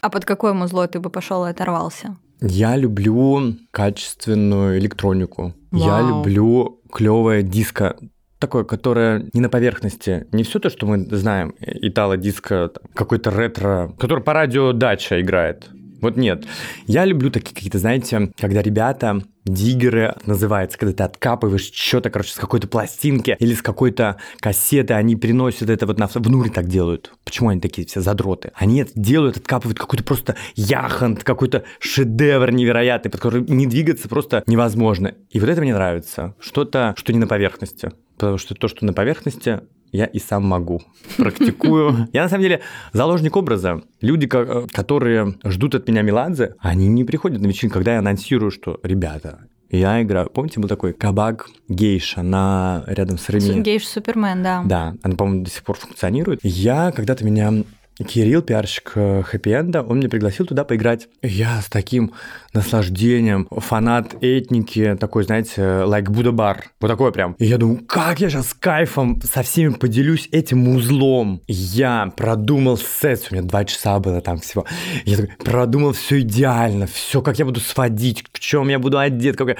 а 0.00 0.10
под 0.10 0.24
какое 0.24 0.52
музло 0.52 0.86
ты 0.86 1.00
бы 1.00 1.10
пошел 1.10 1.46
и 1.46 1.50
оторвался? 1.50 2.16
Я 2.40 2.76
люблю 2.76 3.56
качественную 3.70 4.78
электронику. 4.78 5.54
Я 5.72 6.00
люблю 6.00 6.80
клевое 6.92 7.42
диско. 7.42 7.96
Такое, 8.38 8.64
которое 8.64 9.30
не 9.32 9.40
на 9.40 9.48
поверхности. 9.48 10.26
Не 10.32 10.42
все 10.42 10.58
то, 10.58 10.68
что 10.68 10.86
мы 10.86 10.98
знаем. 11.16 11.54
Итало-диско, 11.60 12.68
там, 12.68 12.84
какой-то 12.92 13.30
ретро, 13.30 13.94
который 13.98 14.22
по 14.22 14.34
радио 14.34 14.72
дача 14.72 15.20
играет. 15.22 15.70
Вот 16.04 16.18
нет. 16.18 16.44
Я 16.86 17.06
люблю 17.06 17.30
такие 17.30 17.54
какие-то, 17.54 17.78
знаете, 17.78 18.30
когда 18.38 18.60
ребята, 18.60 19.22
диггеры 19.46 20.14
называется, 20.26 20.76
когда 20.76 20.92
ты 20.92 21.02
откапываешь 21.02 21.72
что-то, 21.72 22.10
короче, 22.10 22.32
с 22.32 22.36
какой-то 22.36 22.68
пластинки 22.68 23.34
или 23.40 23.54
с 23.54 23.62
какой-то 23.62 24.18
кассеты, 24.38 24.92
они 24.92 25.16
переносят 25.16 25.70
это 25.70 25.86
вот 25.86 25.98
на... 25.98 26.06
В 26.06 26.28
Нуре 26.28 26.50
так 26.50 26.68
делают. 26.68 27.10
Почему 27.24 27.48
они 27.48 27.62
такие 27.62 27.86
все 27.86 28.02
задроты? 28.02 28.52
Они 28.54 28.82
это 28.82 28.92
делают, 28.94 29.38
откапывают 29.38 29.78
какой-то 29.78 30.04
просто 30.04 30.36
яхонт, 30.56 31.24
какой-то 31.24 31.64
шедевр 31.78 32.50
невероятный, 32.50 33.10
под 33.10 33.22
который 33.22 33.42
не 33.48 33.66
двигаться 33.66 34.06
просто 34.06 34.44
невозможно. 34.46 35.14
И 35.30 35.40
вот 35.40 35.48
это 35.48 35.62
мне 35.62 35.72
нравится. 35.72 36.34
Что-то, 36.38 36.92
что 36.98 37.14
не 37.14 37.18
на 37.18 37.26
поверхности. 37.26 37.92
Потому 38.18 38.36
что 38.36 38.54
то, 38.54 38.68
что 38.68 38.84
на 38.84 38.92
поверхности, 38.92 39.62
я 39.96 40.06
и 40.06 40.18
сам 40.18 40.44
могу. 40.46 40.82
Практикую. 41.16 42.08
Я, 42.12 42.24
на 42.24 42.28
самом 42.28 42.42
деле, 42.42 42.60
заложник 42.92 43.36
образа. 43.36 43.82
Люди, 44.00 44.26
ко- 44.26 44.66
которые 44.72 45.34
ждут 45.44 45.74
от 45.74 45.88
меня 45.88 46.02
Меладзе, 46.02 46.54
они 46.58 46.88
не 46.88 47.04
приходят 47.04 47.40
на 47.40 47.46
вечеринку, 47.46 47.74
когда 47.74 47.92
я 47.94 47.98
анонсирую, 48.00 48.50
что, 48.50 48.78
ребята, 48.82 49.40
я 49.70 50.02
играю. 50.02 50.28
Помните, 50.30 50.60
был 50.60 50.68
такой 50.68 50.92
кабак 50.92 51.48
гейша 51.68 52.22
на 52.22 52.84
рядом 52.86 53.18
с 53.18 53.28
Реми? 53.28 53.62
Гейш 53.62 53.86
Супермен, 53.86 54.42
да. 54.42 54.62
Да, 54.64 54.94
она, 55.02 55.16
по-моему, 55.16 55.44
до 55.44 55.50
сих 55.50 55.62
пор 55.62 55.76
функционирует. 55.76 56.40
Я 56.42 56.90
когда-то 56.92 57.24
меня 57.24 57.64
Кирилл, 58.02 58.42
пиарщик 58.42 58.92
хэппи-энда, 58.94 59.82
он 59.82 59.98
меня 59.98 60.08
пригласил 60.08 60.46
туда 60.46 60.64
поиграть. 60.64 61.08
Я 61.22 61.60
с 61.60 61.66
таким 61.66 62.12
наслаждением, 62.52 63.46
фанат 63.50 64.16
этники, 64.20 64.96
такой, 64.98 65.24
знаете, 65.24 65.62
лайк 65.84 66.10
Будда 66.10 66.32
бар. 66.32 66.64
Вот 66.80 66.88
такой 66.88 67.12
прям. 67.12 67.34
И 67.38 67.46
я 67.46 67.56
думаю, 67.56 67.84
как 67.86 68.20
я 68.20 68.30
сейчас 68.30 68.48
с 68.48 68.54
кайфом 68.54 69.20
со 69.22 69.42
всеми 69.42 69.74
поделюсь 69.74 70.28
этим 70.32 70.68
узлом. 70.68 71.40
Я 71.46 72.12
продумал 72.16 72.78
сет, 72.78 73.28
у 73.30 73.34
меня 73.34 73.44
два 73.44 73.64
часа 73.64 73.98
было 74.00 74.20
там 74.20 74.38
всего. 74.38 74.66
Я 75.04 75.16
такой, 75.16 75.36
продумал 75.36 75.92
все 75.92 76.20
идеально, 76.20 76.86
все, 76.86 77.22
как 77.22 77.38
я 77.38 77.44
буду 77.44 77.60
сводить, 77.60 78.24
в 78.32 78.40
чем 78.40 78.68
я 78.68 78.78
буду 78.78 78.98
одет, 78.98 79.36
как 79.36 79.48
я... 79.48 79.56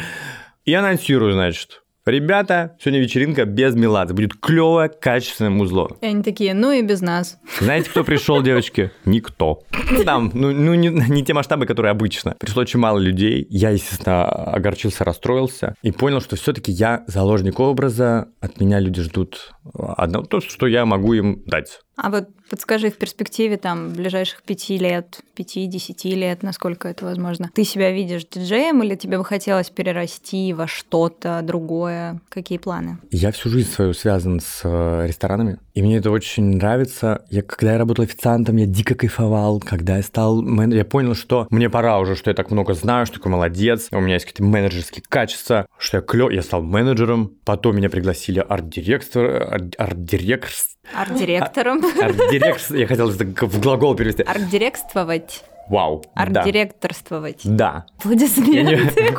И 0.65 0.73
анонсирую, 0.73 1.35
значит, 1.35 1.84
Ребята, 2.07 2.77
сегодня 2.81 3.01
вечеринка 3.01 3.47
без 3.47 3.75
Меладзе. 3.75 4.13
Будет 4.13 4.35
клевое, 4.39 4.91
качественное 4.91 5.51
музло. 5.51 5.91
И 6.03 6.07
они 6.07 6.23
такие, 6.23 6.53
ну 6.53 6.71
и 6.71 6.83
без 6.83 7.01
нас. 7.01 7.39
Знаете, 7.61 7.89
кто 7.89 8.05
пришел, 8.05 8.43
девочки? 8.43 8.91
Никто. 9.07 9.63
Ну, 9.91 10.05
Там, 10.05 10.31
ну, 10.35 10.53
ну 10.53 10.75
не, 10.75 10.89
не 10.89 11.25
те 11.25 11.33
масштабы, 11.33 11.65
которые 11.65 11.93
обычно. 11.93 12.37
Пришло 12.39 12.61
очень 12.61 12.79
мало 12.79 12.99
людей. 12.99 13.47
Я, 13.49 13.71
естественно, 13.71 14.27
огорчился, 14.27 15.03
расстроился 15.05 15.77
и 15.81 15.93
понял, 15.93 16.21
что 16.21 16.37
все-таки 16.37 16.73
я 16.73 17.05
заложник 17.07 17.59
образа. 17.59 18.29
От 18.39 18.61
меня 18.61 18.81
люди 18.81 19.01
ждут 19.01 19.53
одного, 19.73 20.27
то, 20.27 20.41
что 20.41 20.67
я 20.67 20.85
могу 20.85 21.15
им 21.15 21.43
дать. 21.47 21.81
А 21.97 22.11
вот 22.11 22.29
подскажи 22.51 22.91
в 22.91 22.97
перспективе 22.97 23.57
там 23.57 23.93
ближайших 23.93 24.43
пяти 24.43 24.79
лет, 24.79 25.21
пяти-десяти 25.35 26.15
лет, 26.15 26.43
насколько 26.43 26.89
это 26.89 27.05
возможно, 27.05 27.51
ты 27.55 27.65
себя 27.65 27.91
видишь 27.91 28.27
диджеем 28.31 28.83
или 28.83 28.97
тебе 28.97 29.19
бы 29.19 29.25
хотелось 29.25 29.71
перерасти 29.71 30.53
во 30.53 30.67
что-то 30.67 31.41
другое? 31.43 32.21
Какие 32.29 32.59
планы? 32.59 32.99
Я 33.11 33.31
всю 33.33 33.49
жизнь 33.49 33.71
свою 33.71 33.95
связан 33.95 34.41
с 34.41 34.61
э, 34.65 35.07
ресторанами, 35.07 35.59
и 35.75 35.83
мне 35.83 35.99
это 35.99 36.11
очень 36.11 36.57
нравится. 36.57 37.25
Я, 37.31 37.43
когда 37.43 37.73
я 37.73 37.79
работал 37.79 38.05
официантом, 38.05 38.57
я 38.57 38.67
дико 38.67 38.95
кайфовал. 38.95 39.61
Когда 39.61 39.97
я 39.97 40.03
стал 40.03 40.43
мен- 40.43 40.73
я 40.73 40.85
понял, 40.85 41.15
что 41.15 41.47
мне 41.51 41.71
пора 41.71 41.99
уже, 41.99 42.17
что 42.17 42.31
я 42.31 42.35
так 42.35 42.51
много 42.51 42.75
знаю, 42.75 43.07
что 43.07 43.17
такой 43.17 43.33
молодец, 43.33 43.89
у 43.93 44.01
меня 44.01 44.15
есть 44.15 44.27
какие-то 44.27 44.43
менеджерские 44.45 45.03
качества, 45.09 45.67
что 45.79 45.99
я 45.99 46.01
клёв, 46.03 46.33
я 46.33 46.43
стал 46.43 46.63
менеджером. 46.63 47.33
Потом 47.45 47.77
меня 47.77 47.89
пригласили 47.91 48.41
арт-директор, 48.41 49.25
арт- 49.55 49.75
арт-директор, 49.79 50.51
Арт-директором? 50.93 51.81
арт-директор, 52.01 52.77
я 52.77 52.87
хотел 52.87 53.11
в 53.11 53.61
глагол 53.61 53.95
перевести. 53.95 54.23
Арт-дирекствовать? 54.23 55.45
Вау. 55.69 56.05
Арт-директорствовать? 56.15 57.41
Да. 57.45 57.87
Аплодисменты. 57.99 59.15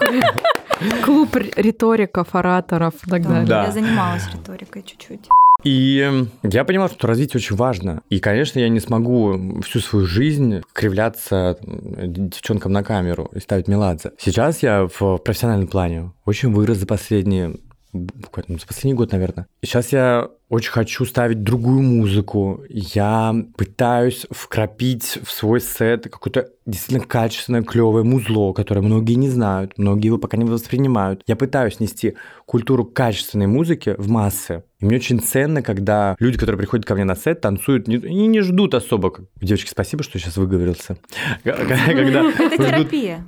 Клуб 1.03 1.36
риториков, 1.36 2.36
ораторов 2.36 2.93
и 3.05 3.09
так 3.09 3.24
Да, 3.24 3.30
далее. 3.30 3.47
Да. 3.47 3.66
Я 3.66 3.72
занималась 3.72 4.24
риторикой 4.32 4.84
чуть-чуть. 4.84 5.30
И 5.63 6.28
я 6.43 6.66
понимал, 6.66 6.89
что 6.89 7.07
развитие 7.07 7.39
очень 7.39 7.55
важно. 7.55 8.01
И, 8.09 8.20
конечно, 8.20 8.59
я 8.59 8.70
не 8.70 8.80
смогу 8.80 9.61
всю 9.61 9.80
свою 9.80 10.05
жизнь 10.05 10.61
кривляться 10.74 11.57
девчонкам 11.61 12.74
на 12.74 12.84
камеру 12.84 13.32
и 13.34 13.39
ставить 13.39 13.68
меладзе. 13.68 14.11
Сейчас 14.20 14.61
я 14.61 14.88
в 14.99 15.18
профессиональном 15.18 15.68
плане 15.68 16.11
очень 16.26 16.53
вырос 16.53 16.78
за 16.78 16.86
последние 16.86 17.55
буквально 17.93 18.59
за 18.59 18.68
последний 18.68 18.93
год, 18.93 19.13
наверное. 19.13 19.47
И 19.61 19.66
сейчас 19.66 19.93
я 19.93 20.28
очень 20.49 20.71
хочу 20.71 21.05
ставить 21.05 21.43
другую 21.43 21.81
музыку. 21.81 22.61
Я 22.69 23.35
пытаюсь 23.57 24.25
вкрапить 24.29 25.19
в 25.23 25.31
свой 25.31 25.59
сет 25.59 26.03
какое-то 26.03 26.49
действительно 26.65 27.05
качественное, 27.05 27.61
клевое 27.63 28.03
музло, 28.03 28.53
которое 28.53 28.81
многие 28.81 29.13
не 29.13 29.29
знают, 29.29 29.77
многие 29.77 30.07
его 30.07 30.17
пока 30.17 30.35
не 30.37 30.45
воспринимают. 30.45 31.21
Я 31.27 31.35
пытаюсь 31.35 31.79
нести 31.79 32.15
культуру 32.45 32.85
качественной 32.85 33.47
музыки 33.47 33.95
в 33.97 34.09
массы. 34.09 34.63
И 34.79 34.85
мне 34.85 34.97
очень 34.97 35.19
ценно, 35.19 35.61
когда 35.61 36.15
люди, 36.19 36.37
которые 36.37 36.57
приходят 36.59 36.85
ко 36.85 36.95
мне 36.95 37.05
на 37.05 37.15
сет, 37.15 37.39
танцуют 37.41 37.87
не- 37.87 37.95
и 37.97 38.27
не 38.27 38.41
ждут 38.41 38.73
особо. 38.73 39.13
Девочки, 39.39 39.69
спасибо, 39.69 40.03
что 40.03 40.19
сейчас 40.19 40.37
выговорился. 40.37 40.97
Когда 41.43 42.31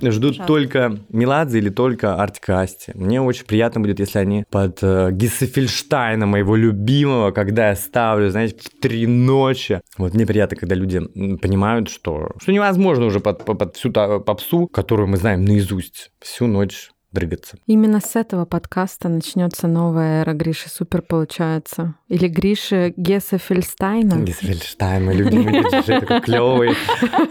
ждут 0.10 0.46
только 0.46 0.98
Меладзе 1.08 1.58
или 1.58 1.70
только 1.70 2.16
Артика 2.16 2.60
Асти. 2.60 2.92
Мне 2.94 3.22
очень 3.22 3.46
приятно 3.46 3.80
будет, 3.80 3.98
если 3.98 4.18
они 4.18 4.44
под 4.50 4.78
э, 4.82 5.10
Гиссефельштайна, 5.12 6.26
моего 6.26 6.54
любимого, 6.54 7.07
когда 7.34 7.68
я 7.68 7.76
ставлю, 7.76 8.30
знаете, 8.30 8.56
в 8.58 8.80
три 8.80 9.06
ночи. 9.06 9.80
Вот 9.96 10.14
мне 10.14 10.26
приятно, 10.26 10.56
когда 10.56 10.74
люди 10.74 11.00
понимают, 11.38 11.88
что, 11.88 12.30
что 12.40 12.52
невозможно 12.52 13.06
уже 13.06 13.20
под, 13.20 13.44
под- 13.44 13.76
всю 13.76 13.90
та 13.90 14.18
попсу, 14.20 14.66
которую 14.66 15.08
мы 15.08 15.16
знаем 15.16 15.44
наизусть, 15.44 16.10
всю 16.20 16.46
ночь 16.46 16.90
дрыгаться. 17.12 17.56
Именно 17.66 18.00
с 18.00 18.16
этого 18.16 18.44
подкаста 18.44 19.08
начнется 19.08 19.66
новая 19.66 20.22
эра 20.22 20.34
Гриши 20.34 20.68
Супер, 20.68 21.00
получается. 21.02 21.94
Или 22.08 22.28
Гриши 22.28 22.92
Гесса 22.96 23.38
Фельстайна. 23.38 24.22
Гиссефельштайн, 24.22 25.04
мой 25.06 25.14
любимый 25.14 25.62
диджей, 25.62 26.00
такой 26.00 26.20
клевый. 26.20 26.70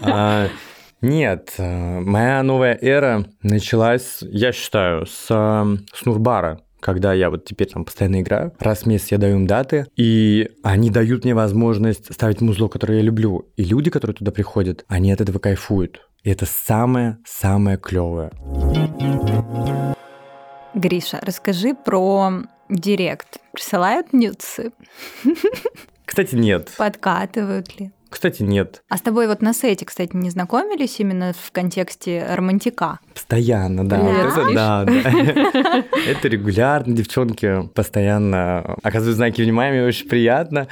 А, 0.02 0.48
Нет, 1.00 1.54
э, 1.58 2.00
моя 2.00 2.42
новая 2.42 2.76
эра 2.80 3.24
началась, 3.44 4.18
я 4.22 4.50
считаю, 4.50 5.06
с, 5.06 5.26
э, 5.30 5.76
с 5.94 6.04
Нурбара, 6.04 6.60
когда 6.80 7.12
я 7.12 7.30
вот 7.30 7.44
теперь 7.44 7.68
там 7.68 7.84
постоянно 7.84 8.20
играю. 8.20 8.52
Раз 8.58 8.82
в 8.82 8.86
месяц 8.86 9.10
я 9.10 9.18
даю 9.18 9.36
им 9.36 9.46
даты, 9.46 9.86
и 9.96 10.50
они 10.62 10.90
дают 10.90 11.24
мне 11.24 11.34
возможность 11.34 12.12
ставить 12.12 12.40
музло, 12.40 12.68
которое 12.68 12.98
я 12.98 13.04
люблю. 13.04 13.48
И 13.56 13.64
люди, 13.64 13.90
которые 13.90 14.14
туда 14.14 14.30
приходят, 14.30 14.84
они 14.88 15.12
от 15.12 15.20
этого 15.20 15.38
кайфуют. 15.38 16.08
И 16.22 16.30
это 16.30 16.46
самое-самое 16.46 17.78
клевое. 17.78 18.32
Гриша, 20.74 21.18
расскажи 21.22 21.74
про 21.74 22.42
директ. 22.68 23.38
Присылают 23.52 24.12
нюцы? 24.12 24.72
Кстати, 26.04 26.34
нет. 26.34 26.72
Подкатывают 26.76 27.78
ли? 27.78 27.92
Кстати, 28.10 28.42
нет. 28.42 28.82
А 28.88 28.96
с 28.96 29.02
тобой 29.02 29.26
вот 29.26 29.42
на 29.42 29.52
сете, 29.52 29.84
кстати, 29.84 30.16
не 30.16 30.30
знакомились 30.30 30.98
именно 30.98 31.34
в 31.38 31.52
контексте 31.52 32.26
романтика? 32.34 33.00
Постоянно, 33.12 33.86
да. 33.86 33.98
Привет, 33.98 34.34
Вот 34.34 34.44
это 34.44 34.54
да, 34.54 34.84
да. 34.84 35.84
Это 36.10 36.28
регулярно, 36.28 36.94
девчонки 36.94 37.68
постоянно 37.74 38.76
оказывают 38.82 39.16
знаки 39.16 39.42
внимания, 39.42 39.84
очень 39.84 40.08
приятно. 40.08 40.68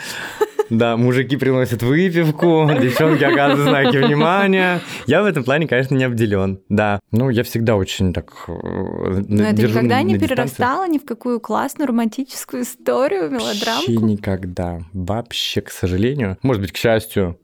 Да, 0.70 0.96
мужики 0.96 1.36
приносят 1.36 1.82
выпивку, 1.82 2.68
девчонки 2.80 3.24
оказывают 3.24 3.68
знаки 3.68 3.96
внимания. 3.96 4.80
Я 5.06 5.22
в 5.22 5.26
этом 5.26 5.44
плане, 5.44 5.66
конечно, 5.66 5.94
не 5.94 6.04
обделен. 6.04 6.60
Да. 6.68 7.00
Ну, 7.12 7.30
я 7.30 7.42
всегда 7.44 7.76
очень 7.76 8.12
так 8.12 8.32
э, 8.48 8.52
Но 8.52 9.44
это 9.44 9.62
никогда 9.62 10.02
не 10.02 10.18
перерастало 10.18 10.88
ни 10.88 10.98
в 10.98 11.04
какую 11.04 11.40
классную 11.40 11.88
романтическую 11.88 12.62
историю, 12.62 13.30
мелодрамку? 13.30 13.92
Вообще 13.92 13.96
никогда. 13.96 14.80
Вообще, 14.92 15.60
к 15.60 15.70
сожалению. 15.70 16.38
Может 16.42 16.62
быть, 16.62 16.72
к 16.72 16.76
счастью. 16.76 17.38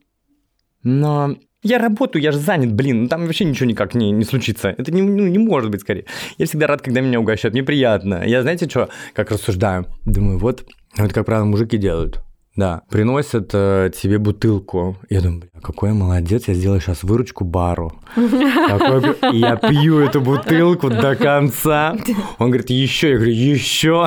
Но 0.83 1.37
я 1.63 1.79
работаю, 1.79 2.23
я 2.23 2.33
же 2.33 2.39
занят, 2.39 2.73
блин, 2.73 3.03
ну 3.03 3.09
там 3.09 3.25
вообще 3.27 3.45
ничего 3.45 3.69
никак 3.69 3.95
не, 3.95 4.11
не 4.11 4.25
случится. 4.25 4.75
Это 4.77 4.91
не, 4.91 5.01
ну, 5.01 5.29
не 5.29 5.39
может 5.39 5.71
быть 5.71 5.83
скорее. 5.83 6.07
Я 6.39 6.47
всегда 6.47 6.67
рад, 6.67 6.83
когда 6.83 7.01
меня 7.01 7.21
угощают, 7.21 7.55
мне 7.55 7.63
приятно. 7.63 8.25
Я, 8.27 8.43
знаете, 8.43 8.69
что, 8.69 8.89
как 9.15 9.31
рассуждаю? 9.31 9.87
Думаю, 10.05 10.39
вот, 10.39 10.67
вот 10.97 11.13
как 11.13 11.25
правило, 11.25 11.45
мужики 11.45 11.77
делают. 11.79 12.21
Да, 12.55 12.83
приносят 12.91 13.51
э, 13.55 13.91
тебе 13.95 14.19
бутылку. 14.19 14.99
Я 15.09 15.23
думаю, 15.23 15.41
бля, 15.41 15.61
какой 15.63 15.89
я 15.89 15.95
молодец, 15.95 16.49
я 16.49 16.55
сделаю 16.55 16.81
сейчас 16.81 17.03
выручку 17.03 17.45
бару. 17.45 17.93
И 18.17 19.39
я 19.39 19.57
пью 19.57 20.01
эту 20.01 20.21
бутылку 20.21 20.91
до 20.91 21.17
конца. 21.17 21.97
Он 22.39 22.49
говорит, 22.49 22.69
еще. 22.69 23.11
Я 23.11 23.17
говорю, 23.17 23.33
еще. 23.33 24.07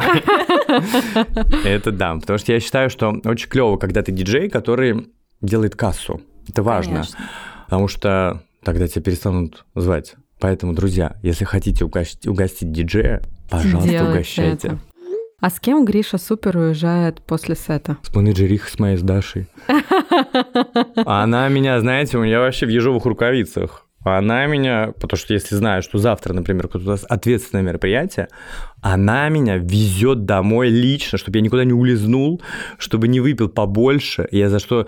Это 1.63 1.91
да, 1.91 2.15
потому 2.15 2.37
что 2.37 2.53
я 2.53 2.59
считаю, 2.59 2.89
что 2.91 3.19
очень 3.25 3.49
клево, 3.49 3.77
когда 3.77 4.03
ты 4.03 4.11
диджей, 4.11 4.49
который 4.49 5.07
делает 5.41 5.75
кассу. 5.75 6.21
Это 6.47 6.61
важно, 6.61 7.03
потому 7.65 7.87
что 7.87 8.43
тогда 8.63 8.87
тебя 8.87 9.01
перестанут 9.01 9.65
звать. 9.73 10.15
Поэтому, 10.39 10.73
друзья, 10.73 11.15
если 11.23 11.45
хотите 11.45 11.85
угостить, 11.85 12.27
угостить 12.27 12.71
диджея, 12.71 13.23
пожалуйста, 13.49 13.89
Делайте 13.89 14.11
угощайте. 14.11 14.67
это. 14.67 14.79
А 15.41 15.49
с 15.49 15.59
кем 15.59 15.85
Гриша 15.85 16.17
Супер 16.17 16.57
уезжает 16.57 17.21
после 17.21 17.55
сета? 17.55 17.97
С 18.03 18.15
менеджерихой 18.15 18.69
с 18.69 18.79
моей, 18.79 18.97
с 18.97 19.01
Дашей. 19.01 19.47
Она 21.05 21.49
меня, 21.49 21.79
знаете, 21.81 22.17
я 22.25 22.39
вообще 22.39 22.65
в 22.65 22.69
ежовых 22.69 23.05
рукавицах. 23.05 23.85
Она 24.05 24.45
меня, 24.45 24.93
потому 24.99 25.17
что 25.17 25.33
если 25.33 25.55
знаю, 25.55 25.81
что 25.81 25.97
завтра, 25.97 26.33
например, 26.33 26.67
какое-то 26.67 26.87
у 26.87 26.91
нас 26.91 27.05
ответственное 27.09 27.63
мероприятие, 27.63 28.27
она 28.81 29.27
меня 29.29 29.57
везет 29.57 30.25
домой 30.25 30.69
лично, 30.69 31.17
чтобы 31.17 31.39
я 31.39 31.41
никуда 31.43 31.63
не 31.63 31.73
улизнул, 31.73 32.39
чтобы 32.77 33.07
не 33.07 33.19
выпил 33.19 33.49
побольше. 33.49 34.27
Я 34.31 34.49
за 34.49 34.59
что 34.59 34.87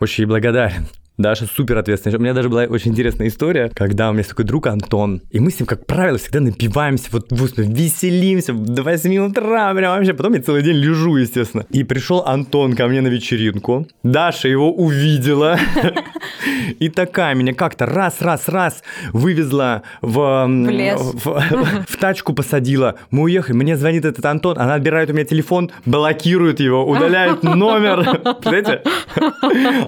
очень 0.00 0.24
ей 0.24 0.28
благодарен. 0.28 0.88
Даша 1.18 1.46
супер 1.46 1.76
ответственная. 1.78 2.16
У 2.16 2.20
меня 2.22 2.32
даже 2.32 2.48
была 2.48 2.62
очень 2.64 2.92
интересная 2.92 3.26
история, 3.26 3.72
когда 3.74 4.08
у 4.08 4.12
меня 4.12 4.20
есть 4.20 4.30
такой 4.30 4.44
друг 4.44 4.68
Антон, 4.68 5.20
и 5.32 5.40
мы 5.40 5.50
с 5.50 5.58
ним, 5.58 5.66
как 5.66 5.84
правило, 5.84 6.16
всегда 6.16 6.38
напиваемся, 6.38 7.08
вот 7.10 7.32
в 7.32 7.42
устно, 7.42 7.62
веселимся 7.62 8.52
до 8.52 8.84
8 8.84 9.18
утра, 9.18 9.74
прям 9.74 9.96
вообще. 9.96 10.14
Потом 10.14 10.34
я 10.34 10.42
целый 10.42 10.62
день 10.62 10.76
лежу, 10.76 11.16
естественно. 11.16 11.66
И 11.70 11.82
пришел 11.82 12.22
Антон 12.24 12.74
ко 12.76 12.86
мне 12.86 13.00
на 13.00 13.08
вечеринку. 13.08 13.88
Даша 14.04 14.46
его 14.46 14.72
увидела. 14.72 15.58
И 16.78 16.88
такая 16.88 17.34
меня 17.34 17.52
как-то 17.52 17.86
раз-раз-раз 17.86 18.84
вывезла 19.12 19.82
в, 20.00 20.46
В 20.46 20.68
лес. 20.70 21.00
в, 21.00 21.42
в 21.88 21.96
тачку 21.96 22.32
посадила. 22.32 22.94
Мы 23.10 23.22
уехали, 23.24 23.56
мне 23.56 23.76
звонит 23.76 24.04
этот 24.04 24.24
Антон, 24.24 24.56
она 24.56 24.74
отбирает 24.74 25.10
у 25.10 25.14
меня 25.14 25.24
телефон, 25.24 25.72
блокирует 25.84 26.60
его, 26.60 26.88
удаляет 26.88 27.42
номер. 27.42 28.20
Представляете? 28.22 28.82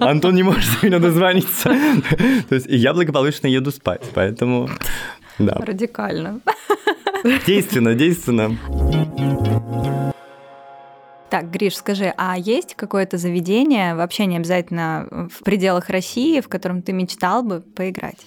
Антон 0.01 0.35
не 0.35 0.43
может 0.43 0.83
меня 0.83 0.99
дозвониться. 0.99 1.20
То 2.49 2.55
есть 2.55 2.67
я 2.69 2.93
благополучно 2.93 3.47
еду 3.47 3.71
спать, 3.71 4.03
поэтому... 4.13 4.69
Да, 5.39 5.53
Радикально. 5.55 6.41
действенно, 7.47 7.95
действенно. 7.95 8.57
Так, 11.29 11.49
Гриш, 11.49 11.77
скажи, 11.77 12.13
а 12.17 12.37
есть 12.37 12.75
какое-то 12.75 13.17
заведение, 13.17 13.95
вообще 13.95 14.25
не 14.25 14.35
обязательно 14.35 15.29
в 15.31 15.43
пределах 15.43 15.89
России, 15.89 16.41
в 16.41 16.49
котором 16.49 16.81
ты 16.81 16.91
мечтал 16.91 17.41
бы 17.41 17.61
поиграть? 17.61 18.17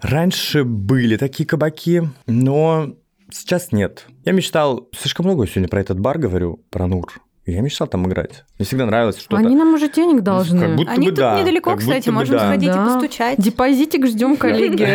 Раньше 0.00 0.64
были 0.64 1.16
такие 1.16 1.46
кабаки, 1.46 2.08
но 2.26 2.94
сейчас 3.30 3.72
нет. 3.72 4.06
Я 4.24 4.32
мечтал, 4.32 4.88
слишком 4.96 5.26
много 5.26 5.46
сегодня 5.46 5.68
про 5.68 5.80
этот 5.80 6.00
бар 6.00 6.18
говорю, 6.18 6.64
про 6.70 6.86
Нур. 6.86 7.12
Я 7.48 7.62
мечтал 7.62 7.86
там 7.86 8.06
играть. 8.06 8.44
Мне 8.58 8.66
всегда 8.66 8.84
нравилось 8.84 9.18
что-то. 9.18 9.38
Они 9.38 9.56
нам 9.56 9.72
уже 9.72 9.88
денег 9.90 10.22
должны. 10.22 10.60
Как 10.60 10.76
будто 10.76 10.90
Они 10.90 11.06
бы 11.06 11.12
тут 11.12 11.20
да, 11.20 11.40
недалеко, 11.40 11.70
как 11.70 11.80
кстати, 11.80 12.10
можем 12.10 12.36
да. 12.36 12.46
сходить 12.46 12.68
и 12.68 12.72
Да. 12.72 12.84
постучать. 12.84 13.38
Депозитик 13.40 14.06
ждем, 14.06 14.36
коллеги. 14.36 14.86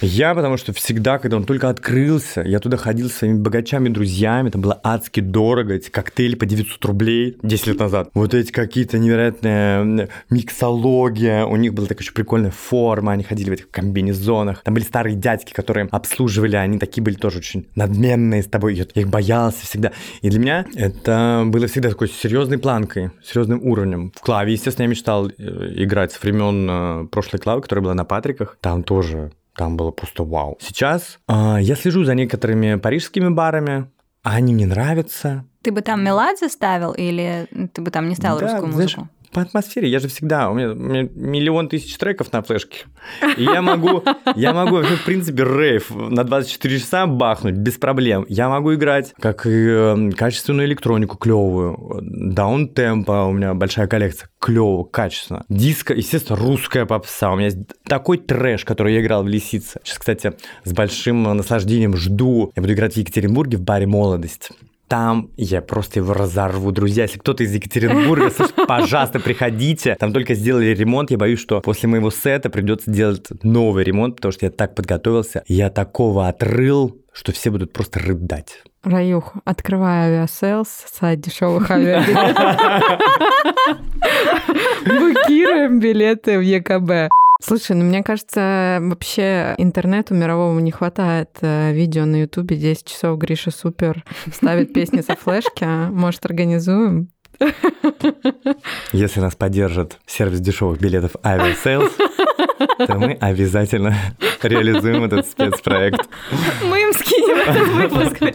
Я, 0.00 0.34
потому 0.34 0.56
что 0.56 0.72
всегда, 0.72 1.18
когда 1.18 1.36
он 1.36 1.44
только 1.44 1.68
открылся, 1.68 2.42
я 2.42 2.60
туда 2.60 2.76
ходил 2.76 3.08
со 3.08 3.18
своими 3.18 3.38
богачами, 3.38 3.88
друзьями, 3.88 4.50
там 4.50 4.62
было 4.62 4.80
адски 4.82 5.20
дорого, 5.20 5.74
эти 5.74 5.90
коктейли 5.90 6.34
по 6.36 6.46
900 6.46 6.84
рублей 6.84 7.36
10 7.42 7.66
лет 7.68 7.78
назад. 7.80 8.10
Вот 8.14 8.34
эти 8.34 8.52
какие-то 8.52 8.98
невероятные 8.98 10.08
миксология, 10.30 11.44
у 11.44 11.56
них 11.56 11.74
была 11.74 11.86
такая 11.86 12.02
еще 12.02 12.12
прикольная 12.12 12.52
форма, 12.52 13.12
они 13.12 13.24
ходили 13.24 13.50
в 13.50 13.52
этих 13.54 13.70
комбинезонах. 13.70 14.62
Там 14.62 14.74
были 14.74 14.84
старые 14.84 15.16
дядьки, 15.16 15.52
которые 15.52 15.88
обслуживали, 15.90 16.56
они 16.56 16.78
такие 16.78 17.02
были 17.02 17.14
тоже 17.14 17.38
очень 17.38 17.66
надменные 17.74 18.42
с 18.42 18.46
тобой, 18.46 18.74
я 18.74 18.86
я 18.94 19.02
их 19.02 19.08
боялся 19.08 19.64
всегда. 19.66 19.92
И 20.22 20.30
для 20.30 20.38
меня 20.38 20.66
это 20.74 21.27
было 21.46 21.66
всегда 21.66 21.90
такой 21.90 22.08
серьезной 22.08 22.58
планкой, 22.58 23.10
серьезным 23.24 23.62
уровнем. 23.62 24.12
В 24.14 24.20
клаве, 24.20 24.52
естественно, 24.52 24.84
я 24.84 24.90
мечтал 24.90 25.28
э, 25.28 25.32
играть 25.38 26.12
с 26.12 26.22
времен 26.22 26.68
э, 26.70 27.06
прошлой 27.08 27.38
клавы, 27.38 27.62
которая 27.62 27.82
была 27.82 27.94
на 27.94 28.04
Патриках. 28.04 28.58
Там 28.60 28.82
тоже 28.82 29.32
там 29.56 29.76
было 29.76 29.90
просто 29.90 30.22
вау. 30.22 30.56
Сейчас 30.60 31.18
а, 31.26 31.58
я 31.60 31.74
слежу 31.74 32.04
за 32.04 32.14
некоторыми 32.14 32.76
парижскими 32.76 33.28
барами, 33.28 33.90
а 34.22 34.36
они 34.36 34.54
мне 34.54 34.66
нравятся. 34.66 35.44
Ты 35.62 35.72
бы 35.72 35.82
там 35.82 36.04
Меладзе 36.04 36.48
ставил 36.48 36.92
или 36.92 37.48
ты 37.72 37.82
бы 37.82 37.90
там 37.90 38.08
не 38.08 38.14
ставил 38.14 38.38
Да, 38.38 38.42
русскую 38.42 38.72
знаешь, 38.72 38.96
музыку? 38.96 39.14
По 39.32 39.42
атмосфере, 39.42 39.88
я 39.88 39.98
же 39.98 40.08
всегда, 40.08 40.50
у 40.50 40.54
меня, 40.54 40.70
у 40.70 40.74
меня 40.74 41.08
миллион 41.14 41.68
тысяч 41.68 41.96
треков 41.96 42.32
на 42.32 42.42
флешке. 42.42 42.86
И 43.36 43.44
я 43.44 43.60
могу, 43.62 44.02
я 44.36 44.54
могу 44.54 44.76
вообще, 44.76 44.96
в 44.96 45.04
принципе, 45.04 45.44
рейв 45.44 45.90
на 45.90 46.24
24 46.24 46.78
часа 46.78 47.06
бахнуть 47.06 47.54
без 47.54 47.74
проблем. 47.74 48.24
Я 48.28 48.48
могу 48.48 48.74
играть 48.74 49.14
как 49.20 49.46
и 49.46 49.50
э, 49.50 50.10
качественную 50.16 50.66
электронику 50.66 51.16
клевую, 51.16 52.00
даунтемпа, 52.00 53.24
у 53.24 53.32
меня 53.32 53.54
большая 53.54 53.86
коллекция, 53.86 54.30
клево, 54.38 54.84
качественно. 54.84 55.44
Диско, 55.48 55.94
естественно, 55.94 56.38
русская 56.38 56.86
попса. 56.86 57.30
У 57.32 57.36
меня 57.36 57.46
есть 57.46 57.58
такой 57.84 58.18
трэш, 58.18 58.64
который 58.64 58.94
я 58.94 59.00
играл 59.00 59.24
в 59.24 59.28
Лисице. 59.28 59.80
Сейчас, 59.84 59.98
кстати, 59.98 60.34
с 60.64 60.72
большим 60.72 61.22
наслаждением 61.22 61.96
жду. 61.96 62.52
Я 62.56 62.62
буду 62.62 62.74
играть 62.74 62.94
в 62.94 62.96
Екатеринбурге 62.96 63.58
в 63.58 63.62
баре 63.62 63.86
«Молодость». 63.86 64.50
Там 64.88 65.30
я 65.36 65.60
просто 65.60 66.00
его 66.00 66.14
разорву. 66.14 66.72
Друзья, 66.72 67.02
если 67.04 67.18
кто-то 67.18 67.44
из 67.44 67.54
Екатеринбурга, 67.54 68.32
пожалуйста, 68.66 69.20
приходите. 69.20 69.94
Там 69.96 70.14
только 70.14 70.34
сделали 70.34 70.74
ремонт. 70.74 71.10
Я 71.10 71.18
боюсь, 71.18 71.40
что 71.40 71.60
после 71.60 71.90
моего 71.90 72.10
сета 72.10 72.48
придется 72.48 72.90
делать 72.90 73.26
новый 73.42 73.84
ремонт, 73.84 74.16
потому 74.16 74.32
что 74.32 74.46
я 74.46 74.50
так 74.50 74.74
подготовился. 74.74 75.44
Я 75.46 75.68
такого 75.68 76.28
отрыл, 76.28 76.96
что 77.12 77.32
все 77.32 77.50
будут 77.50 77.72
просто 77.72 78.00
рыдать. 78.00 78.62
Раюх, 78.82 79.34
открывай 79.44 80.06
Aviasales, 80.06 80.68
сайт 80.68 81.20
дешевых 81.20 81.70
авиабилетов. 81.70 82.56
Букируем 84.86 85.80
билеты 85.80 86.38
в 86.38 86.40
ЕКБ. 86.40 87.10
Слушай, 87.40 87.76
ну 87.76 87.84
мне 87.84 88.02
кажется, 88.02 88.78
вообще 88.82 89.54
интернету 89.58 90.12
мировому 90.14 90.58
не 90.58 90.72
хватает 90.72 91.30
э, 91.40 91.72
видео 91.72 92.04
на 92.04 92.22
Ютубе 92.22 92.56
10 92.56 92.84
часов 92.84 93.16
Гриша 93.16 93.52
Супер 93.52 94.04
ставит 94.32 94.72
песни 94.72 95.02
со 95.02 95.14
флешки. 95.14 95.62
а? 95.62 95.88
Может, 95.90 96.24
организуем? 96.26 97.10
Если 98.92 99.20
нас 99.20 99.36
поддержит 99.36 99.98
сервис 100.04 100.40
дешевых 100.40 100.80
билетов 100.80 101.12
Aviasales, 101.22 101.92
то 102.86 102.94
мы 102.98 103.12
обязательно 103.12 103.94
реализуем 104.42 105.04
этот 105.04 105.28
спецпроект. 105.28 106.08
Мы 106.64 106.80
им 106.82 106.92
скинем 106.92 107.38
этот 107.38 107.68
выпуск. 107.68 108.34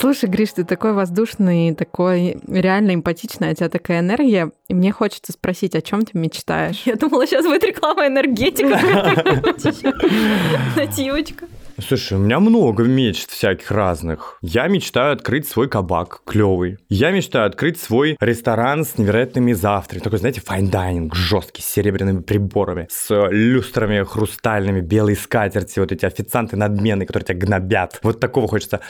Слушай, 0.00 0.28
Гриш, 0.28 0.52
ты 0.52 0.62
такой 0.62 0.92
воздушный, 0.92 1.74
такой 1.74 2.36
реально 2.46 2.94
эмпатичный, 2.94 3.48
а 3.48 3.50
у 3.50 3.54
тебя 3.54 3.68
такая 3.68 3.98
энергия. 3.98 4.52
И 4.68 4.74
мне 4.74 4.92
хочется 4.92 5.32
спросить, 5.32 5.74
о 5.74 5.82
чем 5.82 6.04
ты 6.04 6.16
мечтаешь? 6.16 6.82
Я 6.84 6.94
думала, 6.94 7.26
сейчас 7.26 7.44
будет 7.44 7.64
реклама 7.64 8.06
энергетика. 8.06 8.78
Нативочка. 10.76 11.46
Слушай, 11.84 12.16
у 12.16 12.20
меня 12.20 12.38
много 12.38 12.84
мечт 12.84 13.30
всяких 13.30 13.72
разных. 13.72 14.38
Я 14.40 14.68
мечтаю 14.68 15.14
открыть 15.14 15.48
свой 15.48 15.68
кабак 15.68 16.22
клевый. 16.24 16.78
Я 16.88 17.10
мечтаю 17.10 17.46
открыть 17.46 17.80
свой 17.80 18.16
ресторан 18.20 18.84
с 18.84 18.98
невероятными 18.98 19.52
завтраками. 19.52 20.04
Такой, 20.04 20.18
знаете, 20.20 20.40
fine 20.40 20.70
dining 20.70 21.16
жесткий, 21.16 21.62
с 21.62 21.66
серебряными 21.66 22.20
приборами, 22.20 22.86
с 22.88 23.28
люстрами 23.30 24.04
хрустальными, 24.04 24.80
белые 24.80 25.16
скатерти, 25.16 25.80
вот 25.80 25.90
эти 25.90 26.04
официанты 26.04 26.56
надменные, 26.56 27.06
которые 27.06 27.26
тебя 27.26 27.38
гнобят. 27.38 27.98
Вот 28.04 28.20
такого 28.20 28.46
хочется. 28.46 28.80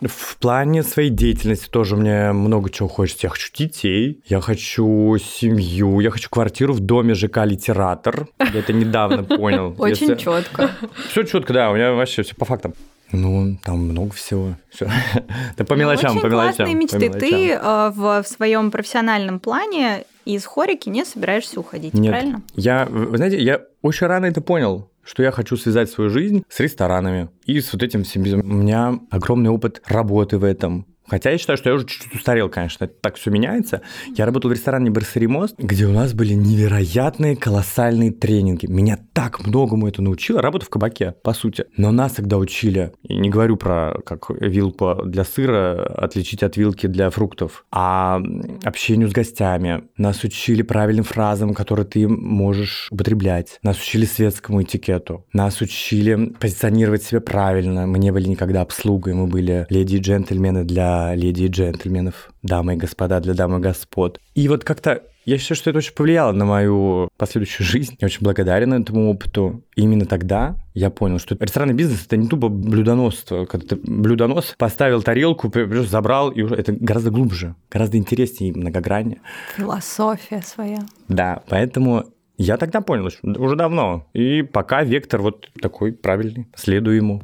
В 0.00 0.38
плане 0.38 0.82
своей 0.82 1.10
деятельности 1.10 1.68
тоже 1.68 1.94
мне 1.96 2.32
много 2.32 2.70
чего 2.70 2.88
хочется. 2.88 3.26
Я 3.26 3.30
хочу 3.30 3.52
детей, 3.54 4.22
я 4.26 4.40
хочу 4.40 5.16
семью, 5.18 6.00
я 6.00 6.10
хочу 6.10 6.30
квартиру 6.30 6.72
в 6.72 6.80
доме 6.80 7.14
ЖК 7.14 7.44
«Литератор». 7.44 8.26
Я 8.38 8.60
это 8.60 8.72
недавно 8.72 9.24
понял. 9.24 9.74
Очень 9.78 10.16
четко. 10.16 10.70
Все 11.10 11.24
четко, 11.24 11.52
да, 11.52 11.70
у 11.70 11.74
меня 11.74 11.92
вообще 11.92 12.22
все 12.22 12.34
по 12.34 12.44
фактам. 12.46 12.74
Ну, 13.12 13.58
там 13.62 13.78
много 13.78 14.12
всего. 14.14 14.54
Всё. 14.70 14.86
Да 15.56 15.64
по 15.64 15.74
мелочам, 15.74 16.12
Очень 16.12 16.20
по 16.22 16.26
мелочам. 16.26 16.54
классные 16.56 16.76
по 16.76 16.80
мечты. 16.80 17.10
Ты 17.10 17.50
э, 17.52 17.92
в 17.94 18.22
своем 18.24 18.70
профессиональном 18.70 19.40
плане 19.40 20.04
из 20.24 20.44
хорики 20.46 20.88
не 20.88 21.04
собираешься 21.04 21.58
уходить, 21.60 21.92
Нет. 21.94 22.12
правильно? 22.12 22.42
Я, 22.54 22.86
вы 22.86 23.16
знаете, 23.16 23.38
я 23.38 23.62
очень 23.82 24.06
рано 24.06 24.26
это 24.26 24.40
понял, 24.40 24.89
что 25.02 25.22
я 25.22 25.30
хочу 25.30 25.56
связать 25.56 25.90
свою 25.90 26.10
жизнь 26.10 26.42
с 26.48 26.60
ресторанами 26.60 27.30
и 27.44 27.60
с 27.60 27.72
вот 27.72 27.82
этим 27.82 28.04
всем. 28.04 28.22
У 28.22 28.54
меня 28.54 28.98
огромный 29.10 29.50
опыт 29.50 29.82
работы 29.86 30.38
в 30.38 30.44
этом. 30.44 30.86
Хотя 31.10 31.30
я 31.30 31.38
считаю, 31.38 31.56
что 31.56 31.70
я 31.70 31.74
уже 31.74 31.86
чуть-чуть 31.86 32.14
устарел, 32.14 32.48
конечно, 32.48 32.86
так 32.86 33.16
все 33.16 33.30
меняется. 33.30 33.82
Я 34.16 34.26
работал 34.26 34.48
в 34.48 34.52
ресторане 34.52 34.90
Барсари 34.90 35.26
Мост, 35.26 35.56
где 35.58 35.84
у 35.86 35.92
нас 35.92 36.14
были 36.14 36.34
невероятные, 36.34 37.34
колоссальные 37.34 38.12
тренинги. 38.12 38.66
Меня 38.66 38.96
так 39.12 39.44
многому 39.44 39.88
это 39.88 40.02
научило. 40.02 40.40
Работа 40.40 40.66
в 40.66 40.70
кабаке, 40.70 41.16
по 41.24 41.32
сути. 41.32 41.64
Но 41.76 41.90
нас 41.90 42.12
тогда 42.12 42.38
учили, 42.38 42.92
и 43.02 43.16
не 43.16 43.28
говорю 43.28 43.56
про 43.56 43.96
как 44.06 44.30
вилку 44.30 45.02
для 45.04 45.24
сыра 45.24 45.82
отличить 45.82 46.44
от 46.44 46.56
вилки 46.56 46.86
для 46.86 47.10
фруктов, 47.10 47.64
а 47.72 48.20
общению 48.62 49.08
с 49.08 49.12
гостями. 49.12 49.88
Нас 49.96 50.22
учили 50.22 50.62
правильным 50.62 51.04
фразам, 51.04 51.54
которые 51.54 51.86
ты 51.86 52.06
можешь 52.06 52.86
употреблять. 52.92 53.58
Нас 53.64 53.80
учили 53.80 54.04
светскому 54.04 54.62
этикету. 54.62 55.26
Нас 55.32 55.60
учили 55.60 56.32
позиционировать 56.38 57.02
себя 57.02 57.20
правильно. 57.20 57.88
Мы 57.88 57.98
не 57.98 58.12
были 58.12 58.28
никогда 58.28 58.60
обслугой, 58.60 59.14
мы 59.14 59.26
были 59.26 59.66
леди 59.70 59.96
и 59.96 59.98
джентльмены 59.98 60.62
для 60.62 60.99
леди 61.14 61.44
и 61.44 61.48
джентльменов, 61.48 62.30
дамы 62.42 62.74
и 62.74 62.76
господа 62.76 63.20
для 63.20 63.34
дам 63.34 63.56
и 63.56 63.60
господ. 63.60 64.18
И 64.34 64.48
вот 64.48 64.64
как-то 64.64 65.02
я 65.26 65.38
считаю, 65.38 65.56
что 65.56 65.70
это 65.70 65.78
очень 65.78 65.94
повлияло 65.94 66.32
на 66.32 66.44
мою 66.44 67.08
последующую 67.16 67.66
жизнь. 67.66 67.96
Я 68.00 68.06
очень 68.06 68.22
благодарен 68.22 68.72
этому 68.72 69.10
опыту. 69.10 69.62
И 69.76 69.82
именно 69.82 70.06
тогда 70.06 70.56
я 70.74 70.90
понял, 70.90 71.18
что 71.18 71.36
ресторанный 71.38 71.74
бизнес– 71.74 72.04
это 72.06 72.16
не 72.16 72.26
тупо 72.26 72.48
блюдоносство. 72.48 73.44
Когда 73.44 73.66
ты 73.66 73.76
блюдонос 73.76 74.54
поставил 74.58 75.02
тарелку, 75.02 75.52
забрал, 75.86 76.30
и 76.30 76.42
уже 76.42 76.54
это 76.54 76.72
гораздо 76.72 77.10
глубже, 77.10 77.54
гораздо 77.70 77.98
интереснее 77.98 78.50
и 78.50 78.56
многограннее. 78.56 79.20
Философия 79.56 80.42
своя. 80.42 80.80
Да, 81.08 81.42
поэтому 81.48 82.06
я 82.38 82.56
тогда 82.56 82.80
понял, 82.80 83.10
уже 83.22 83.56
давно. 83.56 84.06
И 84.14 84.42
пока 84.42 84.82
вектор 84.82 85.20
вот 85.20 85.50
такой 85.60 85.92
правильный, 85.92 86.48
следую 86.56 86.96
ему. 86.96 87.22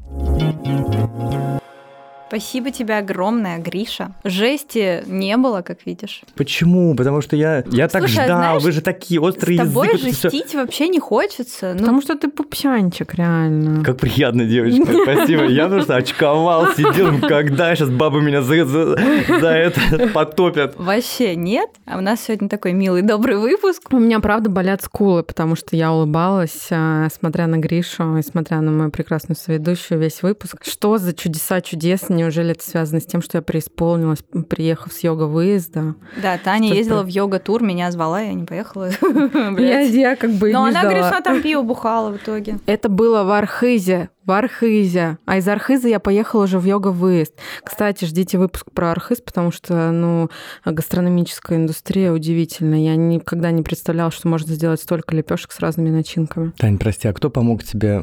Спасибо 2.28 2.72
тебе 2.72 2.98
огромное, 2.98 3.58
Гриша. 3.58 4.12
Жести 4.24 5.04
не 5.06 5.36
было, 5.36 5.62
как 5.62 5.86
видишь. 5.86 6.22
Почему? 6.34 6.94
Потому 6.96 7.20
что 7.20 7.36
я, 7.36 7.62
я 7.70 7.86
так 7.88 8.02
Слушай, 8.02 8.22
а 8.22 8.24
ждал, 8.24 8.38
знаешь, 8.38 8.62
вы 8.64 8.72
же 8.72 8.80
такие 8.80 9.20
острые 9.20 9.58
С 9.58 9.62
тобой 9.62 9.88
язык. 9.92 10.30
жестить 10.32 10.54
вообще 10.54 10.88
не 10.88 10.98
хочется. 10.98 11.72
Ну, 11.74 11.78
Потому 11.80 12.02
что 12.02 12.16
ты 12.16 12.28
пупсянчик, 12.28 13.14
реально. 13.14 13.84
Как 13.84 13.98
приятно, 13.98 14.44
девочка, 14.44 14.92
спасибо. 15.04 15.44
Я 15.44 15.68
просто 15.68 15.96
очковал, 15.96 16.66
сидел, 16.74 17.20
когда 17.20 17.74
сейчас 17.76 17.90
бабы 17.90 18.20
меня 18.20 18.42
за, 18.42 18.64
за- 18.64 18.96
за 19.40 19.48
это 19.48 20.08
потопят. 20.12 20.74
Вообще 20.76 21.36
нет. 21.36 21.70
А 21.86 21.96
у 21.98 22.00
нас 22.00 22.22
сегодня 22.22 22.48
такой 22.48 22.72
милый, 22.72 23.02
добрый 23.02 23.36
выпуск. 23.38 23.82
У 23.92 23.98
меня, 23.98 24.18
правда, 24.18 24.50
болят 24.50 24.82
скулы, 24.82 25.22
потому 25.22 25.54
что 25.54 25.76
я 25.76 25.92
улыбалась, 25.92 26.68
а, 26.72 27.08
смотря 27.16 27.46
на 27.46 27.58
Гришу 27.58 28.16
и 28.16 28.22
смотря 28.22 28.60
на 28.60 28.72
мою 28.72 28.90
прекрасную 28.90 29.36
соведущую 29.36 30.00
весь 30.00 30.22
выпуск. 30.22 30.64
Что 30.64 30.98
за 30.98 31.14
чудеса 31.14 31.60
чудес? 31.60 32.08
Неужели 32.26 32.50
это 32.52 32.68
связано 32.68 33.00
с 33.00 33.06
тем, 33.06 33.22
что 33.22 33.38
я 33.38 33.42
преисполнилась, 33.42 34.18
приехав 34.48 34.92
с 34.92 34.98
йога-выезда? 35.04 35.94
Да, 36.20 36.36
Таня 36.38 36.66
Что 36.70 36.76
ездила 36.76 37.00
ты? 37.02 37.06
в 37.06 37.08
йога-тур, 37.10 37.62
меня 37.62 37.88
звала, 37.92 38.20
я 38.20 38.32
не 38.34 38.44
поехала. 38.44 38.90
Я, 39.58 39.80
я 39.80 40.16
как 40.16 40.30
бы 40.32 40.50
Но 40.50 40.64
не 40.64 40.70
она 40.70 40.80
ждала. 40.80 40.84
говорит, 40.84 41.04
что 41.06 41.22
там 41.22 41.40
пиво 41.40 41.62
бухала 41.62 42.10
в 42.10 42.16
итоге. 42.16 42.58
Это 42.66 42.88
было 42.88 43.22
в 43.22 43.30
Архизе, 43.30 44.08
в 44.24 44.32
Архизе. 44.32 45.18
А 45.24 45.36
из 45.38 45.46
Архиза 45.46 45.86
я 45.88 46.00
поехала 46.00 46.44
уже 46.44 46.58
в 46.58 46.64
йога-выезд. 46.64 47.32
Кстати, 47.62 48.04
ждите 48.06 48.38
выпуск 48.38 48.66
про 48.74 48.90
Архиз, 48.90 49.20
потому 49.20 49.52
что, 49.52 49.92
ну, 49.92 50.28
гастрономическая 50.64 51.58
индустрия 51.58 52.10
удивительная. 52.12 52.80
Я 52.80 52.96
никогда 52.96 53.52
не 53.52 53.62
представляла, 53.62 54.10
что 54.10 54.26
можно 54.26 54.52
сделать 54.52 54.80
столько 54.80 55.14
лепешек 55.14 55.52
с 55.52 55.60
разными 55.60 55.90
начинками. 55.90 56.52
Тань, 56.58 56.78
прости, 56.78 57.06
а 57.06 57.12
кто 57.12 57.30
помог 57.30 57.62
тебе 57.62 58.02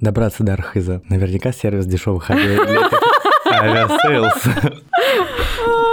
добраться 0.00 0.44
до 0.44 0.52
Архиза? 0.52 1.02
Наверняка 1.08 1.52
сервис 1.52 1.86
дешевых 1.86 2.30
авиабилетов. 2.30 2.92
Aviasales. 3.60 4.42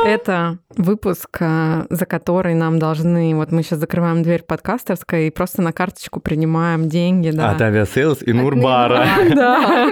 Это 0.05 0.57
выпуск, 0.75 1.37
а, 1.41 1.85
за 1.89 2.05
который 2.05 2.55
нам 2.55 2.79
должны... 2.79 3.35
Вот 3.35 3.51
мы 3.51 3.61
сейчас 3.61 3.79
закрываем 3.79 4.23
дверь 4.23 4.41
подкастерской 4.43 5.27
и 5.27 5.31
просто 5.31 5.61
на 5.61 5.71
карточку 5.73 6.19
принимаем 6.19 6.89
деньги. 6.89 7.29
Да. 7.29 7.51
От 7.51 7.61
Aviasales 7.61 8.23
и 8.23 8.33
Нурбара. 8.33 9.07
Да. 9.35 9.91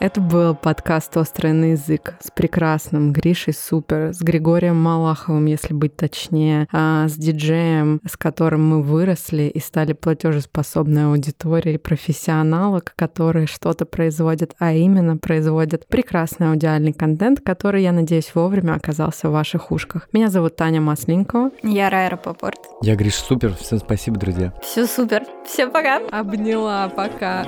Это 0.00 0.22
был 0.22 0.54
подкаст 0.54 1.14
«Острый 1.18 1.52
на 1.52 1.72
язык» 1.72 2.14
с 2.22 2.30
прекрасным 2.30 3.12
Гришей 3.12 3.52
Супер, 3.52 4.14
с 4.14 4.22
Григорием 4.22 4.80
Малаховым, 4.80 5.44
если 5.44 5.74
быть 5.74 5.94
точнее, 5.94 6.66
а, 6.72 7.06
с 7.06 7.12
диджеем, 7.12 8.00
с 8.08 8.16
которым 8.16 8.66
мы 8.66 8.82
выросли 8.82 9.42
и 9.42 9.60
стали 9.60 9.92
платежеспособной 9.92 11.04
аудиторией 11.04 11.78
профессионалок, 11.78 12.94
которые 12.96 13.46
что-то 13.46 13.84
производят, 13.84 14.54
а 14.58 14.72
именно 14.72 15.18
производят 15.18 15.86
прекрасный 15.86 16.48
аудиальный 16.48 16.94
контент, 16.94 17.42
который, 17.42 17.82
я 17.82 17.92
надеюсь, 17.92 18.34
вовремя 18.34 18.76
оказался 18.76 19.28
в 19.28 19.32
ваших 19.32 19.70
ушках. 19.70 20.08
Меня 20.14 20.30
зовут 20.30 20.56
Таня 20.56 20.80
Масленникова. 20.80 21.50
Я 21.62 21.90
Рая 21.90 22.16
Рапопорт. 22.16 22.58
Я 22.80 22.96
Гриша 22.96 23.22
Супер. 23.22 23.54
Всем 23.54 23.78
спасибо, 23.78 24.18
друзья. 24.18 24.54
Все 24.62 24.86
супер. 24.86 25.24
Всем 25.46 25.70
пока. 25.70 25.98
Обняла, 26.10 26.88
пока. 26.88 27.44